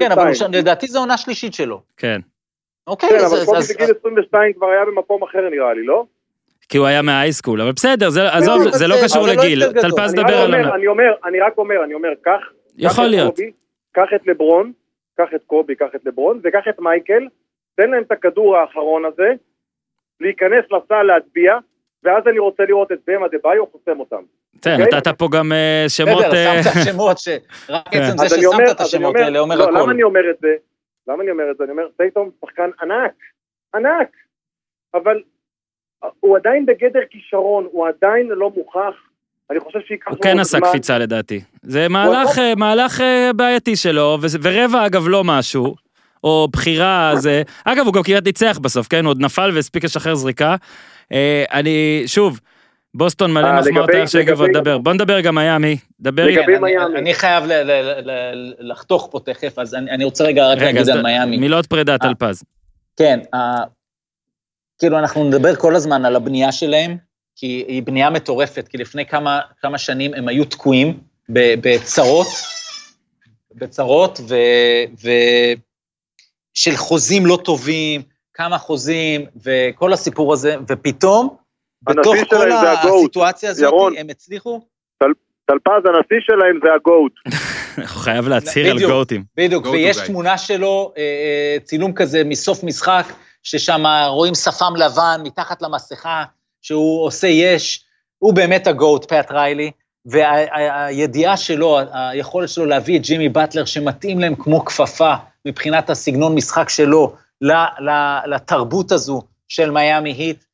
[0.00, 0.52] כן, אבל הוא 22.
[0.52, 1.82] ש- לדעתי זו עונה שלישית שלו.
[1.96, 2.20] כן.
[2.86, 6.04] אוקיי, כן, אז- אבל אז- בגיל 22 כבר היה במקום אחר נראה לי, לא?
[6.68, 9.42] כי הוא היה מהאייסקול, אבל בסדר, זה- עזוב, אבל זה לא זה- קשור זה לא
[9.42, 9.72] לגיל.
[9.72, 10.44] טלפז אני דבר רק על...
[10.54, 10.74] אומר, עונה.
[10.74, 12.40] אני אומר, אני רק אומר, אני אומר, קח,
[12.78, 13.38] יכול את להיות.
[13.92, 14.72] קח את לברון,
[15.18, 17.26] קח את קובי, קח את לברון, וקח את מייקל,
[17.76, 19.28] תן להם את הכדור האחרון הזה,
[20.20, 21.52] להיכנס לסל להטביע,
[22.04, 24.22] ואז אני רוצה לראות את במה דה ביו חוסם אותם.
[24.60, 24.98] תן, אוקיי?
[24.98, 26.24] נתת פה גם אה, שמות...
[26.24, 27.40] בסדר, אה, שמת שמות שרק
[27.90, 28.02] כן.
[28.02, 29.90] עצם זה אני אומר, ששמת את השמות האלה אומר לא, למה הכל.
[29.90, 30.48] אני אומר את זה?
[31.10, 31.64] למה אני אומר את זה?
[31.64, 33.12] אני אומר, טייטום שחקן ענק,
[33.74, 34.08] ענק,
[34.94, 35.22] אבל
[36.20, 38.94] הוא עדיין בגדר כישרון, הוא עדיין לא מוכח.
[39.50, 40.68] אני חושב שייקח הוא לו כן עוד עשה זמן.
[40.68, 41.40] קפיצה לדעתי.
[41.62, 45.74] זה מהלך, אה, מהלך אה, בעייתי שלו, ורבע אגב לא משהו,
[46.24, 47.42] או בחירה זה...
[47.64, 49.04] אגב, הוא גם כמעט ניצח בסוף, כן?
[49.04, 50.56] הוא עוד נפל והספיק לשחרר זריקה.
[51.12, 52.40] אה, אני, שוב,
[52.94, 54.78] בוסטון מלא אה, מחמאות איך שהגיבו, לגבי- דבר.
[54.78, 55.76] בוא נדבר גם מיאמי.
[56.00, 56.52] דבר לגבי- איתי.
[56.56, 56.98] אני- מיאמי.
[56.98, 57.44] אני חייב
[58.58, 61.36] לחתוך פה תכף, אז אני רוצה רגע רק להגיד על מיאמי.
[61.36, 61.98] מילות פרידה, אה.
[61.98, 62.42] טלפז.
[62.96, 63.20] כן,
[64.78, 66.96] כאילו אנחנו נדבר כל הזמן על הבנייה שלהם,
[67.36, 72.26] כי היא בנייה מטורפת, כי לפני כמה, כמה שנים הם היו תקועים, בצרות,
[73.54, 74.34] בצרות, ו...
[75.04, 75.10] ו...
[76.54, 78.02] של חוזים לא טובים,
[78.34, 81.36] כמה חוזים, וכל הסיפור הזה, ופתאום,
[81.82, 82.52] בתוך כל.
[82.52, 83.96] הסיטואציה הזאת, ירון.
[83.96, 84.60] הם הצליחו,
[85.50, 87.12] טלפז, הנשיא שלהם זה הגוט.
[87.76, 88.78] הוא חייב להצהיר על.
[88.86, 89.24] GOAT־ים.
[89.36, 89.96] בדיוק, ויש.
[89.98, 93.04] תמונה שלו, אה, אה, צילום כזה מסוף משחק,
[93.42, 96.24] ששם רואים שפם לבן מתחת למסכה,
[96.62, 97.84] שהוא עושה יש,
[98.18, 99.70] הוא באמת ה GOAT, פט ריילי,
[100.06, 105.14] והידיעה שלו, היכולת שלו להביא את ג'ימי באטלר, שמתאים להם כמו כפפה,
[105.46, 110.44] מבחינת הסגנון משחק שלו, ל- ל- לתרבות הזו של מיאמי היט,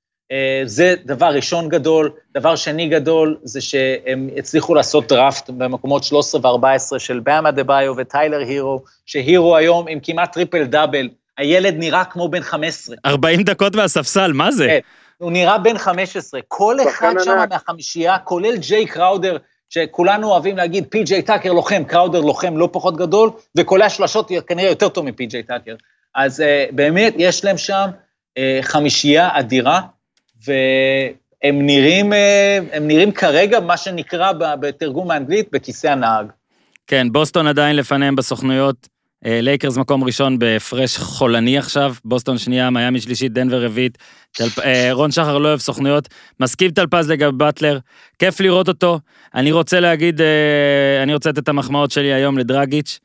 [0.65, 2.11] זה דבר ראשון גדול.
[2.35, 7.95] דבר שני גדול, זה שהם הצליחו לעשות דראפט במקומות 13 ו-14 של באמה דה ביו
[7.97, 11.09] וטיילר הירו, שהירו היום עם כמעט טריפל דאבל,
[11.39, 12.97] הילד נראה כמו בן 15.
[13.07, 14.67] 40 דקות מהספסל, מה זה?
[14.67, 14.79] כן.
[15.19, 16.41] הוא נראה בן 15.
[16.49, 17.45] כל אחד שם.
[17.51, 19.37] מהחמישייה, כולל ג'יי קראודר,
[19.71, 24.89] שכולנו אוהבים להגיד, פי.ג'יי טאקר לוחם, קראודר לוחם לא פחות גדול, וקולע שלשות כנראה יותר
[24.89, 25.75] טוב מפי.ג'יי טאקר.
[26.15, 27.87] אז uh, באמת, יש להם שם
[28.39, 29.81] uh, חמישייה אדירה,
[30.47, 32.17] והם נראים, uh,
[32.73, 36.27] הם נראים כרגע, מה שנקרא בתרגום האנגלית, בכיסא הנהג.
[36.87, 38.97] כן, בוסטון עדיין לפניהם בסוכנויות.
[39.27, 43.99] אה, לייקרס מקום ראשון בהפרש חולני עכשיו, בוסטון שנייה, מיאמי שלישית, דנבר רביעית.
[44.33, 44.59] טלפ...
[44.59, 46.09] אה, רון שחר לא אוהב סוכנויות.
[46.41, 47.79] מסכים טלפז לגבי באטלר,
[48.19, 49.01] כיף לראות אותו.
[49.35, 52.99] אני רוצה להגיד, אה, אני רוצה לתת את המחמאות שלי היום לדרגיץ',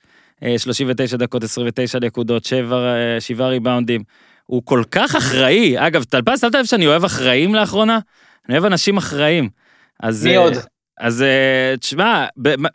[0.43, 4.03] אה, 39 דקות, 29 נקודות, 7, 7 ריבאונדים.
[4.51, 5.87] הוא כל כך אחראי.
[5.87, 7.99] אגב, טלפז, שמת לב שאני אוהב אחראים לאחרונה?
[8.49, 9.49] אני אוהב אנשים אחראיים.
[9.99, 10.53] אז, מי אה, עוד?
[10.99, 12.25] אז אה, תשמע,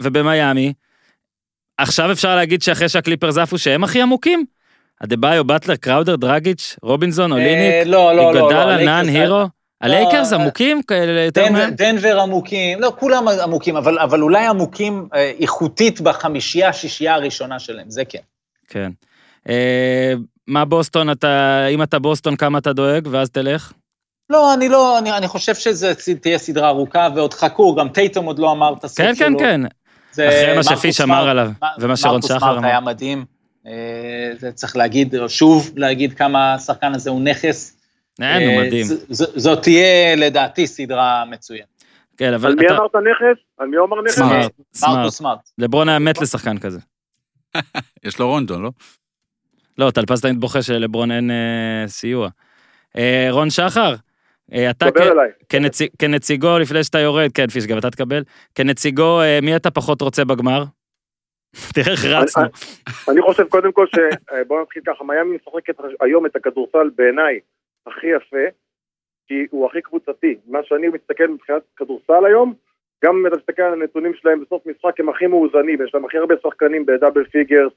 [0.01, 0.72] ובמיאמי,
[1.79, 4.45] עכשיו אפשר להגיד שאחרי שהקליפרס עפו שהם הכי עמוקים?
[5.05, 9.45] אדה-ביו, באטלר, קראודר, דרגיץ', רובינזון, אה, אוליניק, לא, לא, לא, לא, נאן, הירו?
[9.81, 11.70] הלייקרס אה, עמוקים כאלה יותר מהם?
[11.70, 17.91] דנבר עמוקים, לא, כולם עמוקים, אבל, אבל אולי עמוקים אה, איכותית בחמישייה, שישייה הראשונה שלהם,
[17.91, 18.18] זה כן.
[18.68, 18.91] כן.
[20.49, 23.72] אה, מה בוסטון, אתה, אם אתה בוסטון, כמה אתה דואג, ואז תלך?
[24.30, 28.38] לא, אני לא, אני, אני חושב שזה תהיה סדרה ארוכה, ועוד חכו, גם טייטום עוד
[28.38, 29.38] לא אמר את הסוף כן, שלו.
[29.38, 29.61] כן, כן.
[30.12, 32.66] זה אחרי מה מרקוס שפיש אמר עליו, ומה שרון מרקוס שחר אמר.
[32.66, 33.24] היה מדהים.
[33.66, 37.76] אה, זה צריך להגיד, שוב להגיד כמה השחקן הזה הוא נכס.
[38.20, 38.86] אין, הוא אה, מדהים.
[39.11, 41.84] זאת תהיה, לדעתי, סדרה מצוינת.
[42.16, 42.68] כן, אבל על מי.
[42.68, 43.42] אמרת נכס?
[43.59, 44.14] על מי אמר נכס?
[44.14, 44.53] סמארט.
[44.82, 45.51] מרקוס סמארט.
[45.59, 46.80] לברון היה מת לשחקן כזה.
[48.07, 48.70] יש לו רונדון, לא?
[49.79, 52.29] לא, טלפז תמיד בוכה שלברון אין אה, סיוע.
[52.97, 53.95] אה, רון שחר,
[54.53, 55.01] אה, אתה כ-.
[55.49, 58.22] כנציג, כנציגו, לפני שאתה יורד, כן, פיש, גם אתה תקבל,
[58.55, 60.64] כנציגו, אה, מי אתה פחות רוצה בגמר?
[61.74, 62.45] תראה איך רצנו.
[63.11, 63.99] אני חושב קודם כל ש...
[64.33, 67.41] אה, בוא נתחיל ככה, מיאמי משחקת היום את הכדורסל בעיניי
[67.87, 68.47] הכי יפה,
[69.29, 70.37] כי הוא הכי קבוצתי.
[70.47, 72.55] מה שאני מסתכל מבחינת כדורסל היום,
[73.05, 76.18] גם אם אתה מסתכל על הנתונים שלהם בסוף משחק, הם הכי מאוזנים, יש להם הכי
[76.18, 77.72] הרבה שחקנים ב double figures,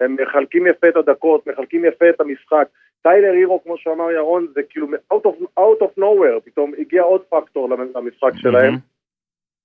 [0.00, 2.68] הם מחלקים יפה את הדקות, מחלקים יפה את המשחק.
[3.02, 7.22] טיילר הירו, כמו שאמר ירון, זה כאילו out of, out of nowhere, פתאום הגיע עוד
[7.28, 8.74] פקטור למשחק שלהם.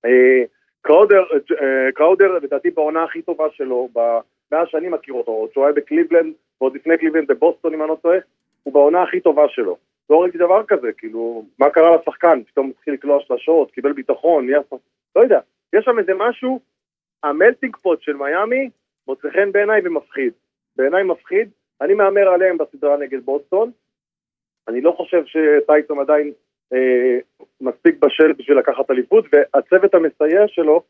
[0.05, 0.43] אה,
[0.81, 1.23] קראודר,
[1.61, 4.19] אה, קראודר לדעתי בעונה הכי טובה שלו, ב-
[4.51, 7.97] מאז שאני מכיר אותו, עוד שהוא היה בקליבלנד, ועוד לפני קליבלנד בבוסטון אם אני לא
[8.01, 8.17] טועה,
[8.63, 9.77] הוא בעונה הכי טובה שלו.
[10.09, 12.43] לא ראיתי דבר כזה, כאילו, מה קרה לשחקן?
[12.43, 14.59] פתאום התחיל לקלוע שלשות, קיבל ביטחון, נהיה...
[15.15, 15.39] לא יודע,
[15.73, 16.59] יש שם איזה משהו,
[17.23, 18.69] המלטינג פוט של מיאמי
[19.07, 20.33] מוצא חן בעיניי ומפחיד.
[20.75, 21.49] בעיניי מפחיד,
[21.81, 23.71] אני מהמר עליהם בסדרה נגד בוסטון,
[24.67, 26.33] אני לא חושב שטייסון עדיין
[26.73, 27.19] אה,
[27.61, 30.83] מספיק בשל בשביל לקחת אליפות, והצוות המסייע שלו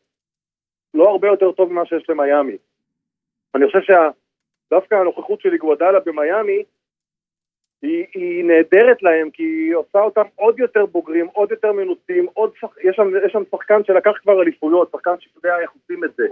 [0.94, 2.56] לא הרבה יותר טוב ממה שיש למיאמי.
[3.54, 6.62] אני חושב שדווקא הנוכחות של איגוודאלה במיאמי
[7.82, 12.52] היא, היא נהדרת להם, כי היא עושה אותם עוד יותר בוגרים, עוד יותר מנוסים, עוד
[12.56, 12.78] שח...
[12.78, 16.26] יש, שם, יש שם שחקן שלקח כבר אליפויות, שחקן שיודע איך עושים את זה,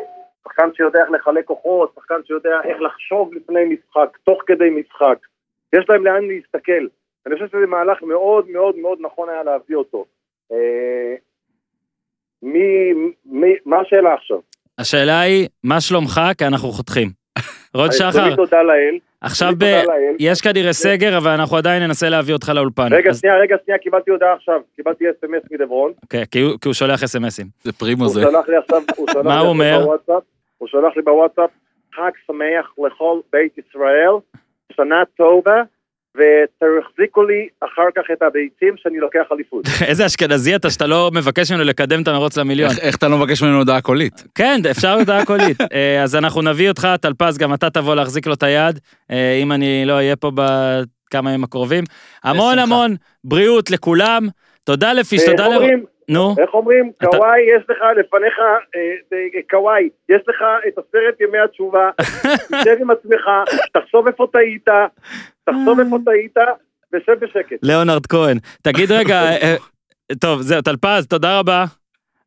[0.48, 5.18] שחקן שיודע איך לחלק כוחות, שחקן שיודע איך לחשוב לפני משחק, תוך כדי משחק.
[5.72, 6.86] יש להם לאן להסתכל.
[7.26, 10.04] אני חושב שזה מהלך מאוד מאוד מאוד נכון היה להביא אותו.
[10.52, 11.14] אה,
[12.42, 12.92] מי,
[13.26, 14.38] מי, מה השאלה עכשיו?
[14.78, 16.20] השאלה היא, מה שלומך?
[16.38, 17.08] כי אנחנו חותכים.
[17.74, 18.98] רון אז שחר, תודה לאל.
[19.20, 19.64] עכשיו ב...
[20.18, 22.88] יש כנראה סגר, אבל אנחנו עדיין ננסה להביא אותך לאולפן.
[22.92, 24.60] רגע, אז- שנייה, רגע, שנייה, קיבלתי הודעה עכשיו.
[24.76, 25.92] קיבלתי אס.אם.אס מדברון.
[26.10, 27.46] כן, כי הוא- כי הוא שולח אס.אם.אסים.
[27.62, 28.20] זה פרימו הוא זה.
[28.22, 29.80] שלח לי עכשיו, הוא שלח מה לי הוא עכשיו אומר?
[29.84, 30.22] בוואטסאפ,
[30.58, 31.50] הוא שלח לי בוואטסאפ,
[31.94, 34.12] חג שמח לכל בית ישראל,
[34.76, 35.62] שנה טובה,
[36.16, 39.64] ותחזיקו לי אחר כך את הביצים שאני לוקח אליפות.
[39.88, 42.70] איזה אשכנזי אתה שאתה לא מבקש ממנו לקדם את המרוץ למיליון.
[42.70, 44.24] איך- איך אתה לא מבקש ממנו הודעה קולית?
[44.34, 45.60] כן, אפשר הודעה קולית.
[45.74, 48.78] אה, אז אנחנו נביא אותך, טלפז, גם אתה תבוא להחזיק לו את היד,
[49.10, 51.84] אה, אם אני לא אהיה פה בכמה ימים הקרובים.
[52.24, 52.58] המון.
[52.58, 52.94] המון
[53.24, 54.28] בריאות לכולם.
[54.64, 55.64] תודה לפיש, אה, תודה איך ל...
[56.08, 56.90] נו, איך אומרים?
[56.98, 58.80] אתה- קוואי, יש לך לפניך, אה,
[59.12, 61.90] אה, קוואי, יש לך את עשרת ימי התשובה,
[62.62, 63.30] תשב עם עצמך,
[63.72, 64.68] תחשוב איפה טעית,
[65.44, 66.36] תחשוב איפה טעית,
[66.94, 67.56] ושב בשקט.
[67.62, 68.38] ליאונרד כהן.
[68.62, 69.56] תגיד רגע, אה, אה,
[70.20, 71.64] טוב, זהו, טלפז, תודה רבה.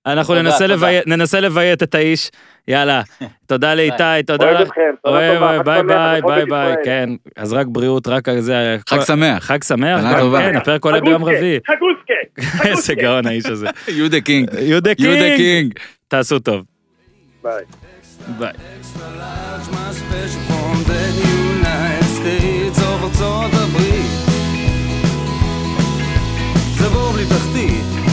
[0.07, 0.73] אנחנו תודה, ננסה תודה.
[0.75, 2.31] לביית- ננסה לביית את האיש.
[2.67, 3.01] יאללה,
[3.47, 4.45] תודה לאיתי, תודה.
[4.45, 6.75] אוהב אתכם, שנה אוהב, טובה, אוהב, חג ביי ביי, ביי ביי.
[6.85, 7.09] כן.
[7.37, 8.77] אז רק בריאות, רק זה.
[8.89, 9.43] חג שמח.
[9.45, 10.39] חג שמח, טובה.
[10.39, 11.59] כן, הפרק עולה ביום רביעי.
[11.67, 13.67] חגוסקה, איזה גאון האיש הזה.
[13.97, 14.49] יהודה קינג.
[14.59, 15.35] יהודה קינג.
[15.37, 15.73] קינג.
[16.07, 16.61] תעשו טוב.
[17.43, 17.63] ביי.
[18.39, 18.51] ביי.
[26.77, 28.06] זה בור בלי תחתית,